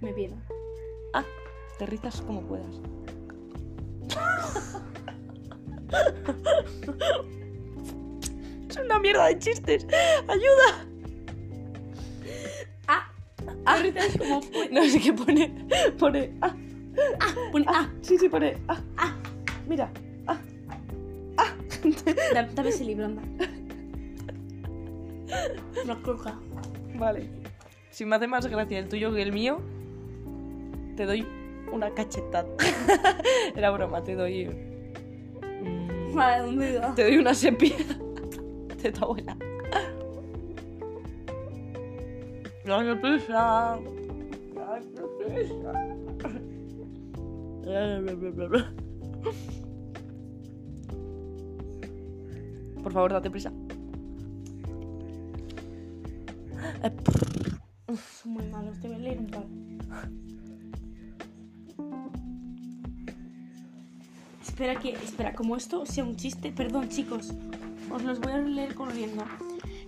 Me 0.01 0.15
pierdo. 0.15 0.37
Ah, 1.13 1.25
te 1.77 1.85
rizas 1.85 2.23
como 2.23 2.41
puedas. 2.41 2.81
es 8.69 8.77
una 8.77 8.99
mierda 8.99 9.27
de 9.27 9.39
chistes. 9.39 9.87
¡Ayuda! 10.29 10.87
Ah, 12.89 13.13
ahorita 13.67 14.07
es 14.07 14.17
como... 14.19 14.41
No 14.71 14.85
sé 14.85 15.01
qué 15.01 15.13
pone. 15.13 15.53
Pone. 15.99 16.33
Ah, 16.41 16.55
Pone, 17.53 17.65
ah, 17.69 17.89
sí, 18.03 18.19
sí, 18.19 18.29
pone. 18.29 18.57
Ah, 18.69 18.81
ah. 18.97 19.15
Mira. 19.69 19.91
Ah. 20.27 20.39
Da- 22.35 22.49
Dame 22.55 22.69
ese 22.69 22.85
libro, 22.85 23.07
anda. 23.07 23.23
Una 25.85 26.03
coja. 26.03 26.39
Vale. 26.97 27.29
Si 27.91 28.05
me 28.05 28.17
hace 28.17 28.27
más 28.27 28.47
gracia 28.47 28.79
el 28.79 28.89
tuyo 28.89 29.13
que 29.15 29.23
el 29.23 29.33
mío, 29.33 29.61
te 30.97 31.07
doy 31.07 31.27
una 31.73 31.91
cachetada. 31.95 32.49
Era 33.57 33.71
broma, 33.71 34.03
te 34.05 34.15
doy. 34.15 34.49
Vale, 36.15 36.43
¿dónde 36.45 36.73
iba? 36.75 36.95
Te 36.95 37.03
doy 37.05 37.17
una 37.19 37.35
sepia 37.35 37.77
de 38.83 38.93
tu 38.93 39.05
abuela. 39.05 39.37
Dale 42.65 42.97
prisa. 42.97 43.79
Dale 47.65 48.17
prisa. 48.17 48.75
Por 52.83 52.93
favor, 52.93 53.13
date 53.13 53.31
prisa. 53.31 53.53
Son 58.23 58.33
muy 58.33 58.47
malos, 58.47 58.79
te 58.81 58.89
voy 58.89 58.97
a 58.97 59.01
leer 59.01 59.19
un 59.19 59.27
par. 59.27 59.45
Espera 64.61 64.79
que, 64.79 64.91
espera, 64.91 65.33
como 65.33 65.57
esto 65.57 65.87
sea 65.87 66.05
un 66.05 66.17
chiste, 66.17 66.53
perdón 66.53 66.91
chicos, 66.91 67.33
os 67.91 68.03
los 68.03 68.21
voy 68.21 68.33
a 68.33 68.37
leer 68.37 68.75
corriendo. 68.75 69.25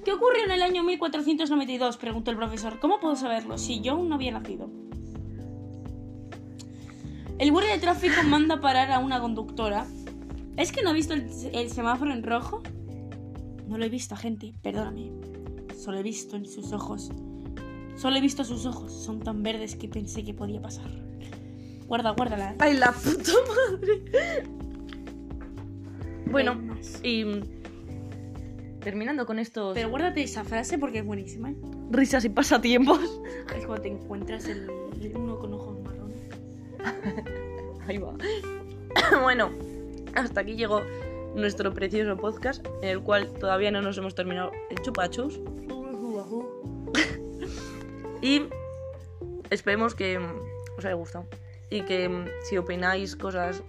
¿Qué 0.02 0.14
ocurrió 0.14 0.46
en 0.46 0.50
el 0.50 0.62
año 0.62 0.82
1492? 0.82 1.98
Preguntó 1.98 2.30
el 2.30 2.38
profesor. 2.38 2.80
¿Cómo 2.80 2.98
puedo 2.98 3.14
saberlo 3.14 3.58
si 3.58 3.82
yo 3.82 3.92
aún 3.92 4.08
no 4.08 4.14
había 4.14 4.32
nacido? 4.32 4.70
El 7.38 7.52
guardia 7.52 7.74
de 7.74 7.80
tráfico 7.80 8.22
manda 8.26 8.62
parar 8.62 8.90
a 8.92 8.98
una 9.00 9.20
conductora. 9.20 9.86
¿Es 10.56 10.72
que 10.72 10.82
no 10.82 10.88
ha 10.88 10.94
visto 10.94 11.12
el, 11.12 11.28
el 11.52 11.70
semáforo 11.70 12.10
en 12.10 12.22
rojo? 12.22 12.62
No 13.68 13.76
lo 13.76 13.84
he 13.84 13.90
visto, 13.90 14.16
gente, 14.16 14.54
perdóname. 14.62 15.10
Solo 15.76 15.98
he 15.98 16.02
visto 16.02 16.34
en 16.34 16.46
sus 16.46 16.72
ojos. 16.72 17.12
Solo 17.96 18.16
he 18.16 18.22
visto 18.22 18.42
sus 18.42 18.64
ojos. 18.64 18.90
Son 18.90 19.20
tan 19.20 19.42
verdes 19.42 19.76
que 19.76 19.88
pensé 19.88 20.24
que 20.24 20.32
podía 20.32 20.62
pasar. 20.62 20.90
Guarda, 21.88 22.12
guárdala. 22.12 22.52
¿eh? 22.52 22.56
¡Ay, 22.58 22.78
la 22.78 22.90
puta 22.90 23.32
madre! 23.48 24.61
Bueno, 26.32 26.54
más. 26.54 27.00
y 27.04 27.24
mm, 27.24 28.80
terminando 28.80 29.26
con 29.26 29.38
estos 29.38 29.74
Pero 29.74 29.90
guárdate 29.90 30.22
esa 30.22 30.42
frase 30.44 30.78
porque 30.78 30.98
es 30.98 31.04
buenísima. 31.04 31.50
¿eh? 31.50 31.56
risas 31.92 32.24
y 32.24 32.28
pasatiempos. 32.28 33.20
Es 33.56 33.66
cuando 33.66 33.82
te 33.82 33.88
encuentras 33.88 34.46
el, 34.46 34.70
uno 35.14 35.38
con 35.38 35.52
ojos 35.52 35.78
marrones. 35.80 36.18
Ahí 37.86 37.98
va. 37.98 38.14
bueno, 39.22 39.50
hasta 40.14 40.40
aquí 40.40 40.56
llegó 40.56 40.80
nuestro 41.34 41.72
precioso 41.72 42.16
podcast, 42.16 42.66
en 42.82 42.88
el 42.88 43.00
cual 43.02 43.30
todavía 43.34 43.70
no 43.70 43.82
nos 43.82 43.98
hemos 43.98 44.14
terminado 44.14 44.52
el 44.70 44.78
chupachus. 44.82 45.38
Y 48.22 48.42
esperemos 49.50 49.96
que 49.96 50.16
os 50.78 50.84
haya 50.84 50.94
gustado. 50.94 51.26
Y 51.70 51.82
que 51.82 52.08
mm, 52.08 52.26
si 52.44 52.56
opináis 52.56 53.16
cosas 53.16 53.64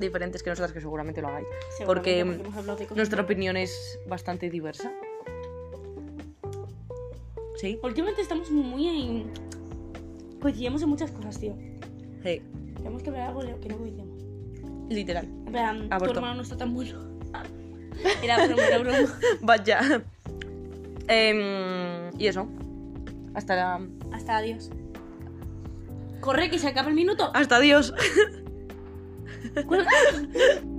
diferentes 0.00 0.42
que 0.42 0.50
nosotras, 0.50 0.72
que 0.72 0.80
seguramente 0.80 1.22
lo 1.22 1.28
hagáis. 1.28 1.46
Porque, 1.84 2.18
Seguramente, 2.18 2.86
cosas 2.86 2.96
Nuestra 2.96 3.22
opinión 3.22 3.56
es 3.56 3.98
bastante 4.06 4.50
diversa. 4.50 4.92
Sí. 7.56 7.78
Últimamente 7.82 8.22
estamos 8.22 8.50
muy 8.50 8.88
en... 8.88 9.32
Coincidimos 10.40 10.82
en 10.82 10.88
muchas 10.88 11.10
cosas, 11.12 11.38
tío. 11.38 11.54
Sí. 12.24 12.42
Tenemos 12.76 13.02
que 13.02 13.10
ver 13.10 13.20
algo 13.20 13.40
que 13.60 13.68
no 13.68 13.78
coincidimos. 13.78 14.22
Literal. 14.88 15.24
En 15.24 15.52
plan, 15.52 15.88
tu 15.88 16.10
hermano 16.10 16.34
no 16.34 16.42
está 16.42 16.56
tan 16.56 16.74
bueno. 16.74 17.00
Era 18.22 18.46
broma, 18.46 18.66
era 18.66 18.78
broma. 18.78 19.18
Vaya. 19.42 20.02
Em, 21.08 22.10
y 22.18 22.26
eso. 22.26 22.48
Hasta 23.34 23.54
la. 23.54 23.86
Hasta 24.12 24.38
adiós. 24.38 24.70
Corre, 26.20 26.50
que 26.50 26.58
se 26.58 26.68
acaba 26.68 26.88
el 26.88 26.94
minuto. 26.94 27.30
Hasta 27.34 27.56
adiós. 27.56 27.94
滚！ 29.66 29.84